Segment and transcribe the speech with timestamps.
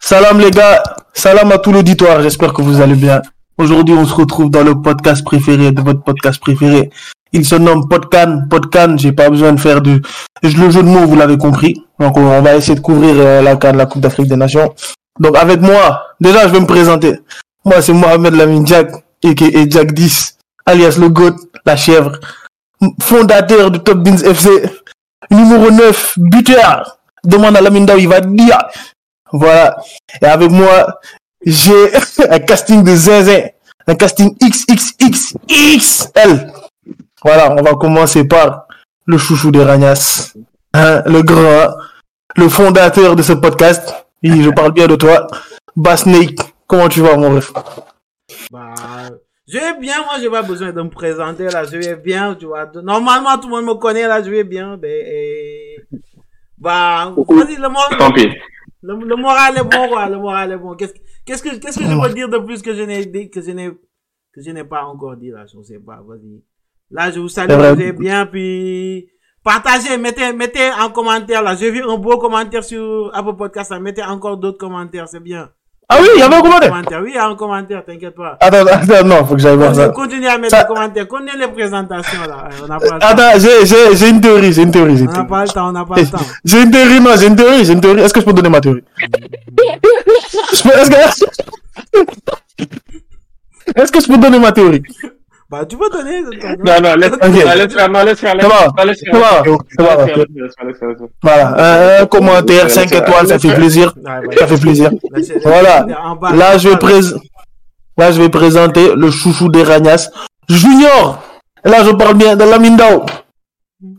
[0.00, 0.82] Salam les gars,
[1.12, 3.20] salam à tout l'auditoire, j'espère que vous allez bien.
[3.58, 6.90] Aujourd'hui, on se retrouve dans le podcast préféré de votre podcast préféré.
[7.32, 8.44] Il se nomme Podcan.
[8.48, 10.00] Podcan, j'ai pas besoin de faire du
[10.42, 11.84] le jeu de mots, vous l'avez compris.
[12.00, 14.74] Donc on va essayer de couvrir euh, la CAN, la Coupe d'Afrique des Nations.
[15.20, 17.20] Donc avec moi, déjà je vais me présenter.
[17.64, 18.92] Moi c'est Mohamed Lamine Jack
[19.22, 21.36] et Jack 10, alias le GOAT,
[21.66, 22.12] la chèvre,
[23.00, 24.48] fondateur du Top Beans FC,
[25.30, 26.98] numéro 9, buteur.
[27.24, 28.58] Demande à Lamine il va dire.
[29.34, 29.76] Voilà.
[30.22, 31.00] Et avec moi,
[31.44, 31.92] j'ai
[32.30, 33.48] un casting de zinzin.
[33.86, 35.32] Un casting XXXXL.
[37.22, 38.68] Voilà, on va commencer par
[39.06, 40.32] le chouchou des Ragnas.
[40.72, 41.74] Hein, le grand,
[42.36, 43.94] le fondateur de ce podcast.
[44.22, 45.26] Et je parle bien de toi.
[45.76, 47.52] Basnake, comment tu vas, mon ref?
[48.50, 48.72] Bah,
[49.48, 51.64] je vais bien, moi, j'ai pas besoin de me présenter, là.
[51.64, 52.70] Je vais bien, tu vois.
[52.82, 54.76] Normalement, tout le monde me connaît, là, je vais bien.
[54.76, 55.04] Ben,
[56.56, 57.98] Bah, vas-y, le moral.
[58.86, 60.08] Le, le, moral est bon, quoi.
[60.10, 60.74] Le moral est bon.
[60.74, 60.92] Qu'est-ce
[61.24, 63.70] qu'est-ce que, qu'est-ce que je peux dire de plus que je n'ai que je n'ai,
[63.70, 65.46] que je n'ai pas encore dit, là?
[65.46, 66.02] Je ne sais pas.
[66.06, 66.42] Vas-y.
[66.90, 69.08] Là, je vous salue, vous êtes bien, puis
[69.42, 71.56] partagez, mettez, mettez en commentaire, là.
[71.56, 73.80] J'ai vu un beau commentaire sur Apple Podcast, là.
[73.80, 75.50] Mettez encore d'autres commentaires, c'est bien.
[75.88, 76.72] Ah oui, il y avait un commentaire.
[77.02, 78.38] Oui, il y a un commentaire, t'inquiète pas.
[78.40, 79.88] Attends, attends, non, faut que j'aille voir ça.
[79.90, 81.08] Continue à mettre des commentaires.
[81.08, 82.48] Continue les présentations, là.
[82.62, 83.04] On n'a pas le.
[83.04, 85.04] Attends, j'ai, j'ai, j'ai une théorie, j'ai une théorie.
[85.06, 86.18] On n'a pas le temps, on n'a pas le temps.
[86.44, 88.00] J'ai une théorie, non, j'ai une théorie, j'ai une théorie.
[88.00, 88.82] Est-ce que je peux donner ma théorie?
[90.64, 90.96] Est-ce que,
[93.80, 94.82] est-ce que je peux donner ma théorie?
[95.54, 96.20] Bah, tu peux donner.
[96.20, 97.10] Non, non, laisse,
[97.72, 99.44] faire, non, laisse faire, laisse faire.
[101.22, 103.94] Voilà, un commentaire, 5 étoiles, ça fait plaisir.
[104.36, 104.90] Ça fait plaisir.
[105.44, 105.86] Voilà.
[106.34, 107.24] Là, je vais présenter,
[107.96, 110.10] là, je vais présenter le chouchou des Ragnas.
[110.48, 111.22] Junior!
[111.64, 113.06] Là, je parle bien de la Mindao.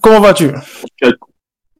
[0.01, 0.51] Comment vas-tu?
[0.99, 1.07] Tu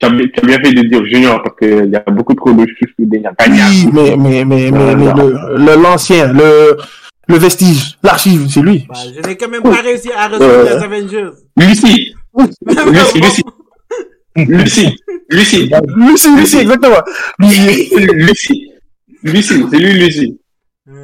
[0.05, 3.21] as bien fait de dire junior parce qu'il y a beaucoup trop de chouchous des
[3.37, 3.69] Ragnas.
[3.69, 6.77] Oui, mais, mais, mais, mais, mais le, l'ancien, le,
[7.27, 8.85] le vestige, l'archive, c'est lui.
[8.87, 11.29] Bah, je n'ai quand même pas réussi à résoudre euh, les Avengers.
[11.57, 12.15] Lucie.
[12.37, 13.43] Lucie, Lucie.
[14.35, 14.95] Lucie.
[15.29, 15.71] Lucie.
[15.95, 17.01] Lucie, Lucie, exactement.
[17.39, 17.89] Lucie.
[18.13, 18.71] Lucie.
[19.23, 20.39] Lucie, c'est lui, Lucie.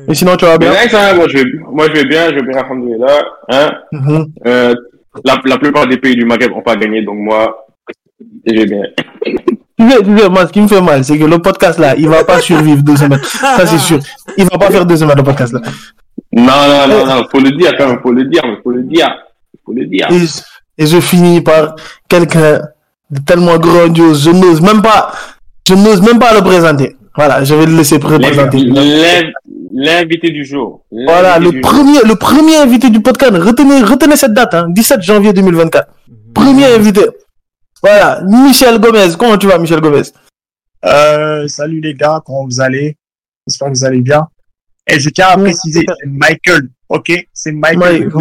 [0.07, 0.71] Et sinon, tu vas bien?
[1.15, 3.71] moi, je vais, moi, je vais bien, je vais bien, là, hein.
[3.91, 4.75] Mm euh,
[5.25, 7.65] la, la plupart des pays du Maghreb n'ont pas gagné, donc moi,
[8.45, 8.83] je vais bien.
[9.77, 12.83] Moi, ce qui me fait mal, c'est que le podcast là, il va pas survivre
[12.83, 13.21] deux semaines.
[13.23, 13.99] Ça, c'est sûr.
[14.37, 15.61] Il va pas faire deux semaines, le podcast là.
[16.33, 18.83] Non, non, non, non, faut le dire quand même, faut le dire, mais faut le
[18.83, 19.09] dire.
[19.65, 20.07] Faut le dire.
[20.77, 21.75] Et, je finis par
[22.07, 22.61] quelqu'un
[23.09, 25.11] de tellement grandiose, je n'ose même pas,
[25.67, 26.95] je n'ose même pas le présenter.
[27.15, 28.57] Voilà, je vais le laisser présenter.
[29.73, 30.83] L'invité du jour.
[30.91, 33.33] Voilà, le premier, le premier invité du podcast.
[33.33, 35.87] Retenez, retenez cette date, hein, 17 janvier 2024.
[36.33, 37.01] Premier invité.
[37.81, 39.15] Voilà, Michel Gomez.
[39.17, 40.03] Comment tu vas, Michel Gomez?
[40.85, 42.97] Euh, salut les gars, comment vous allez?
[43.47, 44.27] J'espère que vous allez bien.
[44.87, 47.11] Et je tiens à préciser, c'est Michael, ok?
[47.33, 48.11] C'est Michael.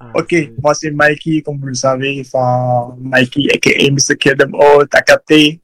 [0.00, 4.16] Ah, ok, moi c'est Mikey, comme vous le savez, enfin, Mikey, aka Mr.
[4.18, 5.60] Kedem Oh, t'as capté?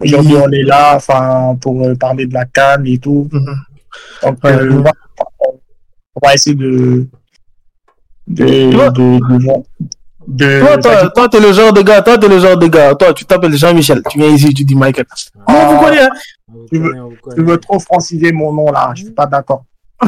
[0.00, 3.28] Aujourd'hui, on est là, enfin, pour euh, parler de la canne et tout.
[3.30, 3.56] Mhm.
[4.22, 4.82] Donc, euh,
[6.14, 7.06] on, va, essayer de,
[8.26, 9.20] de, de,
[10.26, 13.12] de, toi, toi, t'es le genre de gars, toi, t'es le genre de gars, toi,
[13.12, 15.06] tu t'appelles Jean-Michel, tu viens ici, tu dis Michael.
[15.46, 16.08] Ah, vous connaissez,
[16.52, 16.66] hein?
[16.70, 16.92] Tu veux,
[17.34, 19.64] tu veux trop franciser mon nom, là, je suis pas d'accord.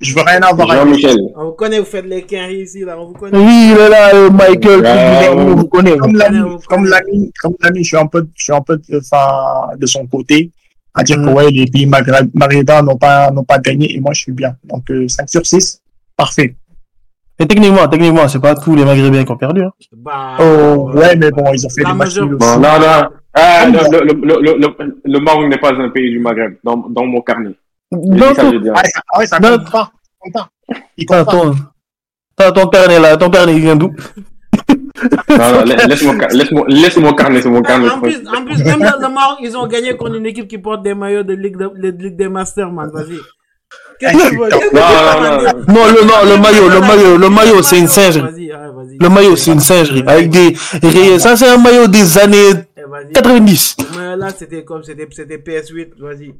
[0.00, 1.16] je veux rien avoir avec Jean-Michel.
[1.36, 3.38] On vous connaît, vous faites les quinries ici, là, on vous connaît.
[3.38, 5.96] Oui, il est là, euh, Michael, on vous connaît.
[5.96, 9.68] Comme l'ami, comme l'ami, comme l'ami, je suis un peu, je suis un peu, enfin,
[9.76, 10.50] de son côté.
[10.96, 11.32] À dire que, mm.
[11.32, 14.56] ouais, les pays maghrébins n'ont pas, n'ont pas gagné et moi, je suis bien.
[14.64, 15.82] Donc, 5 euh, sur 6,
[16.16, 16.54] parfait.
[17.38, 19.62] Et techniquement, techniquement, c'est pas tous les Maghrébins qui ont perdu.
[19.62, 19.72] Hein.
[19.96, 23.08] Bah, oh, ouais, mais bon, ils ont fait des matchs Bon, non, non.
[23.34, 27.04] Ah, le, le, le, le, le, Maroc n'est pas un pays du Maghreb, dans, dans
[27.04, 27.50] mon carnet.
[27.90, 28.42] Non, ça,
[28.74, 29.90] ah, ah ouais, ça compte pas.
[30.20, 30.48] Compte pas.
[30.96, 31.54] Il compte pas.
[32.36, 33.90] Ton, ton carnet là, ton carnet il vient d'où?
[35.30, 37.90] Non, non, laisse mon, laisse mon, laisse mon carnet, c'est mon carnet.
[37.90, 40.58] En plus, en plus, même dans le Maroc, ils ont gagné contre une équipe qui
[40.58, 42.88] porte des maillots de Ligue, de, de Ligue des Masters, man.
[42.92, 43.18] Vas-y.
[43.98, 44.48] Qu'est-ce que tu veux?
[45.68, 48.50] Non, le, non, le maillot, le maillot, le maillot, c'est une singerie.
[49.00, 50.04] Le maillot, c'est une singerie.
[50.06, 50.54] Avec des,
[51.18, 52.52] ça, c'est un maillot des années
[53.14, 53.76] 90.
[53.96, 56.34] Mais là, c'était comme, c'était, c'était PS8, vas-y.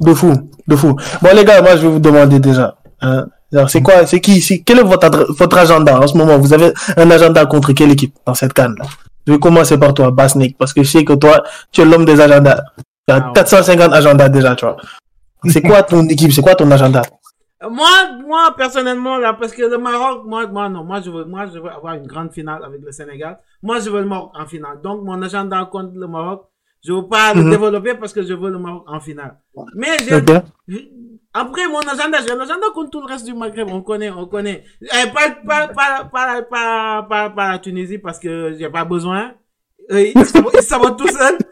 [0.00, 0.32] De fou,
[0.66, 0.96] de fou.
[1.22, 3.26] Bon, les gars, moi, je vais vous demander déjà, hein,
[3.68, 6.38] c'est quoi, c'est qui, c'est, quel est votre, votre agenda en ce moment?
[6.38, 8.86] Vous avez un agenda contre quelle équipe dans cette canne là?
[9.26, 12.04] Je vais commencer par toi, Basnik, parce que je sais que toi, tu es l'homme
[12.04, 12.62] des agendas.
[13.08, 14.76] Tu as 450 agendas déjà, tu vois.
[15.48, 16.32] C'est quoi ton équipe?
[16.32, 17.02] C'est quoi ton agenda?
[17.70, 17.88] Moi,
[18.26, 21.58] moi, personnellement, là, parce que le Maroc, moi, moi, non, moi, je veux, moi, je
[21.58, 23.38] veux avoir une grande finale avec le Sénégal.
[23.64, 24.78] Moi, je veux le Maroc en finale.
[24.82, 26.50] Donc, mon agenda contre le Maroc,
[26.86, 27.50] je veux pas le mhm.
[27.50, 29.38] développer parce que je veux le Maroc en finale.
[29.74, 29.96] Mais
[31.32, 33.68] après, mon agenda, j'ai un agenda contre tout le reste du Maghreb.
[33.70, 34.64] On connaît, on connaît.
[34.82, 39.32] Eh, pas, pas, pas, pas, pas, la Tunisie parce que j'ai pas besoin.
[39.90, 41.38] Euh, ils savent tout seul.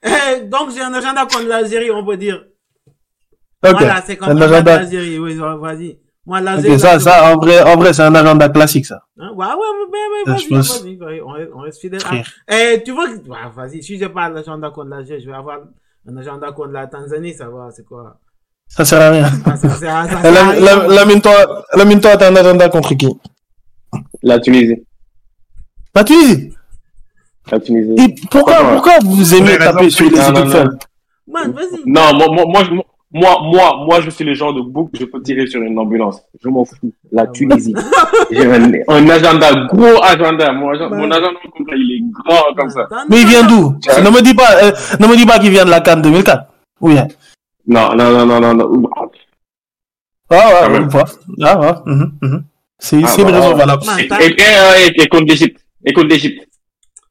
[0.00, 2.44] Eh, donc, j'ai un agenda contre l'Algérie, on peut dire.
[3.60, 5.18] Voilà, c'est contre l'Algérie.
[5.18, 5.98] Oui, vas-y.
[6.28, 6.78] Moi, l'Algérie.
[6.78, 9.00] ça, ça, en vrai, en vrai, c'est un agenda classique, ça.
[9.18, 9.30] Hein?
[9.34, 12.02] Ouais, ouais, mais, vas-y, vas-y, on, on reste fidèle.
[12.04, 12.16] Ah,
[12.46, 15.60] eh, tu vois, bah, vas-y, si j'ai pas l'agenda contre l'Algérie, je vais avoir
[16.06, 18.18] un agenda contre la Tanzanie, ça va, c'est quoi?
[18.66, 19.26] Ça sert à rien.
[19.56, 20.86] Ça sert à, ça sert à rien.
[20.88, 23.08] Lamine-toi, lamine-toi, t'as un agenda contre qui?
[24.22, 24.84] La Tunisie.
[25.94, 26.52] La Tunisie?
[27.50, 28.04] La Tunisie.
[28.04, 30.78] Et pourquoi, pourquoi vous aimez taper sur les équipes faibles?
[31.26, 31.80] Man, vas-y.
[31.86, 32.70] Non, moi, moi, moi, je,
[33.10, 36.20] moi, moi, moi, je suis le genre de bouc, je peux tirer sur une ambulance.
[36.42, 36.92] Je m'en fous.
[37.10, 37.74] La Tunisie.
[38.30, 40.52] J'ai un, agenda, gros agenda.
[40.52, 41.38] Mon, agenda, mon agenda,
[41.74, 42.86] il est grand comme ça.
[43.08, 43.76] Mais il vient d'où?
[44.04, 46.44] Ne me dis pas, euh, ne me dis pas qu'il vient de la Cannes 2004.
[46.82, 47.08] Ou bien?
[47.66, 48.90] Non, non, non, non, non, non.
[50.30, 51.04] Ah, ouais, une fois.
[51.42, 51.72] Ah, ouais.
[51.86, 52.42] Mm -hmm,
[52.78, 53.82] C'est, ah, c'est une raison valable.
[53.98, 55.58] Et, et, et, contre l'Égypte.
[55.84, 56.46] Et contre l'Égypte.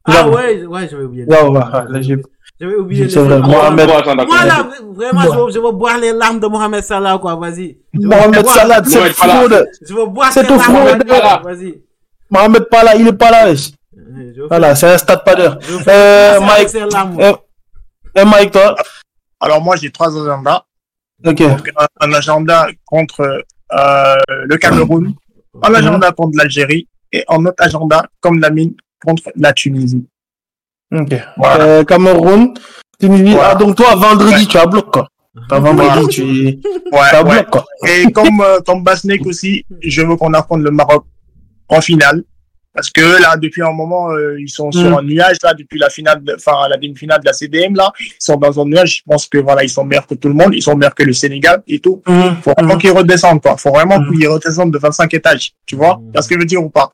[0.06, 1.26] Ah, ouais, ouais, j'avais oublié.
[1.26, 2.28] Ouais, ouais, l'Égypte.
[2.60, 3.10] J'avais oublié.
[3.10, 3.40] C'est vrai.
[3.40, 3.88] Mohamed.
[3.88, 7.36] Moi, là, vraiment, je veux, je veux boire les larmes de Mohamed Salah, quoi.
[7.36, 7.78] Vas-y.
[7.94, 9.68] Mohamed Salah, c'est fraude.
[9.88, 11.04] Je veux boire c'est tout fraude.
[11.44, 11.82] Vas-y.
[12.30, 13.72] Mohamed pas là, il est pas là, wesh.
[14.50, 15.60] Voilà, c'est un stade pas d'heure.
[15.88, 16.70] Euh, Mike.
[18.16, 18.76] Et Mike, toi?
[19.40, 20.64] Alors, moi, j'ai trois agendas.
[21.26, 21.42] Ok.
[21.42, 23.22] Donc, un, agenda contre,
[23.72, 24.16] euh,
[24.46, 25.14] le Cameroun,
[25.62, 28.74] un agenda contre l'Algérie et un autre agenda, comme la mine,
[29.04, 30.06] contre la Tunisie.
[30.92, 31.14] Ok.
[31.44, 32.54] Euh, Cameroun,
[33.00, 33.36] Tunisie.
[33.42, 35.08] Ah, donc toi, vendredi, tu as bloc, quoi.
[35.50, 36.24] vendredi, tu,
[36.92, 37.66] ouais, as bloc, quoi.
[37.88, 41.06] Et comme, euh, comme Basnek aussi, je veux qu'on affronte le Maroc
[41.70, 42.24] en finale.
[42.74, 44.98] Parce que là, depuis un moment, euh, ils sont sur mm.
[45.00, 47.92] un nuage, là, depuis la finale, enfin, la demi-finale de la CDM, là.
[48.00, 48.98] Ils sont dans un nuage.
[48.98, 50.54] Je pense que, voilà, ils sont meilleurs que tout le monde.
[50.54, 52.04] Ils sont meilleurs que le Sénégal et tout.
[52.08, 52.38] Il mm.
[52.44, 52.78] Faut vraiment mm.
[52.78, 53.58] qu'ils redescendent, quoi.
[53.58, 55.54] Faut vraiment qu'ils redescendent de 25 étages.
[55.66, 56.00] Tu vois?
[56.14, 56.92] est ce que je veux dire ou pas?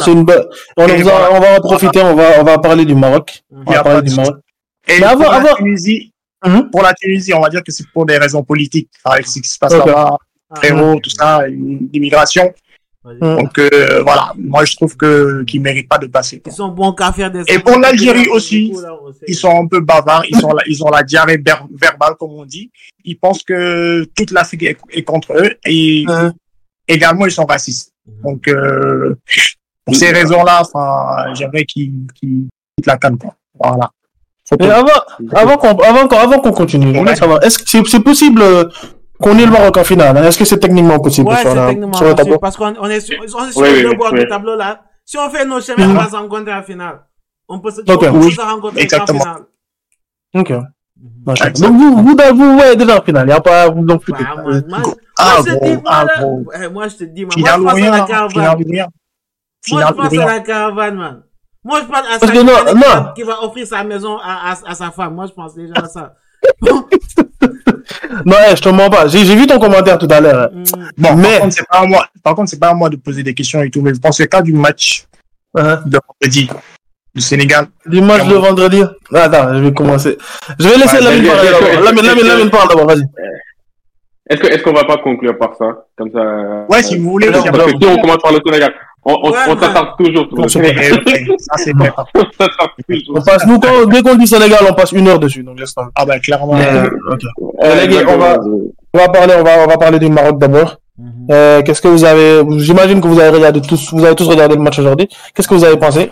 [0.00, 0.44] C'est une bonne.
[0.76, 3.42] On, va, on va en profiter, on va, on va parler du Maroc.
[3.50, 4.36] On va parler du Maroc.
[4.88, 6.12] Et avant, pour, La Tunisie,
[6.44, 6.70] mhm.
[6.70, 9.48] pour la Tunisie, on va dire que c'est pour des raisons politiques, avec ce qui
[9.48, 10.16] se passe là-bas,
[10.56, 11.00] frérot, ah.
[11.02, 12.52] tout ça, l'immigration.
[13.20, 16.42] Donc euh, voilà, moi je trouve que qu'ils méritent pas de passer.
[16.44, 17.42] Ils sont bons qu'à faire des.
[17.48, 18.74] Et pour l'Algérie aussi,
[19.26, 21.42] ils sont un peu bavards, ils sont ils ont la diarrhée
[21.80, 22.70] verbale comme on dit.
[23.04, 26.04] Ils pensent que toute l'Afrique est, contre eux et
[26.86, 27.92] également ils sont racistes.
[28.06, 28.22] Mhm.
[28.22, 29.16] Donc euh,
[29.88, 33.34] pour ces raisons-là, enfin, j'aimerais qu'ils quittent la canne, quoi.
[33.58, 33.90] Voilà.
[34.60, 34.88] Mais avant,
[35.34, 38.64] avant qu'on, avant, avant qu'on continue, je voulais savoir, est-ce que c'est, possible euh,
[39.18, 40.16] qu'on ait le Maroc en finale?
[40.16, 40.24] Hein?
[40.24, 41.28] Est-ce que c'est techniquement possible?
[41.28, 44.28] Ouais, c'est techniquement sur possible, parce qu'on on est sur, on est sur le du
[44.28, 44.82] tableau, là.
[45.04, 47.00] Si on fait nos chemins, on va se rencontrer en finale.
[47.48, 48.08] On peut se, okay.
[48.08, 49.18] on peut se rencontrer Exactement.
[49.18, 49.42] en finale.
[50.34, 50.50] Ok.
[50.50, 51.60] Mm-hmm.
[51.60, 54.12] Donc vous, vous, vous, ouais, déjà en finale, il n'y a pas non plus.
[54.12, 54.82] Bah, moi, moi,
[55.18, 55.82] ah, moi, je te dis, moi,
[56.54, 58.88] ah, moi, je te dis, moi, je pense à la caravane.
[59.70, 61.22] Moi, je pense à la caravane, man.
[61.64, 64.90] Moi, je pense à Parce ça qui va offrir sa maison à, à, à, sa
[64.90, 65.14] femme.
[65.14, 66.14] Moi, je pense déjà à ça.
[68.24, 69.08] non, je te mens pas.
[69.08, 70.50] J'ai vu ton commentaire tout à l'heure.
[70.52, 70.64] Mm.
[70.96, 71.30] Bon, mais...
[71.32, 72.06] par contre, c'est pas à moi.
[72.22, 73.82] Par contre, c'est pas à moi de poser des questions et tout.
[73.82, 75.06] Mais je pense que quand du match
[75.56, 75.88] uh -huh.
[75.88, 76.48] de vendredi
[77.14, 77.66] du Sénégal.
[77.86, 78.82] Du match de vendredi.
[79.14, 80.16] Ah, attends, je vais commencer.
[80.58, 82.24] Je vais laisser ouais, la parler d'abord.
[82.24, 82.86] La mine parle d'abord.
[82.86, 83.04] Vas-y.
[84.30, 87.30] Est-ce qu'on est qu'on va pas conclure par ça, comme ça Ouais, si vous voulez.
[87.30, 88.74] Parce que si on commence par le Sénégal,
[89.04, 90.26] on, on, on s'attarde toujours
[93.14, 95.42] on passe, nous, quand, dès qu'on dit Sénégal, on passe une heure dessus.
[95.42, 96.56] Donc, laisse Ah, ben, clairement.
[96.56, 97.26] Euh, okay.
[97.64, 98.38] euh, les gars, on va,
[98.94, 100.76] on va parler, on va, on va parler du Maroc d'abord.
[100.98, 101.32] Mm -hmm.
[101.32, 104.54] euh, qu'est-ce que vous avez, j'imagine que vous avez regardé tous, vous avez tous regardé
[104.56, 105.08] le match aujourd'hui.
[105.32, 106.02] Qu'est-ce que vous avez pensé?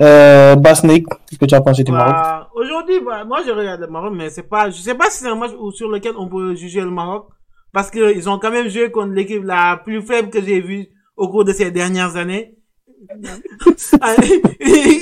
[0.00, 2.14] Euh, Basnik, qu'est-ce que tu as pensé du Maroc?
[2.14, 5.16] Bah, aujourd'hui, bah, moi, je regarde le Maroc, mais c'est pas, je sais pas si
[5.22, 7.22] c'est un match sur lequel on peut juger le Maroc.
[7.76, 10.84] Parce que ils ont quand même joué contre l'équipe la plus faible que j'ai vue
[11.16, 12.54] au cours de ces dernières années.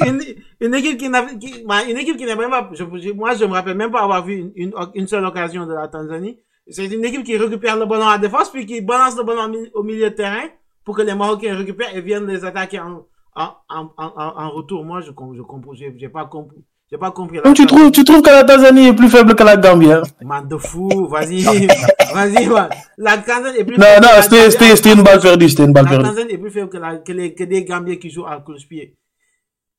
[0.06, 0.20] une,
[0.60, 1.22] une, équipe qui n'a
[1.64, 4.24] bah, une équipe qui n'a même pas je, moi je me rappelle même pas avoir
[4.24, 6.38] vu une, une, une seule occasion de la Tanzanie.
[6.68, 9.82] C'est une équipe qui récupère le ballon à défense puis qui balance le ballon au
[9.82, 10.48] milieu de terrain
[10.84, 13.06] pour que les Marocains récupèrent et viennent les attaquer en,
[13.36, 14.84] en, en, en, en retour.
[14.84, 17.40] Moi je je comprends j'ai pas compris j'ai pas compris.
[17.42, 20.02] Donc tu trouves, tu trouves que la Tanzanie est plus faible que la Gambie, hein?
[20.22, 21.42] Man de fou, vas-y,
[22.14, 22.68] vas-y, man.
[22.98, 24.06] La Tanzanie est plus non, faible.
[24.06, 26.02] Non, non, c'était, une balle perdue, c'était une balle perdue.
[26.02, 28.40] La Tanzanie est plus faible que, la, que, les, que des Gambiens qui jouent à
[28.44, 28.96] cloche-pied.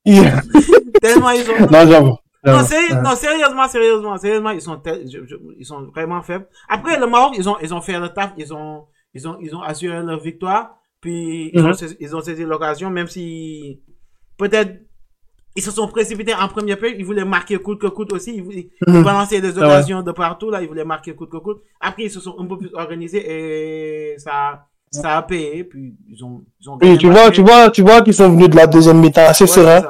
[0.04, 0.40] Yeah.
[1.02, 1.52] Tellement ils sont.
[1.70, 2.16] Non, j'avoue.
[2.44, 6.46] Non, sérieux, non, sérieusement, sérieusement, sérieusement, ils sont, je, je, ils sont vraiment faibles.
[6.68, 8.84] Après, le Maroc, ils ont, ils ont fait le taf, ils ont,
[9.14, 10.76] ils ont, ils ont assuré leur victoire.
[11.00, 13.80] Puis ils, ont, saisi, ils ont saisi l'occasion, même si
[14.38, 14.85] peut-être
[15.56, 16.90] ils se sont précipités en premier peu.
[16.96, 18.34] Ils voulaient marquer coûte que coûte aussi.
[18.36, 18.68] Ils, voulaient,
[19.02, 20.50] balancer des occasions de partout.
[20.50, 21.62] Là, ils voulaient marquer coûte que coûte.
[21.80, 25.64] Après, ils se sont un peu plus organisés et ça, ça a payé.
[25.64, 28.50] Puis ils ont, ils ont oui, tu vois, tu vois, tu vois qu'ils sont venus
[28.50, 29.82] de la deuxième mi-temps assez serein.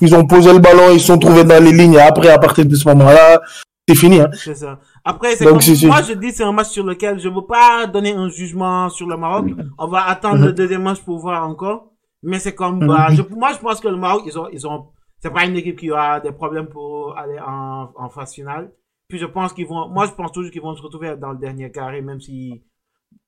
[0.00, 1.94] Ils ont posé le ballon, ils se sont trouvés dans les lignes.
[1.94, 3.40] Et après, à partir de ce moment-là,
[3.88, 4.20] c'est fini.
[4.20, 4.30] Hein.
[4.32, 4.78] C'est ça.
[5.04, 8.28] Après, c'est moi je dis c'est un match sur lequel je veux pas donner un
[8.28, 9.46] jugement sur le Maroc.
[9.78, 11.90] On va attendre le deuxième match pour voir encore.
[12.22, 14.86] Mais c'est comme bah, je, moi je pense que le Maroc ils ont ils ont
[15.24, 18.70] c'est pas une équipe qui aura des problèmes pour aller en, en phase finale.
[19.08, 21.38] Puis je pense qu'ils vont moi je pense toujours qu'ils vont se retrouver dans le
[21.38, 22.62] dernier carré même si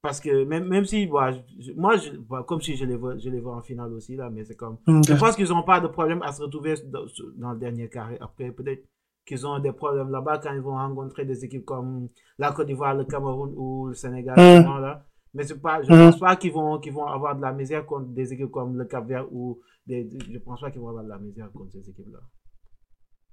[0.02, 1.30] parce que même même si bah,
[1.74, 4.28] moi je, bah, comme si je les vois je les vois en finale aussi là
[4.28, 7.06] mais c'est comme je pense qu'ils ont pas de problème à se retrouver dans,
[7.38, 8.84] dans le dernier carré après peut-être
[9.24, 12.94] qu'ils ont des problèmes là-bas quand ils vont rencontrer des équipes comme la Côte d'Ivoire,
[12.94, 14.36] le Cameroun ou le Sénégal.
[14.36, 14.80] Mm.
[14.80, 15.02] Là.
[15.34, 16.10] Mais c'est pas, je ne mm.
[16.10, 18.84] pense pas qu'ils vont, qu'ils vont avoir de la misère contre des équipes comme le
[18.84, 21.90] Cap Vert ou des, je pense pas qu'ils vont avoir de la misère contre ces
[21.90, 22.18] équipes-là.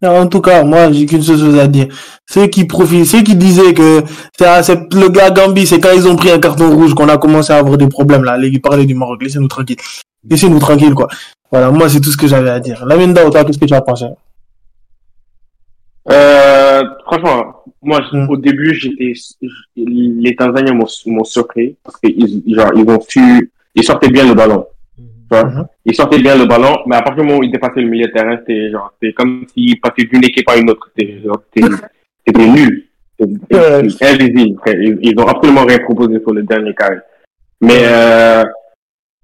[0.04, 1.88] En tout cas, moi, j'ai qu'une seule chose à dire.
[2.30, 4.04] Ceux qui profitent, ceux qui disaient que
[4.38, 7.54] c'est le gars Gambi, c'est quand ils ont pris un carton rouge qu'on a commencé
[7.54, 8.38] à avoir des problèmes, là.
[8.38, 9.24] Les parlaient du Maroc.
[9.24, 9.78] Laissez-nous tranquille.
[10.30, 11.08] Laissez-nous tranquille, quoi.
[11.50, 12.86] Voilà, moi, c'est tout ce que j'avais à dire.
[12.86, 14.06] Lamine toi, qu'est-ce que tu as pensé?
[16.12, 18.30] Euh, franchement, moi, mm.
[18.30, 19.14] au début, j'étais,
[19.78, 24.66] les Tanzaniens m'ont surpris parce qu'ils, genre, ils ont su, ils sortaient bien le ballon.
[25.42, 25.66] Mm-hmm.
[25.86, 28.08] Ils sortaient bien le ballon, mais à partir du moment où ils dépassaient le milieu
[28.08, 30.92] de terrain, c'était genre, c'est comme s'ils passaient d'une équipe à une autre.
[30.98, 31.18] C'était
[32.48, 32.88] nul.
[33.20, 34.60] C'était invisible.
[34.68, 36.98] Ils, ils ont absolument rien proposé sur le dernier carré.
[37.62, 38.44] Mais, euh,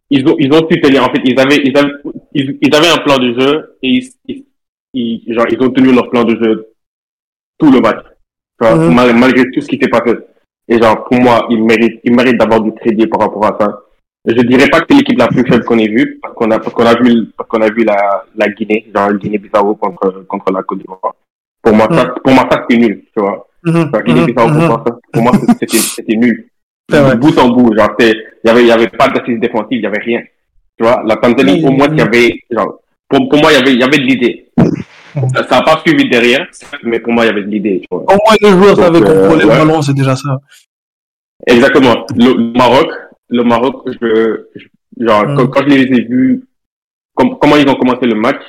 [0.09, 1.03] ils ont, ils ont su tenir.
[1.03, 1.93] En fait, ils avaient, ils avaient,
[2.33, 4.45] ils, avaient un plan de jeu et ils,
[4.93, 6.67] ils, genre, ils ont tenu leur plan de jeu
[7.57, 8.05] tout le match.
[8.61, 9.17] Mhm.
[9.17, 10.13] malgré tout ce qui s'est passé.
[10.67, 13.79] Et genre, pour moi, ils méritent, ils méritent d'avoir du crédit par rapport à ça.
[14.25, 16.59] Je dirais pas que c'est l'équipe la plus faible qu'on ait vue, parce qu'on a,
[16.59, 20.51] parce qu'on a vu, parce qu'on a vu la, la Guinée, genre Guinée-Bissau contre, contre
[20.51, 21.15] la Côte d'Ivoire.
[21.61, 23.47] Pour moi, ça, pour moi, ça, c'était nul, tu vois.
[23.63, 24.83] Mm Guinée-Bissau, pour moi,
[25.13, 26.49] pour moi, c'était, c'était nul.
[26.89, 29.85] Bout en bout, genre, il y avait, il y avait pas d'assise défensive, il y
[29.85, 30.21] avait rien.
[30.77, 33.61] Tu vois, la Tanzanie, au moins, il y avait, genre, pour, pour moi, il y
[33.61, 34.51] avait, il y avait de l'idée.
[35.49, 36.45] Ça n'a pas suivi derrière,
[36.83, 37.81] mais pour moi, il y avait de l'idée.
[37.89, 40.39] Au moins, les joueurs savaient contrôler le ballon, c'est déjà ça.
[41.47, 42.05] Exactement.
[42.15, 42.89] Le, Maroc,
[43.29, 44.47] le Maroc, je,
[44.99, 45.49] genre, mm.
[45.49, 46.43] quand, je les ai vus,
[47.15, 48.41] comment ils ont commencé le match,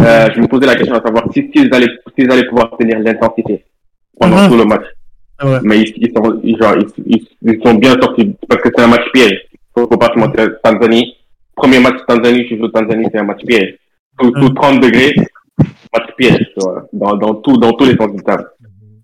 [0.00, 2.98] euh, je me posais la question à savoir s'ils si, allaient, s'ils allaient pouvoir tenir
[2.98, 3.64] l'intensité
[4.18, 4.48] pendant mm.
[4.48, 4.84] tout le match.
[5.38, 8.88] Ah mais ils, ils, sont, genre, ils, ils, sont bien sortis parce que c'est un
[8.88, 9.40] match piège.
[9.74, 10.56] Faut, faut pas se mentir.
[10.62, 11.16] Tanzanie,
[11.56, 13.76] premier match Tanzanie, je joue Tanzanie, c'est un match piège.
[14.18, 14.80] Tout, tout 30 mm.
[14.80, 15.14] degrés,
[15.92, 16.46] match piège,
[16.92, 18.44] dans, dans, tout, dans tous les sens du terme.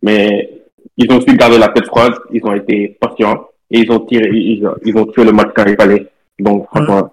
[0.03, 0.63] Mais
[0.97, 4.29] ils ont su garder la tête froide, ils ont été patients et ils ont tiré,
[4.31, 6.09] ils, ils ont tué le match quand il fallait.
[6.39, 7.13] Donc, franchement,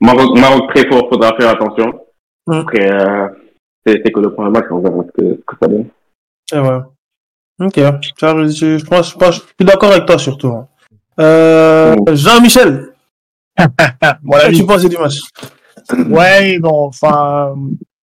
[0.00, 2.00] Maroc, Maroc très fort, faudra faire attention.
[2.48, 3.28] Après, euh,
[3.86, 5.88] c'est que le premier match, on verra ce que, ce que ça donne.
[6.48, 6.80] C'est vrai.
[7.58, 10.48] Ok, je, je, pense, je, je suis d'accord avec toi surtout.
[10.48, 10.68] Hein.
[11.18, 12.92] Euh, Jean-Michel,
[14.22, 15.20] voilà, tu penses du match?
[16.10, 17.54] Ouais, bon, enfin,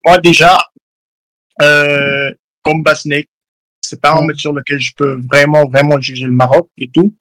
[0.06, 0.58] moi déjà,
[1.62, 2.32] euh,
[2.64, 3.28] comme Basnek,
[3.94, 7.14] c'est pas un match sur lequel je peux vraiment, vraiment juger le Maroc et tout.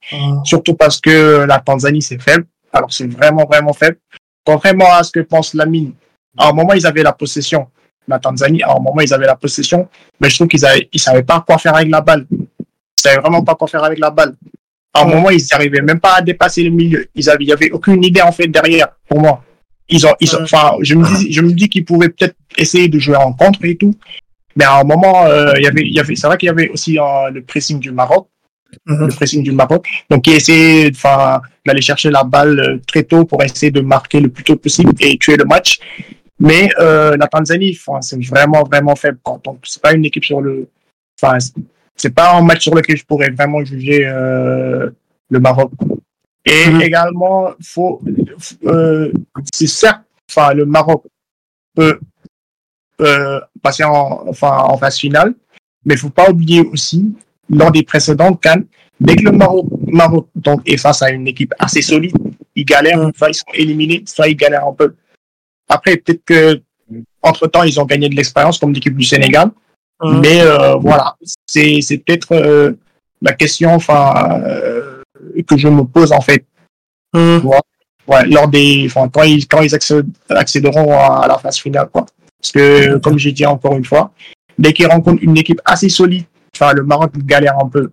[0.43, 2.45] Surtout parce que la Tanzanie, c'est faible.
[2.71, 3.97] Alors, c'est vraiment, vraiment faible.
[4.43, 5.93] Contrairement à ce que pense Lamine,
[6.35, 7.67] à un moment, ils avaient la possession.
[8.07, 9.87] La Tanzanie, à un moment, ils avaient la possession.
[10.19, 12.25] Mais je trouve qu'ils avaient, ils savaient pas quoi faire avec la balle.
[12.31, 12.47] Ils
[12.97, 14.35] savaient vraiment pas quoi faire avec la balle.
[14.95, 17.05] À un moment, ils n'arrivaient même pas à dépasser le milieu.
[17.13, 19.43] Ils avaient, il y avait aucune idée, en fait, derrière, pour moi.
[19.89, 22.87] Ils ont, ils ont, enfin, je me dis, je me dis qu'ils pouvaient peut-être essayer
[22.87, 23.93] de jouer en contre et tout.
[24.55, 26.49] Mais à un moment, euh, il y avait, il y avait, c'est vrai qu'il y
[26.49, 28.27] avait aussi euh, le pressing du Maroc,
[28.85, 29.07] mhm.
[29.07, 29.87] le pressing du Maroc.
[30.09, 34.19] Donc, ils essayaient, enfin, d'aller chercher la balle euh, très tôt pour essayer de marquer
[34.19, 35.79] le plus tôt possible et tuer le match.
[36.39, 39.19] Mais euh, la Tanzanie, c'est vraiment, vraiment faible.
[39.43, 40.67] Donc, c'est pas une équipe sur le,
[41.21, 41.37] enfin,
[41.95, 44.89] c'est pas un match sur lequel je pourrais vraiment juger euh,
[45.29, 45.71] le Maroc.
[46.45, 46.81] Et mhm.
[46.81, 48.01] également, faut,
[48.65, 49.11] euh,
[49.53, 51.03] c'est certes, enfin, le Maroc
[51.75, 51.99] peut
[53.03, 55.33] euh, passer en, enfin, en phase finale,
[55.85, 57.13] mais il faut pas oublier aussi,
[57.49, 58.65] lors des précédents Cannes,
[58.99, 62.15] dès que le Maroc, Maroc donc, est face à une équipe assez solide,
[62.55, 64.95] ils galèrent, soit ils sont éliminés, soit ils galèrent un peu.
[65.69, 66.61] Après, peut-être que
[67.21, 69.49] entre temps, ils ont gagné de l'expérience comme l'équipe du Sénégal.
[70.03, 72.73] Mais euh, voilà, c'est peut-être euh,
[73.21, 75.01] la question enfin euh,
[75.47, 76.45] que je me pose en fait.
[77.13, 77.37] Mmh.
[78.05, 79.73] Ouais, lors des, quand ils, quand ils
[80.29, 82.05] accéderont à la phase finale, quoi.
[82.43, 84.11] Parce que, comme j'ai dit encore une fois,
[84.59, 87.91] dès qu'ils rencontrent une équipe assez solide, enfin, le Maroc galère un peu.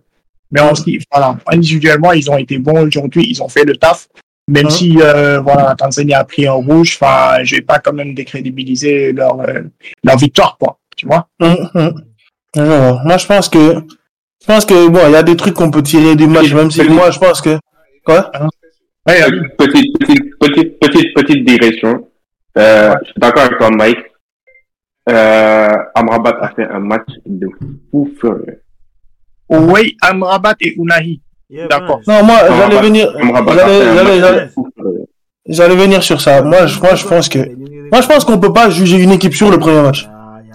[0.51, 0.73] Mais en
[1.11, 4.09] voilà, individuellement, ils ont été bons aujourd'hui, ils ont fait le taf.
[4.49, 4.69] Même hein?
[4.69, 8.13] si euh, voilà, la Tanzanie a pris en rouge, enfin, je vais pas quand même
[8.13, 9.61] décrédibiliser leur, euh,
[10.03, 10.77] leur victoire, quoi.
[10.97, 11.93] Tu vois hum, hum.
[13.05, 13.75] Moi, je pense que
[14.41, 16.69] je pense que bon, il y a des trucs qu'on peut tirer du match, même
[16.69, 17.57] si moi, je pense que
[18.03, 18.29] quoi?
[19.07, 19.21] Ouais,
[19.57, 22.07] petite, petite, petite, petite, petite digression.
[22.57, 23.99] Euh, Je suis d'accord avec toi, Mike.
[25.11, 27.47] Euh, Amrabat a fait un match de
[27.89, 28.61] fou furieux.
[29.49, 31.21] Oui, Amrabat et Unahi.
[31.69, 31.99] D'accord.
[32.07, 33.13] Non, moi, j'allais venir,
[35.45, 36.41] j'allais venir sur ça.
[36.41, 37.39] Moi, je, moi, je pense que,
[37.91, 40.07] moi, je pense qu'on peut pas juger une équipe sur le premier match.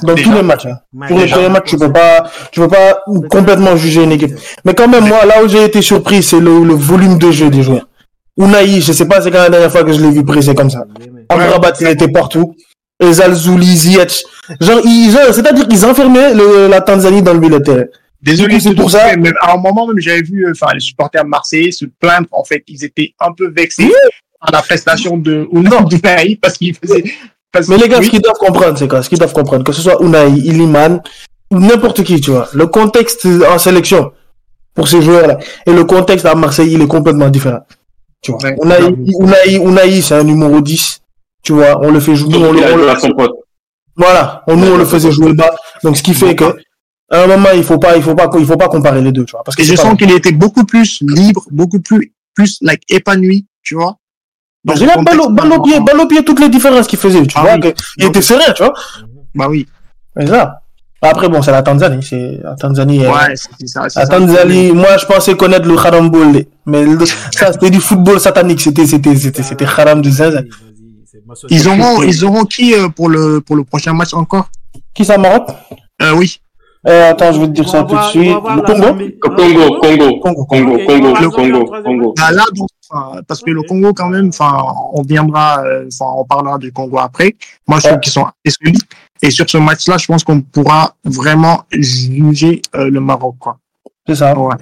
[0.02, 0.66] Dans tous les matchs.
[0.66, 0.78] Hein.
[1.08, 4.32] Pour les premiers matchs, tu peux pas, tu peux pas complètement juger une équipe.
[4.64, 7.48] Mais quand même, moi, là où j'ai été surpris, c'est le, le, volume de jeu
[7.50, 7.88] des joueurs.
[8.38, 10.68] Unai, je sais pas, c'est quand la dernière fois que je l'ai vu presser comme
[10.68, 10.84] ça.
[11.30, 12.54] Amrabat, il était partout.
[13.00, 14.24] Ezalzouli, Ziyech.
[14.60, 17.84] Genre, ils, c'est-à-dire qu'ils enfermaient le, la Tanzanie dans le milieu de terrain.
[18.22, 19.16] Désolé, c'est pour ça.
[19.16, 22.26] Mais à un moment même, j'avais vu, enfin, les supporters marseillais se plaindre.
[22.32, 23.92] En fait, ils étaient un peu vexés
[24.40, 27.04] à la prestation de Unai parce qu'il faisait.
[27.68, 29.02] mais les gars, ce qu'ils doivent comprendre, c'est quoi?
[29.02, 31.02] Ce qu'ils doivent comprendre, que ce soit Unai, Iliman,
[31.50, 32.48] n'importe qui, tu vois.
[32.52, 34.12] Le contexte en sélection
[34.74, 37.60] pour ces joueurs-là et le contexte à Marseille, il est complètement différent.
[38.22, 38.50] Tu vois.
[38.50, 41.00] Unai, Unai, c'est un numéro 10.
[41.46, 42.34] Tu vois, on le fait jouer.
[42.38, 43.28] On, le, on,
[43.94, 45.54] voilà, on, nous on le faisait jouer bas.
[45.84, 46.56] Donc ce qui fait que
[47.08, 49.24] à un moment il faut pas, il faut pas, il faut pas comparer les deux,
[49.24, 49.44] tu vois.
[49.44, 53.76] Parce que je sens qu'il était beaucoup plus libre, beaucoup plus, plus like épanoui, tu
[53.76, 53.96] vois.
[54.64, 57.42] Donc, j'ai balle au pied, balle au pied toutes les différences qu'il faisait, tu ah
[57.42, 57.72] vois.
[57.98, 58.74] il était serein, tu vois.
[59.32, 59.68] Bah oui.
[60.16, 60.62] C'est ça.
[61.00, 62.02] Après, bon, c'est la Tanzanie.
[62.02, 63.04] C'est la Tanzanie.
[63.04, 63.86] Euh, ouais, c'est ça.
[63.94, 66.44] La Tanzanie, moi, je pensais connaître le harambol.
[66.64, 66.84] Mais
[67.30, 68.60] ça, c'était du football satanique.
[68.60, 70.42] C'était, c'était, c'était, c'était haram du zinzin.
[71.50, 74.48] Ils auront, ils auront qui euh, pour le, pour le prochain match encore?
[74.94, 75.48] Qui ça, Maroc?
[76.02, 76.40] Euh, Oui.
[76.88, 78.30] Euh, attends, je vais te dire ça tout de suite.
[78.30, 78.94] Le Congo?
[79.20, 82.14] Congo, Congo, Congo, Congo, Congo, le Congo, Congo.
[82.20, 82.44] Ah, là,
[83.26, 84.56] parce que le Congo, quand même, enfin,
[84.92, 87.34] on viendra, enfin, on parlera du Congo après.
[87.66, 88.82] Moi, je trouve qu'ils sont assez solides.
[89.20, 93.58] Et sur ce match-là, je pense qu'on pourra vraiment juger euh, le Maroc, quoi.
[94.06, 94.38] C'est ça.
[94.38, 94.54] Ouais.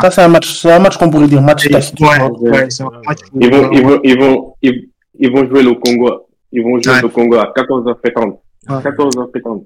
[0.00, 1.98] Ça, c'est un match, c'est un match qu'on pourrait dire match test.
[2.00, 3.18] Ouais, ouais, c'est un match.
[3.38, 4.88] Ils vont, ils vont, ils vont, ils,
[5.32, 6.26] vont jouer le Congo.
[6.52, 8.38] Ils vont jouer le Congo à 14h50.
[8.68, 9.64] 14h50.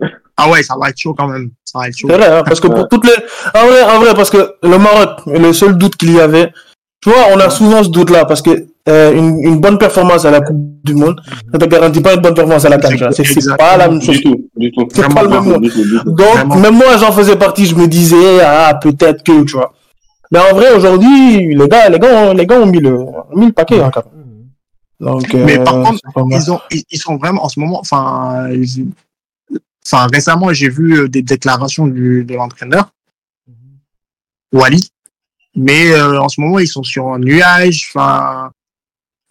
[0.36, 1.50] Ah ouais, ça va être chaud quand même.
[1.64, 2.08] Ça va être chaud.
[2.10, 3.12] C'est vrai, hein, parce que pour toutes les,
[3.54, 6.52] en vrai, en vrai, parce que le Maroc, le seul doute qu'il y avait,
[7.00, 10.30] tu vois, on a souvent ce doute-là parce que euh, une, une, bonne performance à
[10.30, 11.20] la Coupe du Monde
[11.52, 13.10] ne te garantit pas une bonne performance à la CAN.
[13.12, 14.16] C'est pas la même chose.
[14.16, 14.88] Du tout, du tout.
[14.92, 15.68] C'est pas le même monde.
[16.04, 19.72] Donc, même moi, j'en faisais partie, je me disais, ah, peut-être que, tu vois.
[20.32, 23.46] Mais en vrai, aujourd'hui, les gars, les gars, les gars ont mis le, ont mis
[23.46, 24.23] le paquet, hein, quand même.
[25.00, 28.48] Donc, mais par euh, contre, ils, ont, ils sont vraiment en ce moment, enfin,
[29.84, 32.92] enfin récemment, j'ai vu euh, des déclarations du, de l'entraîneur,
[34.52, 34.88] Wally,
[35.56, 37.90] mais euh, en ce moment, ils sont sur un nuage.
[37.90, 38.50] Enfin,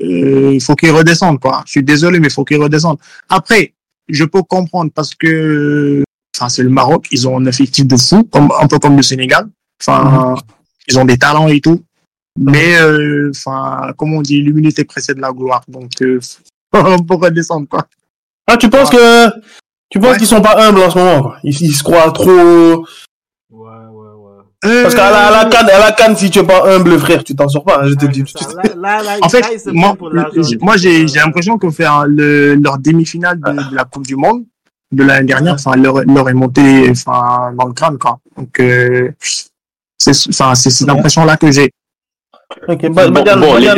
[0.02, 1.63] euh, il faut qu'ils redescendent, quoi.
[1.65, 2.99] Je suis désolé, mais il faut qu'ils redescendent.
[3.30, 3.73] Après,
[4.08, 6.04] je peux comprendre parce que,
[6.36, 7.08] enfin, c'est le Maroc.
[7.12, 9.47] Ils ont un effectif de fou, un peu comme le Sénégal.
[9.82, 10.36] Enfin,
[10.88, 11.84] ils ont des talents et tout.
[12.39, 15.63] Mais, euh, enfin, comme on dit, l'humilité précède la gloire.
[15.67, 16.19] Donc, euh,
[16.73, 17.87] on peut redescendre, quoi.
[18.47, 19.29] Ah, tu penses que,
[19.89, 22.85] tu penses qu'ils sont pas humbles en ce moment, Ils, ils se croient trop,
[24.63, 27.35] parce qu'à la, la canne, à la canne, si tu es pas humble, frère, tu
[27.35, 27.81] t'en sors pas.
[27.81, 28.23] Hein, je te dis.
[29.21, 29.95] en fait, moi,
[30.61, 34.45] moi, j'ai, j'ai l'impression qu'on fait le, leur demi-finale de, la Coupe du Monde
[34.91, 38.19] de l'année dernière, enfin, leur, leur est monté, enfin, dans le crâne, quoi.
[38.37, 39.11] Donc, euh,
[39.97, 41.71] c'est, enfin, c'est cette impression-là que j'ai.
[42.67, 43.73] Ok, bon, bon, les,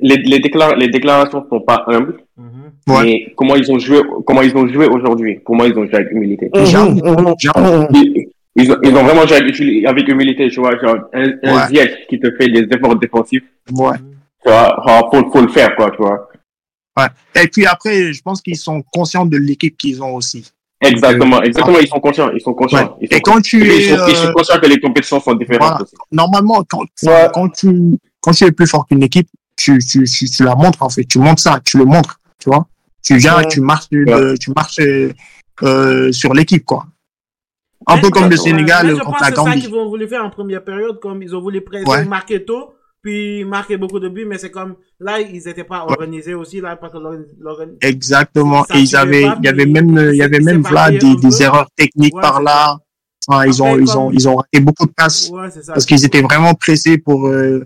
[0.00, 0.38] les, les,
[0.76, 2.18] les, déclarations sont pas humbles.
[2.36, 2.70] Mhm.
[2.88, 5.40] Mais comment ils ont joué, comment ils ont joué aujourd'hui?
[5.44, 6.50] Pour moi, ils ont joué avec humilité.
[6.54, 7.34] Mhm, mhm,
[8.56, 9.36] ils ont, ils ont vraiment joué
[9.86, 11.68] avec, humilité, tu vois, genre, un, un
[12.08, 13.44] qui te fait des efforts défensifs.
[13.72, 13.96] Ouais.
[14.44, 16.28] Tu vois, faut, faut le faire, quoi, tu vois.
[16.98, 17.42] Ouais.
[17.42, 20.50] Et puis après, je pense qu'ils sont conscients de l'équipe qu'ils ont aussi.
[20.82, 22.96] Exactement, euh, exactement, ils sont conscients, ils sont conscients.
[23.00, 25.34] Ils sont et quand tu es, ils sont, ils sont, conscients que les compétitions sont
[25.34, 25.94] différentes aussi.
[26.10, 26.84] Normalement, quand,
[27.34, 30.82] quand tu, quand tu es plus fort qu'une équipe, tu, tu, tu, tu, la montres,
[30.82, 31.04] en fait.
[31.04, 32.66] Tu montres ça, tu le montres, tu vois.
[33.02, 34.80] Tu viens, tu marches, tu marches,
[35.62, 36.86] euh, sur l'équipe, quoi.
[37.86, 39.50] Un peu comme le Sénégal contre la Gambie.
[39.52, 42.44] C'est ça qu'ils ont voulu faire en première période, comme ils ont voulu presser, marquer
[42.44, 46.60] tôt, puis marquer beaucoup de buts, mais c'est comme là ils n'étaient pas organisés aussi
[46.60, 46.98] là parce que
[47.86, 48.64] exactement.
[48.74, 51.68] Et ils avaient il y avait même il y avait même là des, des erreurs
[51.76, 52.78] techniques par là.
[53.26, 55.30] enfin, ils ont ils ont ils ont raté beaucoup de passes
[55.66, 57.64] parce qu'ils étaient vraiment pressés pour euh,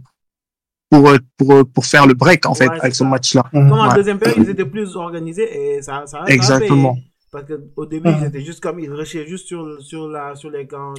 [0.91, 3.73] pour, euh, pour, euh, pour faire le break en fait avec ce match là comme
[3.73, 6.97] en deuxième période ils étaient plus organisés et ça ça exactement.
[7.35, 10.69] Parce qu'au début, ils étaient juste comme, ils rushaient juste sur, sur, la, sur les
[10.69, 10.95] camps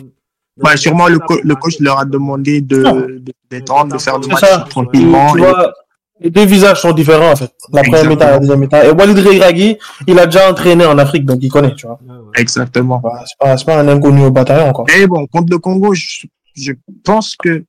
[0.57, 5.33] Bah, sûrement, le, le coach leur a demandé de, détendre, de, faire du match tranquillement.
[5.33, 5.73] Tu vois,
[6.21, 7.51] les deux visages sont différents, en fait.
[7.73, 8.85] La première méta et la deuxième méta.
[8.85, 11.99] Et Walid Regragui, il a déjà entraîné en Afrique, donc il connaît, tu vois.
[12.35, 12.99] Exactement.
[12.99, 14.85] Bah, c'est pas, pas un inconnu au bataillon, encore.
[14.87, 16.71] Mais bon, contre le Congo, je, je
[17.03, 17.65] pense que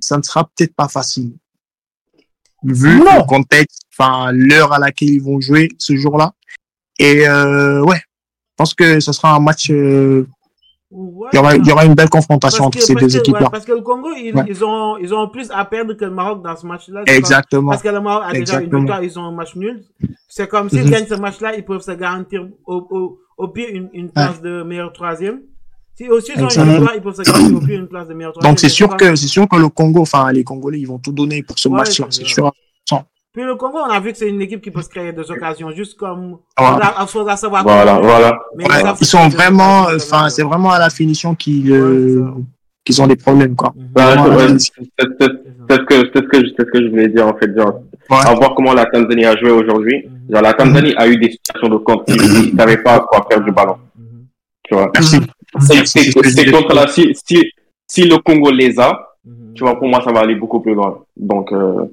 [0.00, 1.32] ça ne sera peut-être pas facile.
[2.62, 6.32] Vu le contexte, enfin, l'heure à laquelle ils vont jouer ce jour-là.
[6.98, 7.96] Et, euh, ouais.
[7.96, 10.28] Je pense que ce sera un match, euh,
[10.92, 13.48] il, y aura, il y aura une belle confrontation entre ces deux équipes-là.
[13.50, 16.42] parce que le Congo, ils, ils, ont, ils ont plus à perdre que le Maroc
[16.42, 17.02] dans ce match-là.
[17.06, 17.70] Exactement.
[17.70, 19.84] Parce que le Maroc a déjà une victoire, ils ont un match nul.
[20.28, 23.68] C'est comme s'ils mm gagnent ce match-là, ils peuvent se garantir au, au, au pire
[23.72, 25.40] une, une place de meilleur troisième.
[25.94, 28.14] Si aussi ils ont une victoire, ils peuvent se garantir au pire une place de
[28.14, 28.50] meilleur troisième.
[28.52, 31.12] Donc c'est sûr que, c'est sûr que le Congo, enfin, les Congolais, ils vont tout
[31.12, 32.52] donner pour ce match-là, c'est sûr.
[33.32, 35.30] Puis le Congo, on a vu que c'est une équipe qui peut se créer des
[35.30, 36.94] occasions, juste comme voilà.
[37.00, 37.62] on faudra savoir.
[37.62, 38.40] Voilà, voilà.
[38.56, 42.28] Mais ouais, ils sont vraiment, enfin, c'est vraiment à la finition qu'ils euh,
[42.84, 43.72] qu'ils ont des problèmes, quoi.
[43.76, 44.16] Bah,
[44.58, 45.24] c'est que,
[45.68, 48.86] c'est ce que, ce que je voulais dire, en fait, genre, à voir comment la
[48.86, 50.04] Tanzanie a joué aujourd'hui.
[50.04, 50.34] Mhm.
[50.34, 53.52] Genre, la Tanzanie a eu des situations de compte, ils savaient pas quoi faire du
[53.52, 53.76] ballon.
[53.96, 54.26] Mhm.
[54.64, 54.90] Tu vois.
[55.84, 57.52] C'est contre la, si, si,
[57.86, 59.06] si le Congo les a,
[59.54, 60.98] tu vois, pour moi, ça va aller beaucoup plus loin.
[61.16, 61.86] Donc, euh,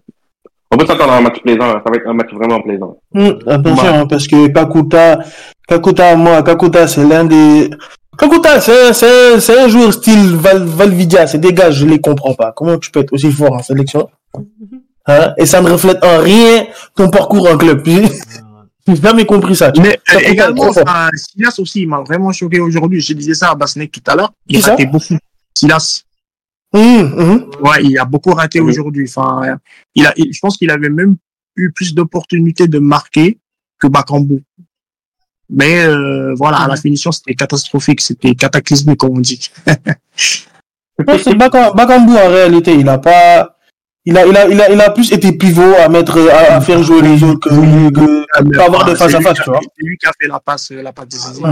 [0.72, 2.98] on peut s'attendre à un match plaisant, ça va être un match vraiment plaisant.
[3.16, 5.20] Hum, attention, hein, parce que Kakuta,
[5.68, 7.70] Kakuta, moi, Kakuta, c'est l'un des...
[8.18, 12.52] Kakuta, c'est un joueur style Val, Valvidia, c'est des gars, je les comprends pas.
[12.52, 14.10] Comment tu peux être aussi fort en sélection?
[15.10, 15.34] Hein?
[15.38, 17.82] Et ça ne reflète en rien ton parcours en club.
[18.88, 19.72] J'ai jamais compris ça.
[19.80, 20.72] Mais euh, également,
[21.14, 23.02] Silas aussi, il m'a vraiment choqué aujourd'hui.
[23.02, 24.32] Je disais ça à Basnek tout à l'heure.
[24.48, 25.18] Il ratait beaucoup.
[25.54, 26.04] Silas.
[26.74, 27.50] Mmh, mmh.
[27.62, 28.66] Ouais, il a beaucoup raté mmh.
[28.66, 29.08] aujourd'hui.
[29.08, 29.58] Enfin,
[29.96, 31.16] il a, je pense qu'il avait même
[31.56, 33.40] eu plus d'opportunités de marquer
[33.80, 34.44] que Bakambu.
[35.50, 39.50] Mais euh, voilà, à la finition, c'était catastrophique, c'était cataclysmique, comme on dit.
[41.00, 43.56] Bakambu, en réalité, il a pas,
[44.04, 46.84] il a, il a, il a, il a plus été pivot à mettre, à, faire
[46.84, 49.62] jouer les autres que, que, que avoir de face à face, tu vois.
[49.62, 51.44] C'est lui qui a fait la passe, la passe décisive.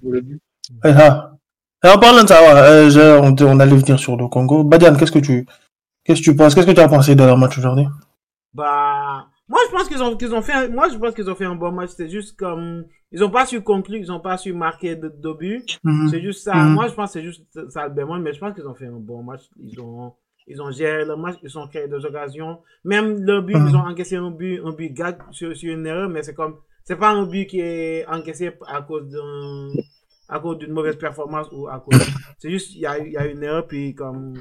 [0.00, 0.40] Pour le but.
[1.84, 4.64] Et en parlant de ça, euh, on, on, allait venir sur le Congo.
[4.64, 5.46] Badian, qu'est-ce que tu,
[6.04, 7.86] qu'est-ce que tu penses, qu'est-ce que tu as pensé de leur match aujourd'hui?
[8.52, 11.36] Bah, moi je pense qu'ils ont, qu'ils ont fait, un, moi je pense qu'ils ont
[11.36, 11.90] fait un bon match.
[11.96, 15.32] C'est juste comme, ils ont pas su conclure, ils ont pas su marquer de, de
[15.32, 15.78] but.
[15.84, 16.08] Mhm.
[16.10, 16.54] C'est juste ça.
[16.54, 16.74] Mhm.
[16.74, 18.86] Moi je pense que c'est juste ça le bémol, mais je pense qu'ils ont fait
[18.86, 19.42] un bon match.
[19.60, 20.14] Ils ont,
[20.48, 22.58] ils ont géré le match, ils ont créé des occasions.
[22.84, 26.08] Même le but, ils ont encaissé un but, un but gag sur, sur une erreur,
[26.08, 29.68] mais c'est comme, c'est pas un but qui est encaissé à cause d'un
[30.28, 31.98] à cause d'une mauvaise performance ou à cause.
[32.38, 34.34] C'est juste, il y a, y a une erreur, puis comme,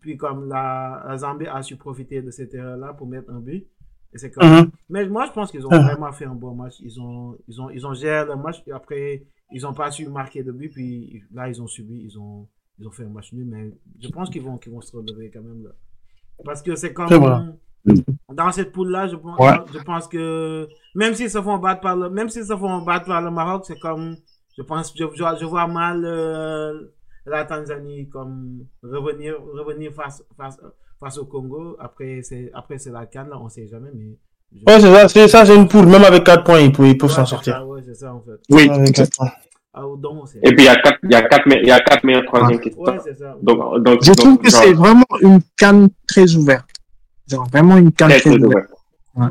[0.00, 3.66] puis comme la, Zambie a su profiter de cette erreur-là pour mettre un but.
[4.14, 4.46] Et c'est comme.
[4.46, 4.70] Mhm.
[4.90, 6.74] Mais moi, je pense qu'ils ont vraiment fait un bon match.
[6.80, 10.06] Ils ont, ils ont, ils ont géré le match, et après, ils n'ont pas su
[10.08, 12.46] marquer de but, puis là, ils ont subi, ils ont,
[12.78, 15.30] ils ont fait un match nul, mais je pense qu'ils vont, qu'ils vont se relever
[15.30, 15.70] quand même là.
[16.44, 17.56] Parce que c'est comme.
[18.32, 19.38] Dans cette poule-là, je pense,
[19.72, 23.06] je pense que même s'ils se font battre par le, même s'ils se font battre
[23.06, 24.16] par le Maroc, c'est comme,
[24.56, 26.92] je pense, je, je, vois mal euh,
[27.26, 30.58] la Tanzanie comme revenir, revenir face, face,
[31.00, 31.76] face au Congo.
[31.80, 34.18] Après, c'est, après, c'est la canne, là, on sait jamais, mais.
[34.66, 35.86] Ouais, c'est ça, c'est ça, c'est une poule.
[35.86, 37.66] Même avec 4 points, ils peuvent, ils peuvent s'en sortir.
[37.66, 38.38] ouais, c'est ça, en fait.
[38.50, 38.68] Oui,
[39.74, 41.80] ah, donc, Et puis, il y a 4, il y a 4, il y a
[41.80, 43.34] 4 meilleurs troisième qui ouais, c'est ça.
[43.40, 46.68] Donc, donc, je trouve que c'est vraiment une canne très ouverte.
[47.26, 48.68] Genre, vraiment une canne très, très ouverte.
[49.14, 49.26] Ouais.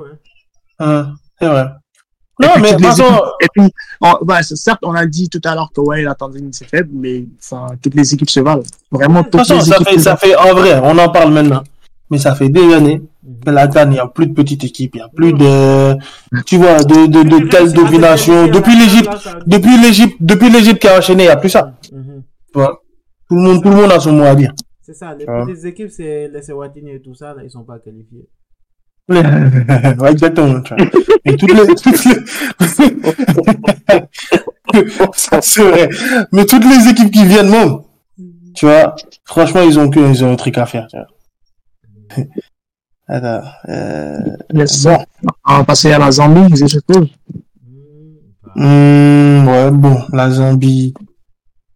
[0.80, 1.04] ouais.
[1.40, 1.66] c'est vrai.
[2.42, 3.04] Non, mais de façon...
[3.42, 6.68] Et puis, bah, certes, on a dit tout à l'heure que ouais, la Tanzanie c'est
[6.68, 7.26] faible, mais
[7.82, 8.64] toutes les équipes se valent.
[8.92, 11.64] Vraiment, toutes façon, les ça équipes fait, ça fait, en vrai, on en parle maintenant.
[12.10, 13.02] Mais ça fait des années
[13.46, 15.96] que la Cannes, il n'y a plus de petites équipes, il n'y a plus de,
[16.46, 18.48] tu vois, de, de, de telle domination.
[18.48, 19.12] Depuis l'Égypte,
[19.46, 21.74] depuis l'Égypte, depuis l'Égypte qui a enchaîné, il n'y a plus ça.
[21.92, 22.24] Mhm.
[22.54, 24.52] Tout le monde, tout le monde a son mot à dire.
[24.82, 27.80] C'est ça, les petites équipes, c'est les Sewatini et tout ça, là, ils sont pas
[27.80, 28.28] qualifiés.
[29.10, 30.62] Ouais, exactement.
[30.62, 30.86] Tu vois.
[31.26, 32.16] Et toutes les, toutes les...
[35.14, 35.90] ça serait.
[36.32, 37.86] Mais toutes les équipes qui viennent, non.
[38.56, 41.08] Tu vois, franchement, ils ont que, ils ont un truc à faire, tu vois.
[43.08, 44.38] Alors, euh...
[44.54, 44.84] yes.
[44.84, 44.98] bon.
[45.46, 47.10] On va passer à la Zambie, je suppose.
[48.56, 50.94] Mmh, ouais, bon, la Zambie.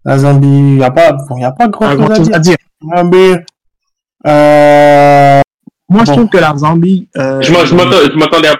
[0.03, 2.57] La Zambie, il n'y a pas, bon, y a pas grand, chose à dire.
[2.81, 3.35] Zambie,
[4.27, 5.41] euh,
[5.89, 7.07] moi, je trouve que la Zambie.
[7.17, 7.51] Euh, je
[8.15, 8.55] m'attendais à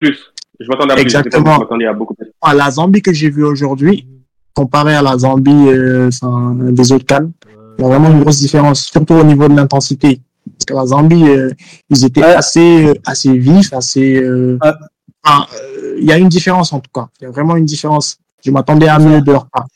[0.00, 0.18] plus.
[0.60, 1.60] Je m'attendais à Exactement.
[1.60, 1.80] plus.
[1.80, 2.32] Je à beaucoup plus.
[2.40, 4.06] Ah, la Zambie que j'ai vue aujourd'hui,
[4.54, 6.10] comparée à la Zambie euh,
[6.70, 7.32] des autres cannes,
[7.78, 10.20] il y a vraiment une grosse différence, surtout au niveau de l'intensité.
[10.44, 11.50] Parce que la Zambie, euh,
[11.90, 14.16] ils étaient assez, euh, assez vifs, assez.
[14.22, 14.58] Euh,
[15.98, 17.08] il y a une différence en tout cas.
[17.20, 18.18] Il y a vraiment une différence.
[18.44, 19.66] Je m'attendais à mieux de leur part.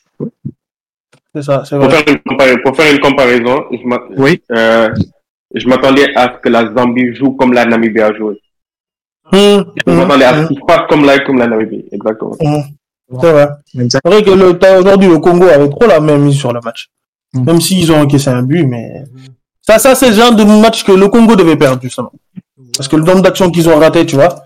[1.33, 2.03] C'est ça, c'est vrai.
[2.63, 3.77] Pour faire une, comparaison, je
[5.67, 8.39] m'attendais à ce que la Zambie joue comme la Namibie a joué.
[9.31, 10.47] Hum, je m'attendais à ce hum.
[10.47, 12.35] qu'il fasse comme la, comme la Namibie, exactement.
[12.39, 12.63] Hum.
[13.21, 13.47] C'est vrai.
[13.89, 16.89] C'est vrai que aujourd'hui, le Congo avait trop la même mise sur le match.
[17.33, 19.03] Même s'ils ont encaissé un but, mais
[19.61, 22.11] ça, ça c'est le genre de match que le Congo devait perdre, justement.
[22.75, 24.43] Parce que le nombre d'actions qu'ils ont raté, tu vois.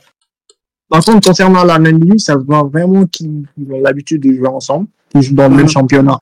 [0.89, 4.87] Par contre, concernant la Namibie, ça se voit vraiment qu'ils ont l'habitude de jouer ensemble,
[5.15, 6.19] ils jouent dans le même championnat.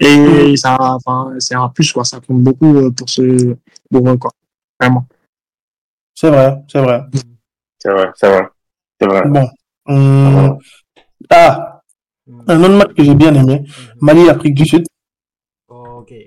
[0.00, 2.04] Et ça, enfin, c'est un plus, quoi.
[2.04, 3.54] Ça compte beaucoup euh, pour ce,
[3.90, 4.30] pour eux, quoi.
[4.80, 5.06] Vraiment.
[6.14, 7.02] C'est vrai, c'est vrai.
[7.78, 8.48] C'est vrai, c'est vrai.
[8.98, 9.22] C'est vrai.
[9.28, 9.48] Bon.
[9.86, 10.58] Hum...
[11.28, 11.82] Ah,
[12.48, 13.62] un autre match que j'ai bien aimé.
[14.00, 14.86] Mali, Afrique du Sud.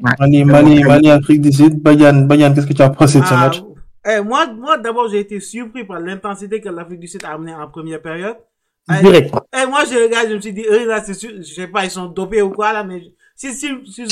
[0.02, 1.82] Mali, Mali, Mali, Afrique du Sud.
[1.82, 3.64] Bayan, Bayan, qu'est-ce que tu as pensé de ce ah, match?
[4.06, 7.56] Eh, moi, moi d'abord, j'ai été surpris par l'intensité que l'Afrique du Sud a amené
[7.56, 8.38] en première période.
[8.92, 9.34] Eh, Direct.
[9.56, 11.86] Eh, moi, je regarde, je me suis dit, eux, là, c'est sûr, je sais pas,
[11.86, 13.02] ils sont dopés ou quoi, là, mais
[13.52, 14.08] si, si, si,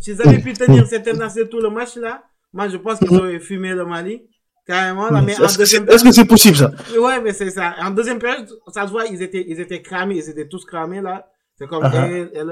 [0.00, 3.14] si, ils avaient pu tenir cette intensité tout le match, là, moi, je pense qu'ils
[3.14, 4.22] auraient fumé le Mali.
[4.66, 6.70] Carrément, là, mais Est-ce que c'est possible, ça?
[6.98, 7.74] Ouais, mais c'est ça.
[7.80, 11.00] En deuxième période, ça se voit, ils étaient, ils étaient cramés, ils étaient tous cramés,
[11.00, 11.28] là.
[11.56, 11.84] C'est comme,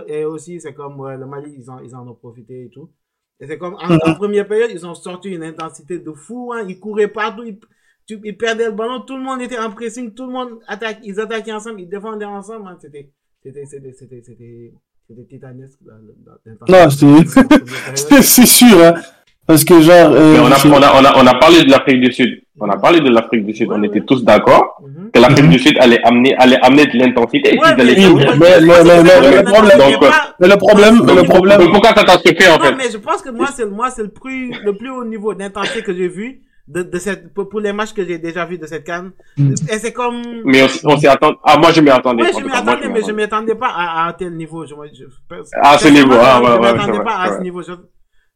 [0.09, 2.90] et, aussi, c'est comme, le Mali, ils en, ils en ont profité et tout.
[3.38, 4.16] Et c'est comme, en, uh-huh.
[4.16, 6.64] première période, ils ont sorti une intensité de fou, hein.
[6.68, 7.59] Ils couraient partout, ils,
[8.24, 11.18] ils perdaient le ballon, tout le monde était en pressing, tout le monde attaque, ils
[11.20, 12.76] attaquaient ensemble, ils défendaient ensemble, hein.
[12.80, 13.11] C'était,
[13.42, 14.74] c'était, c'était, c'était, c'était,
[15.11, 15.79] c'était titanesque,
[16.68, 16.88] Non,
[18.23, 18.94] c'est sûr, hein.
[19.46, 20.12] Parce que genre.
[20.12, 22.42] Euh, on, a, on, a, on, a, on, a, parlé de l'Afrique du Sud.
[22.61, 23.68] On a parlé de l'Afrique du Sud.
[23.73, 25.11] on était tous d'accord mhm.
[25.11, 27.59] que l'Afrique du Sud allait amener, allait amener de l'intensité.
[27.59, 27.96] Ouais, mais, mais,
[30.46, 32.77] le problème, le problème, pourquoi ça t'a fait en fait?
[32.77, 35.83] Mais je pense que moi, c'est moi, c'est le plus, le plus haut niveau d'intensité
[35.83, 36.42] que j'ai vu.
[36.72, 39.11] De, de cette, pour, les matchs que j'ai déjà vus de cette canne.
[39.37, 39.54] Mm.
[39.72, 40.22] Et c'est comme...
[40.44, 41.35] Mais on, s'y attend.
[41.42, 42.22] Ah, moi, je m'y attendais.
[42.22, 44.64] Oui, je m'y attendais, mais je m'y attendais pas à, à un tel niveau.
[44.64, 45.04] Je, je,
[45.61, 46.68] à ce niveau, ah, ouais, ouais.
[46.68, 47.62] Je m'attendais pas à ce niveau.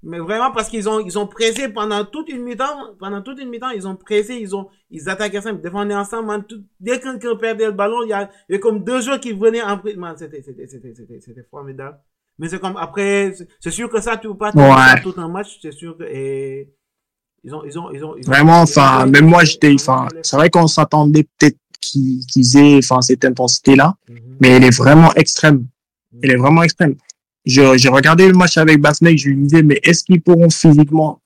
[0.06, 3.48] Mais vraiment parce qu'ils ont ils ont pressé pendant toute une mi-temps, pendant toute une
[3.48, 7.64] mi-temps, ils ont pressé, ils ont ils attaquaient ensemble, défendaient ensemble, tout, dès qu'on perdait
[7.64, 9.80] le ballon, il y, a, il y a comme deux joueurs qui venaient en
[10.14, 11.98] c'était c'était c'était c'était c'était formidable.
[12.38, 15.00] Mais c'est comme après c'est sûr que ça tu peux pas ouais.
[15.02, 16.68] tout un match, c'est sûr que et
[17.44, 20.66] ils ont ils ont ils ont, Vraiment enfin même moi j'étais enfin c'est vrai qu'on
[20.66, 24.16] s'attendait peut-être qu'ils aient enfin cette intensité là, mhm.
[24.40, 25.66] mais elle est vraiment extrême.
[26.22, 26.94] Elle est vraiment extrême.
[27.44, 31.20] J'ai regardé le match avec Basney, je lui disais, mais est-ce qu'ils pourront physiquement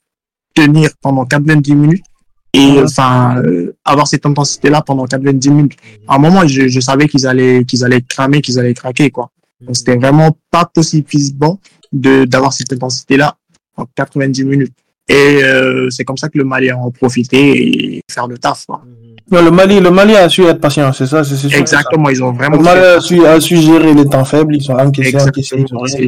[0.55, 2.05] tenir pendant 90 minutes
[2.53, 5.77] et enfin euh, avoir cette intensité là pendant 90 minutes?
[6.09, 9.31] À un moment je, je savais qu'ils allaient qu'ils allaient cramer qu'ils allaient craquer quoi.
[9.73, 11.61] C'était vraiment pas possible physiquement
[11.93, 13.37] de d'avoir cette intensité là
[13.77, 14.75] en 90 minutes
[15.09, 18.67] et euh, c'est comme ça que le Mali a en profité et faire le taf
[18.67, 18.83] quoi
[19.31, 22.57] le Mali, le Mali a su être patient, c'est ça, c'est Exactement, ils ont vraiment.
[22.57, 25.19] Le Mali a su, a su gérer les temps faibles, ils sont encaissés,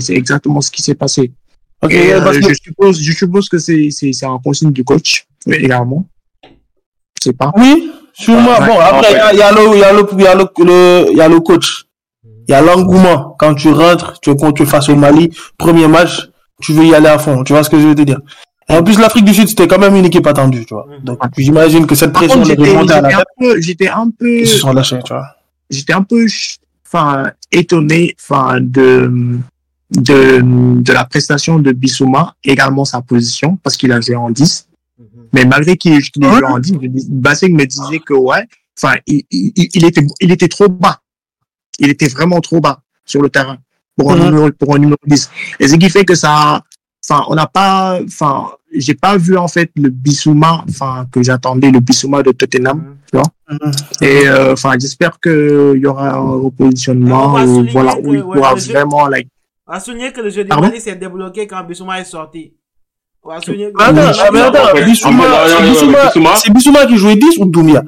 [0.01, 1.33] C'est exactement ce qui s'est passé.
[1.83, 6.07] Ok, euh, je suppose, je suppose que c'est, c'est, un consigne du coach, également.
[6.45, 7.53] Je sais pas.
[7.57, 8.59] Oui, sûrement.
[8.59, 11.17] bon, après, il y, a le, il y a le, il y a le, il
[11.17, 11.85] y a le coach.
[12.49, 13.35] Il y a l'engouement.
[13.39, 16.29] Quand tu rentres, tu, quand tu fasses au Mali, premier match,
[16.61, 17.45] tu veux y aller à fond.
[17.45, 18.19] Tu vois ce que je veux te dire?
[18.71, 20.87] En plus, l'Afrique du Sud, c'était quand même une équipe attendue, tu vois.
[21.03, 23.27] Donc, j'imagine que cette pression à la tête.
[23.59, 24.41] J'étais un peu.
[24.41, 25.37] Ils se sont lâchés, tu vois.
[25.69, 26.27] J'étais un peu,
[26.87, 29.39] enfin, étonné, enfin, de,
[29.91, 34.69] de, de la prestation de Bissouma, également sa position, parce qu'il a joué en 10.
[34.99, 35.07] Mhm.
[35.33, 36.79] Mais malgré qu'il ait joué en 10,
[37.09, 38.45] Bassek me disait que, ouais,
[38.81, 41.01] enfin, il, il, il, était, il était trop bas.
[41.79, 43.59] Il était vraiment trop bas sur le terrain
[43.97, 45.31] pour un, numéro, pour un numéro 10.
[45.61, 46.63] Et ce qui fait que ça,
[47.09, 51.71] enfin, on n'a pas, enfin, j'ai pas vu en fait le Bissouma, enfin que j'attendais
[51.71, 52.97] le Bissouma de Tottenham, mm.
[53.11, 53.27] tu vois.
[53.51, 54.05] Mm.
[54.05, 58.55] Et euh, enfin, j'espère que il y aura un repositionnement où, voilà où il pourra
[58.55, 59.29] vraiment like.
[59.67, 62.55] On va souligner que le jeu de Mali s'est débloqué quand Bissouma est sorti.
[63.23, 63.73] On va souligner.
[63.73, 63.83] Que...
[63.83, 65.25] Attends, mais attends, Bissouma,
[66.37, 67.83] c'est Bissouma qui jouait 10 ou Doumia?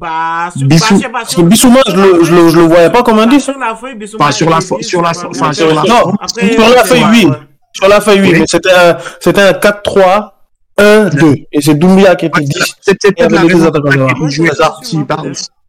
[0.00, 3.02] Bah, sur, Bissou, bah, parce que Bissouma, je le, je le, je le voyais pas
[3.02, 3.38] comme un 10.
[3.38, 4.24] Sur la feuille, Bissouma.
[4.24, 7.26] Pas sur la, sur la, enfin, sur sur la feuille, oui.
[7.72, 10.30] Sur la feuille, oui, mais c'était un, c'était un 4-3,
[10.78, 11.46] 1-2.
[11.52, 12.76] Et c'est Doumbia qui était 10.
[12.80, 15.22] C'est peut-être la raison pour laquelle il jouait aussi bas.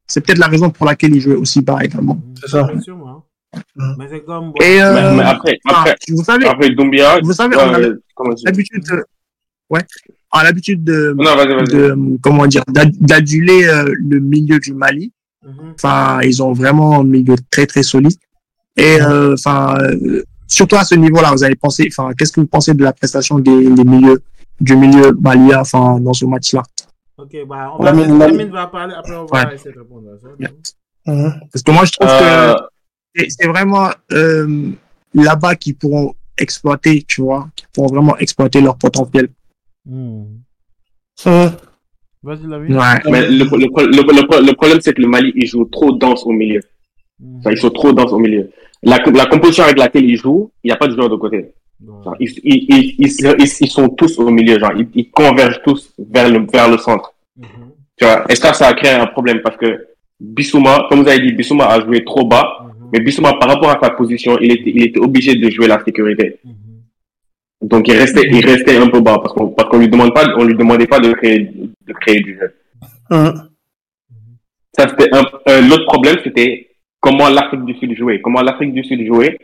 [0.07, 2.19] C'est peut-être la raison pour laquelle il jouait aussi bas également.
[2.41, 2.67] C'est ça.
[3.97, 4.53] Mais c'est comme.
[4.61, 7.79] Et euh, mais après, après, vous savez, après Doumbia, vous savez, on a
[8.45, 9.05] l'habitude de,
[9.69, 9.81] ouais,
[10.33, 11.15] on a l'habitude de,
[12.21, 15.11] comment dire, d'aduler euh, le milieu du Mali.
[15.45, 15.73] Mm-hmm.
[15.75, 18.17] Enfin, ils ont vraiment un milieu très très solide.
[18.77, 22.47] Et euh, enfin, euh, surtout à ce niveau-là, vous avez pensé, enfin, qu'est-ce que vous
[22.47, 24.21] pensez de la prestation des, des milieux,
[24.59, 26.63] du milieu malien, enfin, dans ce match-là?
[27.17, 29.55] Ok, bah, on va, va parler, après on va ouais.
[29.55, 30.27] essayer de répondre à ça.
[30.39, 30.49] Yeah.
[31.05, 31.39] Mmh.
[31.51, 32.53] Parce que moi, je trouve euh...
[33.15, 34.71] que c'est vraiment, euh,
[35.13, 39.29] là-bas qu'ils pourront exploiter, tu vois, qui pourront vraiment exploiter leur potentiel.
[39.85, 40.25] Hmm.
[42.23, 42.73] Vas-y, la vie.
[42.73, 43.11] Ouais.
[43.11, 46.61] Mais le, le, le, problème, c'est que le Mali, il joue trop dense au milieu.
[47.39, 48.49] Enfin, ils sont trop dense au milieu.
[48.83, 51.51] La, la composition avec laquelle ils jouent, il n'y a pas de joueur de côté.
[52.19, 56.69] ils, ils, ils, ils, sont tous au milieu, genre, ils, convergent tous vers le, vers
[56.69, 57.13] le centre.
[57.37, 57.45] Hmm.
[57.97, 59.87] Tu vois, et ça, ça a créé un problème parce que
[60.19, 62.67] Bissouma, comme vous avez dit, Bissouma a joué trop bas.
[62.93, 65.83] Mais Bissouma, par rapport à sa position, il était, il était obligé de jouer la
[65.83, 66.39] sécurité.
[67.61, 70.25] Donc il restait, il restait un peu bas parce qu'on parce qu'on lui demande pas,
[70.35, 71.51] on lui demandait pas de créer
[71.87, 72.55] de créer du jeu.
[74.75, 76.70] Ça c'était un, l'autre problème c'était
[77.01, 78.21] comment l'Afrique du Sud jouait.
[78.21, 79.37] Comment l'Afrique du Sud jouait,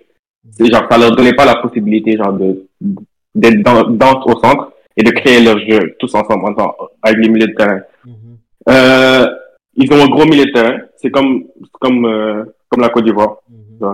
[0.52, 2.68] c'est genre ça leur donnait pas la possibilité genre de
[3.36, 6.56] d'être dans, dans au centre et de créer leur jeu tous ensemble
[7.04, 7.82] avec les milieux de terrain.
[8.70, 9.28] Euh,
[9.76, 10.80] ils ont un gros milieu de terrain.
[10.96, 13.38] C'est comme comme euh, comme la Côte d'Ivoire.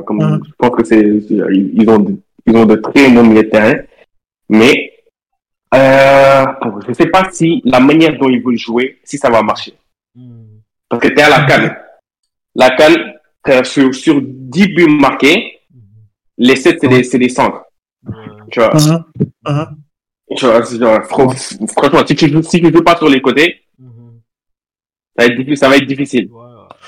[0.05, 2.05] Comme je pense que c'est ils ont
[2.45, 3.75] ils ont de très bons milieux de terrain.
[4.49, 4.93] Mais
[5.73, 6.45] euh,
[6.83, 9.73] je ne sais pas si la manière dont ils veulent jouer, si ça va marcher.
[10.87, 11.75] Parce que tu es à la canne.
[12.55, 13.12] La canne,
[13.63, 15.79] sur, sur 10 buts marqués, hmm.
[16.37, 17.63] les 7, c'est des, des, centres.
[18.51, 18.69] Tu vois.
[18.73, 19.03] Uh-huh.
[19.45, 19.67] Uh-huh.
[20.35, 24.17] Tu vois franchement, si tu ne si joues pas sur les côtés, hmm.
[25.17, 26.29] ça, va être difficile, ça va être difficile.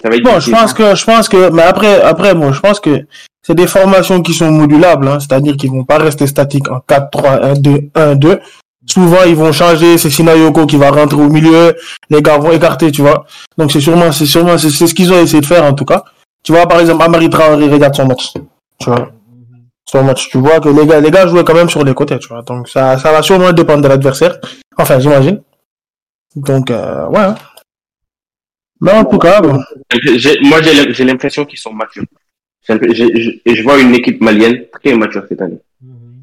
[0.02, 2.60] Ça va être bon, je pense que, je pense que, mais après, après, bon, je
[2.60, 3.06] pense que
[3.42, 7.12] c'est des formations qui sont modulables, hein, c'est-à-dire qu'ils vont pas rester statiques en 4,
[7.12, 8.40] 3, 1, 2, 1, 2.
[8.88, 11.76] Souvent, ils vont changer, c'est Sinayoko qui va rentrer au milieu,
[12.10, 13.26] les gars vont écarter, tu vois.
[13.58, 16.04] Donc, c'est sûrement, c'est sûrement, c'est ce qu'ils ont essayé de faire, en tout cas.
[16.46, 18.34] Tu vois, par exemple, Amari Traoré regarde son match.
[18.80, 19.12] Tu vois?
[19.90, 22.20] Son match, tu vois que les gars, les gars jouaient quand même sur les côtés,
[22.20, 22.44] tu vois.
[22.44, 24.38] Donc, ça, ça va sûrement dépendre de l'adversaire.
[24.78, 25.42] Enfin, j'imagine.
[26.36, 27.20] Donc, euh, ouais.
[27.20, 27.36] Hein.
[28.80, 29.54] Mais en tout cas, bon.
[30.42, 32.04] Moi, j'ai l'impression qu'ils sont matures
[32.70, 35.60] et je vois une équipe malienne très mature cette année.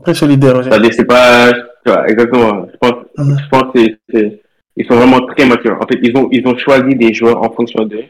[0.04, 0.62] Très solidaire.
[0.62, 2.66] C'est-à-dire, c'est pas, tu vois, exactement.
[2.72, 3.38] Je pense, mhm.
[3.38, 4.38] je pense que
[4.76, 5.78] ils sont vraiment très matures.
[5.80, 8.04] En fait, ils ont, ils ont choisi des joueurs en fonction de,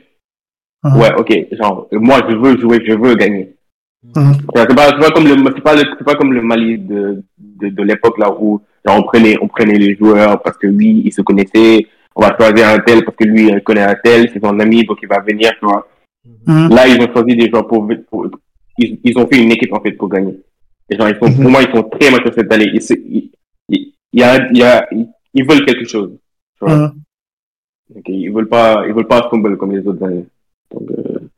[0.84, 1.00] mhm.
[1.00, 3.54] ouais, ok, genre, moi, je veux jouer, je veux gagner.
[4.02, 4.32] Mhm.
[4.54, 7.82] C'est pas, pas comme le, c'est pas c'est pas comme le Mali de, de, de
[7.82, 11.22] l'époque là où, genre, on prenait, on prenait les joueurs parce que oui, ils se
[11.22, 11.86] connaissaient.
[12.14, 14.84] On va choisir un tel parce que lui, il connaît un tel, c'est son ami,
[14.84, 15.86] donc il va venir, tu vois.
[16.46, 16.68] Mhm.
[16.74, 17.88] Là, ils ont choisi des gens pour,
[18.78, 20.38] ils, ils, ont fait une équipe en fait pour gagner.
[20.88, 21.50] Les gens, ils sont, pour mhm.
[21.50, 22.70] moi, ils sont très matures cette année.
[22.72, 23.30] Ils,
[23.68, 24.86] ils, y a, il y a,
[25.34, 26.18] ils veulent quelque chose.
[26.58, 26.88] Tu vois?
[26.88, 28.02] Mhm.
[28.08, 30.26] ils veulent pas, ils veulent pas fumble comme les autres années.
[30.72, 31.28] Donc, euh,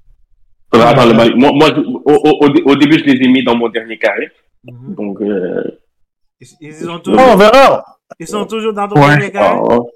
[0.72, 3.98] attends, le moi, moi au, au, au, début, je les ai mis dans mon dernier
[3.98, 4.30] carré.
[4.64, 5.62] Donc, euh,
[6.40, 7.84] ils, ils ont toujours, oh, on verra.
[8.18, 9.58] Ils sont toujours dans ton dernier carré?
[9.62, 9.90] Oh.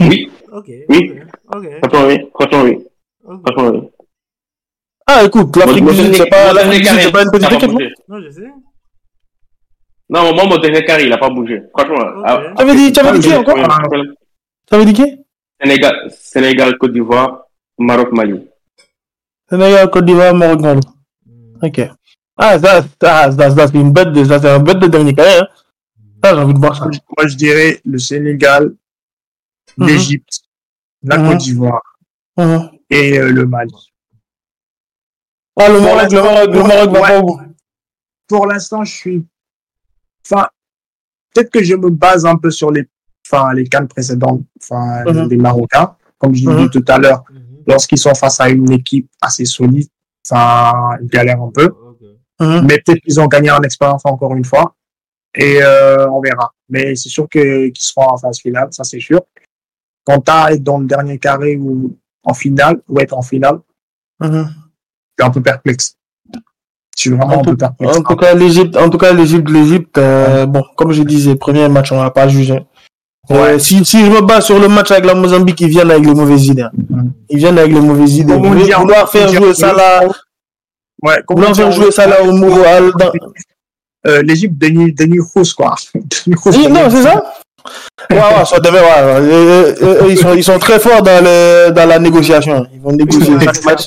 [0.00, 0.30] Oui.
[0.52, 0.70] ok.
[0.88, 1.12] Oui.
[1.54, 1.66] Ok.
[1.80, 2.78] Franchement, oui.
[3.22, 3.88] Franchement, oui.
[5.06, 7.70] Ah, écoute, l'Afrique du Sud, c'est pas, c'est pas une petite équipe,
[8.08, 8.20] non?
[8.20, 8.50] je sais.
[10.10, 11.62] Non, moi, mon dernier carré, il a pas bougé.
[11.76, 12.22] Franchement.
[12.24, 13.56] Ah, tu avais dit, tu avais dit qui encore?
[14.66, 15.24] Tu avais dit qui?
[15.60, 17.47] Sénégal, Sénégal, Côte d'Ivoire,
[17.78, 18.48] Maroc, Mali.
[19.48, 20.80] Sénégal, Côte d'Ivoire, Maroc, Mali.
[21.26, 21.64] Hmm.
[21.64, 21.80] Ok.
[22.36, 25.38] Ah, ça, ça, ça, c'est une bête de, ça, c'est un bête de dernier carré,
[25.38, 25.48] hein.
[26.22, 26.84] Ça, j'ai envie de voir ça.
[26.84, 28.74] Moi, je dirais le Sénégal,
[29.76, 29.86] mhm.
[29.86, 30.40] l'Égypte,
[31.02, 31.16] la.
[31.18, 31.82] Côte d'Ivoire.
[32.90, 33.72] Et euh, le Mali.
[35.56, 37.40] Ah, le Maroc, le Maroc, le Maroc va pas où
[38.28, 39.26] Pour l'instant, je suis.
[40.24, 40.46] Enfin,
[41.34, 42.86] peut-être que je me base un peu sur les,
[43.26, 45.96] enfin, les cannes précédentes, enfin, les Marocains.
[46.18, 47.24] Comme je l'ai dit tout à l'heure.
[47.68, 49.88] Lorsqu'ils sont face à une équipe assez solide,
[50.22, 51.68] ça galère un peu.
[52.40, 52.66] Mhm.
[52.66, 54.74] Mais peut-être qu'ils ont gagné en expérience encore une fois.
[55.34, 56.52] Et euh, on verra.
[56.68, 59.20] Mais c'est sûr qu'ils seront en phase finale, ça c'est sûr.
[60.04, 63.60] Quant à être dans le dernier carré où en finale ou être en finale,
[64.20, 64.44] mm
[65.18, 65.96] je suis un peu perplexe.
[66.96, 67.96] Je suis vraiment en un peu perplexe.
[67.96, 71.68] En tout cas, l'Égypte, en tout cas, l'Égypte, l'Égypte, euh, bon, comme je disais, premier
[71.68, 72.64] match, on va pas juger.
[73.30, 73.58] Ouais.
[73.58, 76.14] si, si je me bats sur le match avec la Mozambique, ils viennent avec les
[76.14, 76.64] mauvaises idées.
[76.88, 77.12] Mhm.
[77.28, 78.34] Ils viennent avec les mauvaises idées.
[78.34, 80.02] Vouloir faire jouer ça là.
[81.02, 82.62] Ouais, vouloir faire jouer ça là au Mouro.
[84.06, 85.74] Euh, L'Égypte, Denis, Denis Rousse, quoi.
[85.94, 87.22] Denis non, c'est ça?
[88.10, 90.08] Ouais, ouais, ça devait, ouais.
[90.10, 92.64] Ils sont, ils sont très forts dans, le, dans la négociation.
[92.72, 93.86] Ils vont négocier chaque match.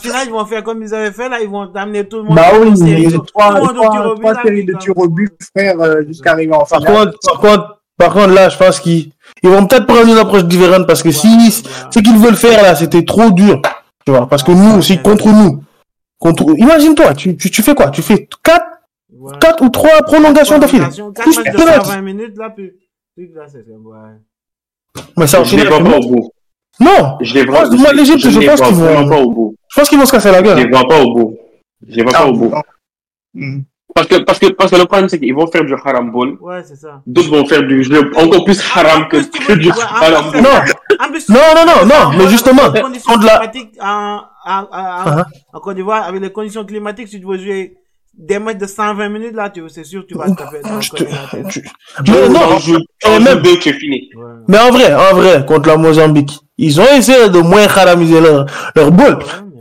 [0.00, 1.40] Finale, ils vont faire comme ils avaient fait, là.
[1.40, 2.36] Ils vont amener tout le monde.
[2.36, 6.02] Bah oui, il y a trois, trois, trois séries de tirs au but, frère, euh,
[6.06, 6.84] jusqu'à arriver en finale.
[6.84, 9.10] Par contre, par contre, par contre, là, je pense qu'ils,
[9.42, 12.74] ils vont peut-être prendre une approche différente parce que si, ce qu'ils veulent faire, là,
[12.76, 13.60] c'était trop dur.
[14.06, 15.62] Tu vois, parce que nous, aussi, contre nous,
[16.18, 17.90] contre, imagine-toi, tu, tu, tu fais quoi?
[17.90, 18.64] Tu fais 4,
[19.40, 20.86] 4 ou 3 prolongations d'affilée.
[20.86, 22.72] 4 matchs de 20 minutes, là, puis...
[25.16, 26.32] Mais ça, je les vois pas au bout.
[26.80, 27.18] Non!
[27.20, 29.08] Je les vois, moi, l'Égypte, je, pense qu'ils vont.
[29.08, 29.56] pas au bout.
[29.68, 30.58] Je pense qu'ils vont se casser la gueule.
[30.58, 31.36] Je les vois pas au bout.
[31.86, 32.54] Je les vois pas au bout.
[33.94, 36.36] Parce que, parce que, parce que le problème, c'est qu'ils vont faire du haram ball.
[36.40, 37.02] Ouais, c'est ça.
[37.06, 40.42] D'autres vont faire du jeu encore plus haram que, que du haram ball.
[40.42, 40.50] Non.
[41.28, 43.50] non, non, non, non, mais justement, contre la...
[43.80, 45.22] en, en, en,
[45.52, 47.76] en Côte d'Ivoire, avec les conditions climatiques, si tu veux jouer
[48.18, 50.80] des matchs de 120 minutes, là, tu, c'est sûr, tu vas taper dans
[52.06, 52.74] Mais non, je,
[53.04, 54.10] je, même deux qui est fini.
[54.48, 58.46] Mais en vrai, en vrai, contre la Mozambique, ils ont essayé de moins haramiser leur,
[58.74, 59.18] leur boule.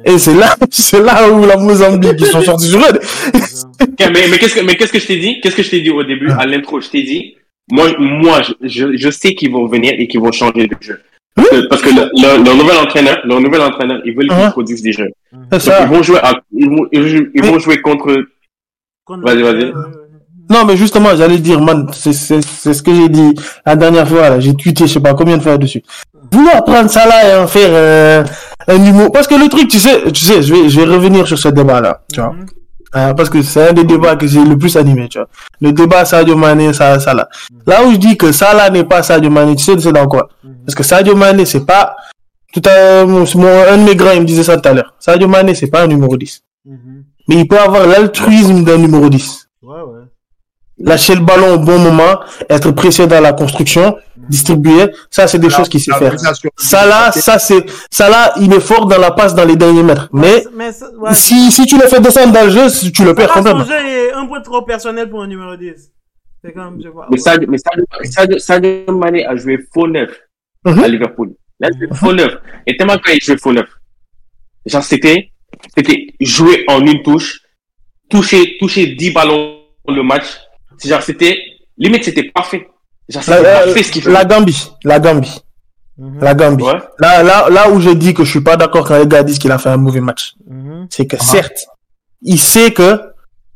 [0.08, 3.00] Et c'est là, c'est là où la Mozambique, ils sont sortis sur eux.
[4.00, 5.40] mais, mais qu'est-ce que, mais qu'est-ce que je t'ai dit?
[5.42, 6.82] Qu'est-ce que je t'ai dit au début, à l'intro?
[6.82, 7.36] Je t'ai dit,
[7.70, 11.02] moi, moi, je, je, sais qu'ils vont venir et qu'ils vont changer de jeu.
[11.70, 14.52] Parce que le, le, nouvel entraîneur, leur nouvel entraîneur, ils veulent qu'ils uh-huh.
[14.52, 15.12] produisent des jeux.
[15.52, 18.26] Donc, ils vont jouer à, ils vont, ils vont jouer contre
[19.10, 19.74] Vas-y, vas-y.
[20.50, 23.34] Non, mais justement, j'allais dire, man, c'est ce que j'ai dit
[23.66, 24.40] la dernière fois, là.
[24.40, 25.84] J'ai tweeté, je sais pas combien de fois dessus.
[26.32, 28.24] Vouloir prendre ça là et en faire euh,
[28.68, 29.12] un humour.
[29.12, 31.50] Parce que le truc, tu sais, tu sais, je vais, je vais revenir sur ce
[31.50, 32.34] débat-là, tu vois.
[32.34, 32.46] Mhm.
[32.96, 35.28] Euh, parce que c'est un des débats que j'ai le plus animé, tu vois.
[35.60, 37.28] Le débat Sadio Mané, ça, ça là.
[37.52, 37.60] Mhm.
[37.68, 40.08] Là où je dis que ça là n'est pas Sadio Mané, tu sais, c'est dans
[40.08, 40.30] quoi?
[40.44, 40.56] Mhm.
[40.66, 41.96] Parce que Sadio Mané, c'est pas,
[42.54, 44.94] tout à, mon, un de mes grands, il me disait ça tout à l'heure.
[45.00, 46.44] Sadio Mané, c'est pas un numéro 10
[47.28, 49.50] mais il peut avoir l'altruisme d'un numéro 10.
[49.62, 49.97] Ouais, ouais.
[50.80, 52.20] Lâcher le ballon au bon moment,
[52.50, 53.98] être précieux dans la construction,
[54.30, 56.16] distribuer, ça c'est des choses qu'il sait faire.
[56.56, 59.82] Ça là, ça c'est, ça là, il est fort dans la passe dans les derniers
[59.82, 60.08] mètres.
[60.14, 60.44] Mais,
[61.14, 63.64] si, si tu le fais descendre dans le jeu, tu le perds complètement.
[63.64, 65.92] Son jeu est un peu trop personnel pour un numéro 10.
[66.44, 67.08] C'est comme, je vois.
[67.10, 67.58] Mais Sadio, mais
[68.06, 70.12] Sadio, Sadio, Mané a joué faux neuf
[70.64, 70.84] mhm.
[70.84, 71.34] à Liverpool.
[71.60, 72.38] Là, il faux neuf.
[72.68, 73.68] Et tellement quand il jouait faux neuf.
[74.66, 75.32] Genre, c'était,
[75.76, 77.42] c'était jouer en une touche,
[78.10, 79.58] toucher, toucher 10 ballons
[79.88, 80.26] le match.
[80.84, 81.38] Genre, c'était,
[81.78, 82.68] limite, c'était parfait.
[83.10, 84.12] Genre, la, parfait ce qu'il fait.
[84.12, 85.42] La Gambie, la Gambie.
[85.98, 86.20] Mhm.
[86.22, 86.64] La Gambie.
[87.00, 89.40] Là, là, là où je dis que je suis pas d'accord quand les gars disent
[89.40, 90.36] qu'il a fait un mauvais match.
[90.48, 90.88] Mhm.
[90.90, 91.24] C'est que ah.
[91.24, 91.68] certes,
[92.22, 93.00] il sait que,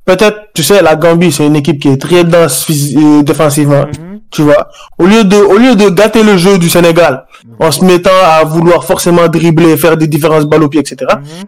[0.05, 3.85] peut-être, tu sais, la Gambie, c'est une équipe qui est très dense euh, défensivement.
[3.85, 4.69] Mhm tu vois.
[4.97, 7.25] Au lieu de, au lieu de gâter le jeu du Sénégal
[7.59, 11.05] en se mettant à vouloir forcément dribbler, faire des différences balles au pied, etc.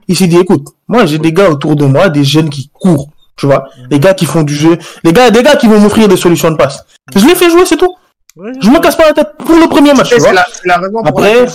[0.07, 3.07] Il s'est dit, écoute, moi j'ai des gars autour de moi, des jeunes qui courent,
[3.36, 3.88] tu vois, mhm.
[3.88, 6.51] des gars qui font du jeu, des gars, des gars qui vont m'offrir des solutions
[6.51, 6.86] de passe.
[7.15, 7.95] Je les fais jouer, c'est tout.
[8.36, 10.09] je me casse pas la tête pour le premier match.
[10.09, 11.47] C'est la, la, raison Après,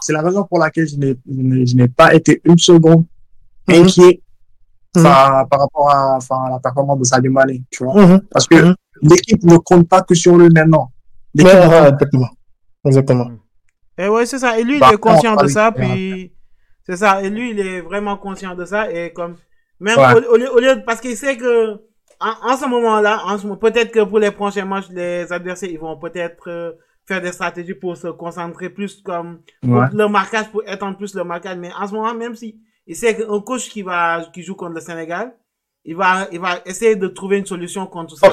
[0.00, 3.04] c'est la raison pour laquelle je n'ai pas été une seconde
[3.68, 3.74] mhm.
[3.74, 4.20] inquiet
[4.94, 8.20] par rapport à, enfin, à la performance de Sadio Mané, tu vois.
[8.30, 10.90] Parce que l'équipe ne compte pas que sur le maintenant.
[11.38, 12.28] Exactement.
[12.84, 13.30] Exactement.
[13.98, 14.58] Et ouais, c'est ça.
[14.58, 16.32] Et lui, il bah, est conscient de ça, puis
[16.84, 17.22] c'est ça.
[17.22, 18.90] Et lui, il est vraiment conscient de ça.
[18.90, 19.36] Et comme,
[19.82, 21.74] même au, lieu, au lieu, parce qu'il sait que,
[22.20, 25.78] en, ce moment-là, en ce moment, peut-être que pour les prochains matchs, les adversaires, ils
[25.78, 26.72] vont peut-être euh,
[27.04, 31.58] faire des stratégies pour se concentrer plus comme le marquage, pour étendre plus le marquage.
[31.58, 34.74] Mais en ce moment, même si il sait qu'un coach qui va, qui joue contre
[34.74, 35.34] le Sénégal,
[35.84, 38.28] il va, il va essayer de trouver une solution contre ça.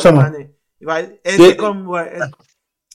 [0.82, 2.20] Il va être comme, ouais.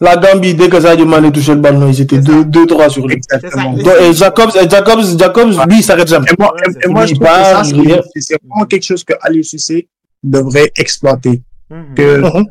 [0.00, 3.14] La Gambie, dès que Sadio Mané touchait le ballon, ils étaient 2-3 sur lui.
[3.14, 3.76] Exactement.
[3.76, 6.26] et Jacobs, Jacobs, Jacobs, lui, il s'arrête jamais.
[6.30, 9.88] Et moi, et moi je trouve que c'est vraiment quelque chose que Ali Cissé
[10.22, 11.42] devrait exploiter.
[11.70, 11.94] Mhm.
[11.94, 12.46] Que mhm.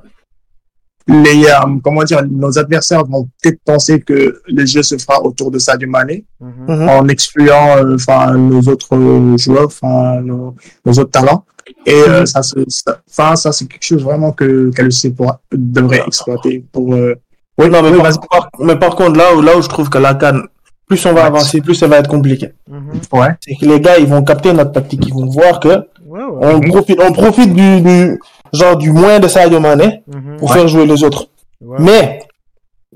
[1.08, 5.52] les, euh, comment dire, nos adversaires vont peut-être penser que le jeu se fera autour
[5.52, 6.90] de Sadio Mané, mhm.
[6.90, 8.98] en excluant, euh, enfin, nos autres
[9.38, 11.46] joueurs, enfin, nos, nos autres talents.
[11.86, 12.26] Et euh, mhm.
[12.26, 12.42] ça,
[13.08, 14.90] ça, ça c'est quelque chose vraiment que qu'elle
[15.52, 16.96] devrait exploiter pour.
[17.58, 17.92] Oui, non, mais,
[18.30, 20.44] par, mais par contre, là où, là où je trouve que la canne,
[20.88, 22.54] plus on va avancer, plus ça va être compliqué.
[22.68, 23.02] Mhm.
[23.12, 23.28] Ouais.
[23.42, 27.00] C'est que les gars, ils vont capter notre tactique, ils vont voir que on profite,
[27.02, 28.20] on profite du, du
[28.52, 30.38] genre du moins de Sadio Mané mhm.
[30.38, 31.28] pour faire jouer les autres.
[31.80, 32.20] Mais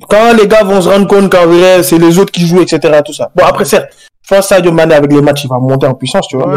[0.09, 2.99] quand les gars vont se rendre compte qu'en vrai, c'est les autres qui jouent, etc.,
[3.03, 3.31] tout ça.
[3.35, 3.89] Bon, après, certes,
[4.21, 6.47] je pense Sadio Mané, avec les matchs, il va monter en puissance, tu vois.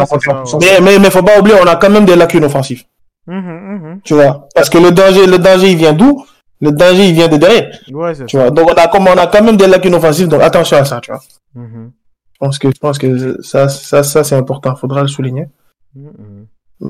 [0.61, 2.84] mais, mais, mais faut pas oublier, on a quand même des lacunes offensives.
[3.26, 4.01] Mmh, mmh.
[4.05, 4.48] Tu vois.
[4.55, 6.24] Parce que le danger, le danger, il vient d'où?
[6.61, 7.70] Le danger, il vient de derrière.
[7.90, 8.50] Ouais, tu vois.
[8.50, 11.00] Donc, on a, comme, on a quand même des lacunes offensives, donc attention à ça,
[11.00, 11.20] tu vois.
[11.54, 11.90] Mmh.
[12.32, 14.74] Je pense que, je pense que ça, ça, ça, c'est important.
[14.76, 15.46] Faudra le souligner.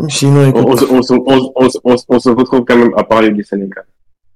[0.08, 0.84] Sinon, écoute.
[0.90, 3.84] On, on, on, on, se retrouve quand même à parler du Sénégal.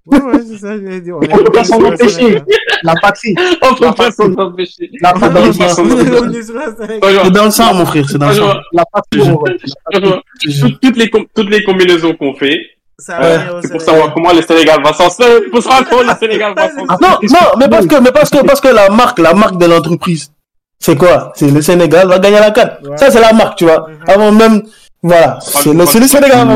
[0.06, 1.16] Ouais, ouais, c'est ça, j'allais dire.
[1.16, 2.42] On peut pas s'en empêcher.
[2.82, 3.34] La patrie.
[3.62, 4.90] On peut pas s'en empêcher.
[5.00, 5.52] La patrie.
[5.54, 8.54] C'est dans le sang, mon frère, c'est dans le sang.
[8.72, 9.20] La patrie.
[10.82, 12.60] Toutes les, toutes les combinaisons qu'on fait,
[12.98, 15.50] c'est pour savoir comment le Sénégal va s'en sortir.
[15.50, 16.98] Pour savoir comment le Sénégal va s'en sortir.
[17.00, 19.66] Non, non, mais parce que, mais parce que, parce que la marque, la marque de
[19.66, 20.30] l'entreprise,
[20.78, 21.32] c'est quoi?
[21.34, 22.72] C'est le Sénégal va gagner la canne.
[22.96, 23.86] Ça, c'est la marque, tu vois.
[24.06, 24.62] Avant même,
[25.02, 25.38] voilà.
[25.40, 26.46] C'est le, Sénégal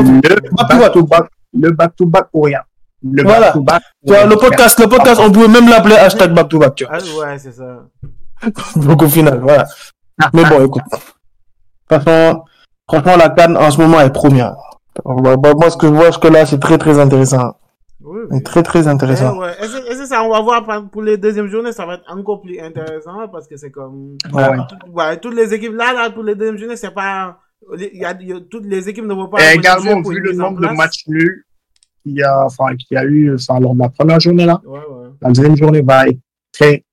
[1.53, 2.61] Le back-to-back ou rien.
[3.03, 3.51] Le voilà.
[3.51, 3.81] back to back.
[4.29, 6.97] le podcast, le podcast, on pouvait même l'appeler hashtag back to back, tu vois.
[6.97, 7.83] Ah, ouais, c'est ça.
[8.75, 9.65] Donc au final, voilà.
[10.33, 10.83] Mais bon, écoute.
[11.89, 12.45] Franchement,
[12.87, 14.53] franchement, la canne en ce moment est première.
[15.05, 17.55] Bah, bah, moi, ce que je vois que là, c'est très, très intéressant.
[18.01, 19.35] Oui, Très, très intéressant.
[19.35, 19.51] Eh ouais.
[19.89, 22.59] Et c'est ça, on va voir pour les deuxièmes journées, ça va être encore plus
[22.59, 24.17] intéressant parce que c'est comme.
[24.31, 25.17] Ouais.
[25.19, 27.39] toutes les équipes là, là, pour les deuxièmes journées, c'est pas.
[27.77, 28.15] Il y a,
[28.49, 29.39] toutes les équipes ne vont pas.
[29.43, 31.43] Et également, vu le nombre de matchs nuls
[32.03, 34.61] qu'il y a, enfin, qu'il y a eu, enfin, lors de la première journée là,
[34.65, 35.09] ouais, ouais.
[35.21, 36.19] la deuxième journée va être
[36.53, 36.85] très,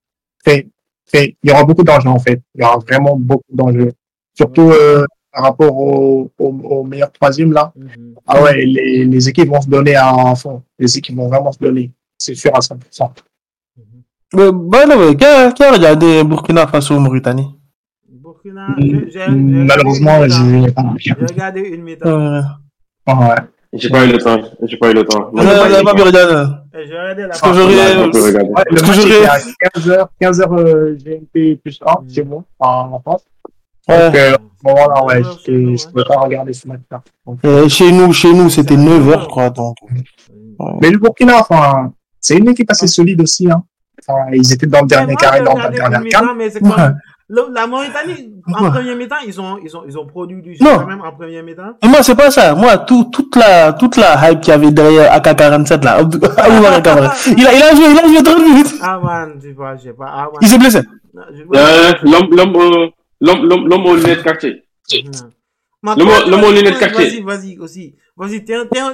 [0.44, 0.66] très,
[1.06, 1.36] très.
[1.42, 2.42] Il y aura beaucoup d'enjeux en fait.
[2.54, 3.92] Il y aura vraiment beaucoup d'enjeux.
[4.34, 5.04] Surtout, euh,
[5.36, 7.70] par rapport au, au, au meilleur troisième là.
[7.76, 8.14] Mhm.
[8.26, 10.62] Ah ouais, les, les, équipes vont se donner à fond.
[10.78, 11.92] Les équipes vont vraiment se donner.
[12.16, 13.10] C'est sûr à 100%.
[14.32, 17.54] Mais, bah non, qui a, qui a regardé Burkina Faso Mauritanie
[18.08, 18.74] Burkina,
[19.28, 22.40] Malheureusement, j'ai pas regardé une mi-temps.
[23.06, 23.36] ouais.
[23.74, 24.40] J'ai pas eu le temps.
[24.62, 25.24] J'ai pas eu le temps.
[25.34, 26.52] Pas, pas regarder.
[26.72, 28.10] J'ai regardé la Parce que j'aurais.
[28.70, 29.28] Parce que j'aurais.
[29.76, 33.24] 15h, 15h GMT plus 1, c'est bon, en France.
[33.88, 34.06] Ouais.
[34.06, 37.02] Donc, euh, moment-là, ouais, je ne peux pas regarder ce match-là.
[37.44, 39.76] Euh, chez nous, chez nous, c'était 9 heures, je crois, donc.
[40.80, 43.62] Mais le Burkina, enfin, c'est une équipe assez solide aussi, hein.
[44.08, 46.26] Enfin, ils étaient dans le dernier carré, dans le dernier carré.
[46.36, 46.96] Mais c'est comme,
[47.28, 50.86] la Mauritanie, en premier mi-temps, ils ont, ils ont, ils ont produit du jeu quand
[50.86, 51.72] même en premier mi-temps.
[51.82, 52.54] Moi, c'est pas ça.
[52.54, 55.98] Moi, tout, toute la, toute la hype qu'il y avait derrière AK-47, là,
[57.36, 58.74] il a, il a joué, il a joué 30 minutes.
[58.80, 60.06] Ah, man, je sais pas, je sais pas.
[60.08, 60.82] Ah, il s'est blessé.
[61.54, 62.88] Euh, l'homme, l'homme, euh,
[63.20, 64.62] L'homme aux lunettes quartier.
[65.82, 67.20] L'homme aux lunettes quartier.
[67.20, 67.94] Vas-y, vas-y, aussi.
[68.18, 68.92] Vas-y, t'es un, t'es un,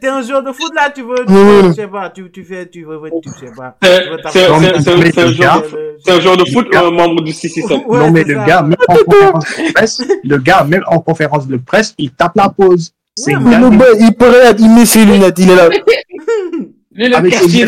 [0.00, 1.32] t'es un joueur de foot là, tu veux, tu,
[1.68, 3.76] je sais pas, tu, tu fais, tu veux, tu sais pas.
[3.80, 4.46] C'est
[6.10, 7.86] un joueur de foot, un membre du 667.
[7.86, 11.56] Non, mais le gars, même en conférence de presse, le gars, même en conférence de
[11.58, 12.92] presse, il tape la pause.
[13.14, 15.68] C'est il pourrait, il met ses lunettes, il est là.
[16.92, 17.66] Lunettes quartier,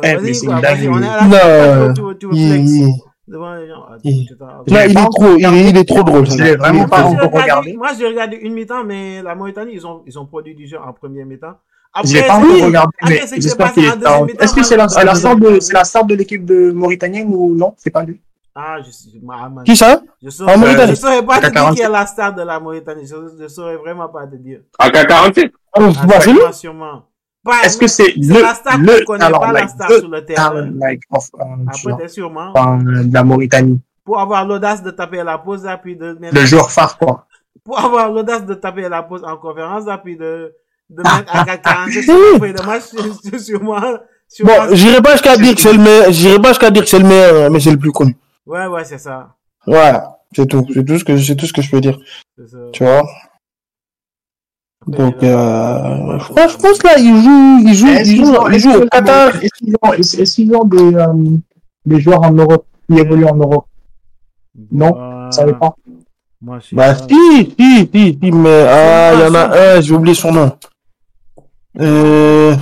[0.00, 2.86] Vas-y, vas-y, on est à la fin, tu veux flexer
[3.30, 3.84] devant les gens.
[3.88, 4.26] Ah, il...
[4.66, 6.26] Là, il, est trop, il, est, il est trop drôle.
[6.26, 7.72] Je vraiment pas encore regardé.
[7.74, 10.78] Moi, j'ai regardé une mi-temps, mais la Mauritanie, ils ont, ils ont produit du jeu
[10.78, 11.54] en première mi-temps.
[12.04, 15.36] Je l'ai pas encore regardé, mais j'espère qu'il est Est-ce que c'est la, la star
[15.36, 17.74] de, c'est la star de l'équipe de Mauritanienne ou non?
[17.78, 18.20] C'est pas lui?
[18.54, 19.08] Ah, je sais,
[19.64, 20.02] Qui ça?
[20.22, 23.06] Je saurais, je saurais pas te dire qui est la star de la Mauritanie.
[23.06, 24.60] Je, je saurais vraiment pas te dire.
[24.78, 25.50] AK-47?
[25.72, 26.40] Ah, c'est lui?
[26.52, 27.04] Sûrement.
[27.64, 30.24] Est-ce que c'est le, la star le connaît talent, pas like, la star sur le
[30.24, 30.50] terrain.
[30.50, 32.52] Talent, like, of, um, Après, sûrement.
[32.52, 33.80] de la Mauritanie.
[34.04, 36.34] Pour avoir l'audace de taper la pause, puis de mettre...
[36.34, 37.26] Le joueur phare, quoi.
[37.64, 40.54] Pour avoir l'audace de taper la pause en conférence, puis de,
[40.90, 43.80] de mettre à 40 sur de match, sûrement.
[44.42, 46.98] Bon, j'irai pas jusqu'à dire que c'est le meilleur, j'irai pas jusqu'à dire que c'est
[46.98, 48.16] le meilleur, mais c'est le plus connu.
[48.46, 49.34] Ouais, ouais, c'est ça.
[49.66, 50.20] Voilà.
[50.34, 50.64] C'est tout.
[50.72, 51.98] C'est tout ce que, c'est tout ce que je peux dire.
[52.72, 53.02] Tu vois?
[54.86, 59.32] Donc, euh, je pense là, il joue, il joue, il joue, il joue au Qatar.
[59.42, 61.36] Est-ce qu'ils ont des, euh,
[61.84, 63.66] des joueurs en Europe qui évoluent en Europe?
[64.72, 65.74] Non, euh, ça pas.
[66.42, 70.14] Moi, bah, si, si, si, si, mais ah, il y en a un, j'ai oublié
[70.14, 70.50] son nom.
[71.78, 72.56] Euh...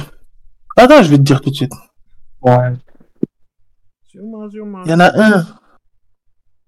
[0.76, 1.72] Attends, je vais te dire tout de suite.
[2.42, 2.72] Ouais.
[4.14, 5.46] Il y en a un.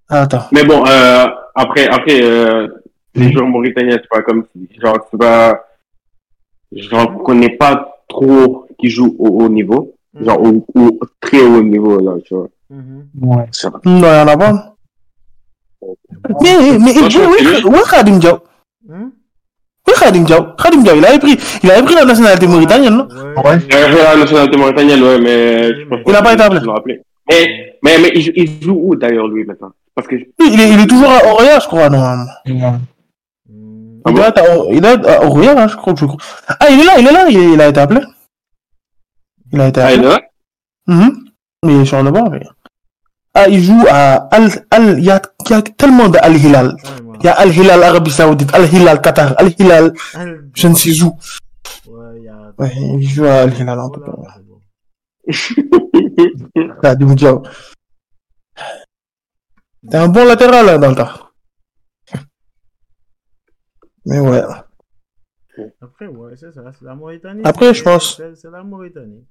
[0.09, 0.47] attends.
[0.53, 1.27] Mais bon, euh,
[1.57, 2.69] après, après, euh,
[3.15, 4.45] les joueurs mauritaniens, c'est pas comme
[4.79, 5.65] genre, c'est pas,
[6.73, 10.25] j'en connais pas trop qui jouent au haut niveau, mm.
[10.25, 12.49] genre au, au, très haut niveau, là, tu vois.
[12.71, 13.37] Mm -hmm.
[13.37, 13.47] Ouais.
[13.53, 13.81] Ça va.
[13.85, 14.77] Non, il y en a pas.
[16.43, 18.39] Mais, mais, oui, oui, Khadim Diaw.
[18.89, 20.43] Oui, Khadim Diaw.
[20.57, 23.09] Khadim Diaw, il avait pris, il avait pris la nationalité mauritanienne, non?
[23.45, 23.59] Ouais.
[23.69, 27.01] Il avait pris la nationalité mauritanienne, ouais, mais je pense Il n'a pas été appelé.
[27.29, 27.43] Mais,
[27.83, 29.73] mais, mais, il, il joue où, d'ailleurs, lui, maintenant?
[29.95, 30.17] Parce que.
[30.17, 32.79] Il est, il est toujours à Oria, je crois, normalement.
[34.07, 36.19] Il doit être il doit être au Royal, hein, je crois, je crois.
[36.49, 38.01] Ah, il est là, il est là, il, il a été appelé.
[39.53, 39.97] Il a été appelé.
[39.97, 40.21] Ah, il est là?
[40.87, 41.13] Mm -hmm.
[41.65, 42.43] Mais il est sur le banc, mais...
[43.35, 46.37] Ah, il joue à Al, Al, il y a, il y a tellement de Al
[46.37, 46.77] Hilal.
[47.21, 49.93] Il y a Al Hilal Arabie Saoudite, Al Hilal Qatar, Al Hilal,
[50.55, 51.11] je ne sais où.
[51.87, 52.53] Ouais, il, y a...
[52.59, 54.13] ouais, il joue à Al Hilal en tout cas.
[56.83, 57.43] Ah, Diaw.
[59.91, 61.30] T'es un bon latéral, là, dans le tas.
[64.07, 64.41] Mais ouais.
[65.83, 67.43] Après, ouais, c'est ça, c'est la Mauritanie.
[67.45, 68.21] Après, je pense.
[68.35, 69.25] C'est la Mauritanie.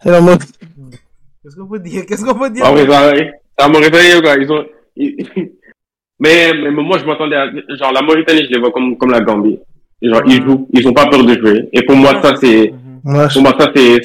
[0.00, 0.90] C'est la Mauritanie.
[1.42, 2.06] Qu'est-ce qu'on peut dire?
[2.06, 2.64] Qu'est-ce qu'on peut dire?
[2.66, 4.36] Ah oui, c'est la Mauritanie, quoi.
[4.36, 4.64] Ils ont.
[6.20, 7.50] Mais, mais, moi, je m'attendais à.
[7.50, 9.58] Genre, la Mauritanie, je les vois comme, comme la Gambie.
[10.00, 11.68] Genre, ils jouent, ils ont pas peur de jouer.
[11.72, 12.72] Et pour moi, ça, c'est.
[13.02, 14.00] Pour moi, ça, c'est.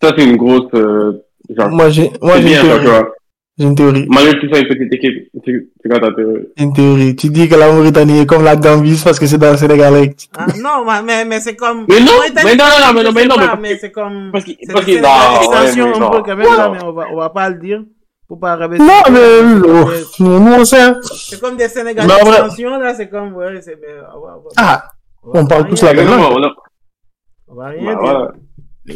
[0.00, 0.72] Ça, c'est une grosse.
[0.74, 2.10] Euh, genre, moi, j'ai.
[2.22, 2.54] Moi, j'ai.
[3.58, 4.06] J'ai une théorie.
[4.08, 7.16] Malgré tu sois une petite équipe, c'est quoi ta théorie Une théorie.
[7.16, 9.94] Tu dis que la Mauritanie est comme la Gambie parce que c'est dans le Sénégal.
[10.36, 11.84] Ah, non, mais, mais c'est comme.
[11.88, 12.12] Mais non,
[12.44, 14.30] mais non, non, non, mais non, mais, c'est comme.
[14.32, 17.16] Parce que, parce que, non, extension un peu quand même, là, mais on va, on
[17.16, 17.82] va pas le dire.
[18.28, 18.82] Faut pas rabaisser.
[18.82, 19.18] Non, mais
[19.66, 19.90] oh,
[20.20, 20.80] nous, on sait.
[20.80, 21.00] hein.
[21.02, 23.88] C'est comme des Sénégalais Mais d'extension, là, c'est comme, ouais, c'est, mais,
[24.56, 24.84] Ah,
[25.24, 26.52] on parle tous la même langue.
[27.48, 28.32] On va rien bah, dire.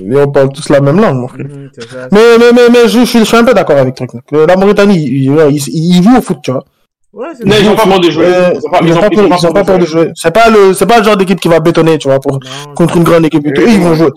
[0.02, 1.46] Mais on parle tous la même langue, mon frère.
[1.78, 2.08] Ça.
[2.12, 4.06] Mais, mais, mais, mais je, je suis, je suis un peu d'accord avec toi.
[4.46, 6.64] La Mauritanie, ils, ils, ils- ils jouent au foot, tu vois.
[7.12, 8.24] Ouais, c'est Non, ils ont pas peur de jouer.
[8.26, 10.10] Euh, Ils ont pas- ils ont pas peur, ils ont pas peur de jouer.
[10.14, 12.74] C'est pas le, c'est pas le genre d'équipe qui va bétonner, tu vois, pour, Non,
[12.74, 13.46] contre une grande équipe.
[13.46, 13.60] et tout.
[13.60, 14.08] Eux, ils vont jouer.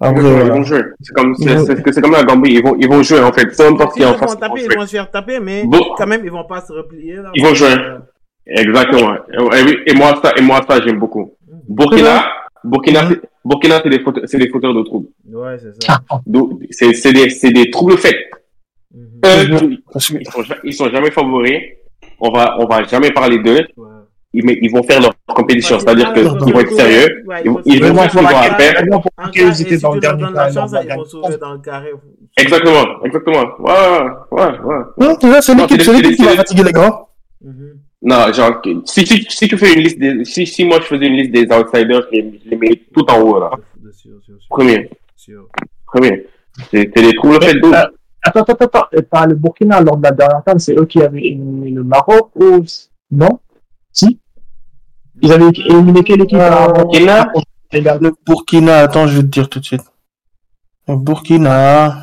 [0.00, 0.54] Ils Après, vont, ils voilà.
[0.54, 0.82] vont jouer.
[1.02, 1.48] C'est comme, Ils
[1.92, 2.52] c'est, comme la Gambie.
[2.54, 3.46] Ils vont, ils vont jouer, en fait.
[3.54, 4.30] Peu importe qui est en Ils face.
[4.32, 5.80] vont taper, Ils ils vont se faire taper, mais Bon.
[5.98, 7.16] quand même, ils vont pas se replier.
[7.16, 7.30] Là.
[7.34, 7.68] Ils vont jouer.
[8.46, 9.14] Exactement.
[9.32, 11.32] Et, oui, et moi, ça, et moi, ça, j'aime beaucoup.
[11.68, 12.24] Burkina,
[12.62, 13.08] Burkina, Mhm.
[13.10, 15.08] c'est- Burkina, c'est des fauteurs, c'est des fauteurs de troubles.
[15.30, 16.00] Ouais, c'est ça.
[16.26, 18.16] Donc, c'est, c'est des, c'est des troubles faits.
[18.94, 19.20] Mhm.
[19.24, 19.76] Eux, Mhm.
[20.20, 21.60] ils sont, ils sont jamais favoris.
[22.20, 23.60] On va, on va jamais parler d'eux.
[23.76, 23.88] Ouais.
[24.36, 25.76] Ils, mais ils vont faire leur compétition.
[25.76, 27.22] Ouais, C'est-à-dire qu'ils vont être sérieux.
[27.26, 28.22] ouais, Ils vont, il ils vont se faire
[29.54, 30.32] ce qu'ils pour dans le dernier ils vont
[30.96, 31.90] dernier sauver dans le carré.
[32.36, 33.44] Exactement, exactement.
[33.60, 33.72] Ouais,
[34.32, 34.82] ouais, ouais.
[34.98, 37.08] Non, c'est l'équipe, c'est l'équipe qui va les- fatiguer les grands.
[38.04, 38.10] Mhm.
[38.10, 41.06] Non, genre, si, si, si tu fais une liste des, si, si moi je faisais
[41.06, 43.50] une liste des outsiders, je les, je les mets tout en haut, là.
[43.82, 44.46] De sûr, sûr, sûr.
[44.50, 44.90] Premier,
[45.86, 46.26] premier.
[46.70, 47.86] C'est des troubles faits de Euh,
[48.26, 48.86] Attends, attends, attends.
[48.92, 51.84] Et par le Burkina, lors de la dernière table, c'est eux qui avaient éliminé le
[51.84, 52.64] Maroc ou
[53.10, 53.38] non
[53.92, 54.18] Si
[55.20, 57.26] Ils avaient éliminé quelle équipe Euh, Burkina
[57.72, 59.82] Le Burkina, attends, je vais te dire tout de suite.
[60.88, 61.96] Le Burkina.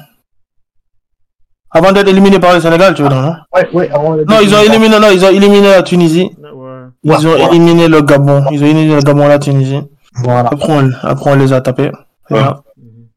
[1.74, 3.34] Avant d'être éliminé par le Sénégal, tu veux dire, non?
[3.54, 6.30] Ouais, ouais, avant le Non, ils ont éliminé, non, ils ont éliminé la Tunisie.
[6.38, 6.88] Ouais.
[7.04, 7.46] Ils Ouais, ont ouais.
[7.56, 8.44] éliminé le Gabon.
[8.52, 9.80] Ils ont éliminé le Gabon et la Tunisie.
[10.16, 10.50] Voilà.
[10.52, 11.90] Après, on, après, on les a tapés.
[12.28, 12.40] C'est Ouais.
[12.42, 12.64] ça.
[12.78, 13.08] Mhm.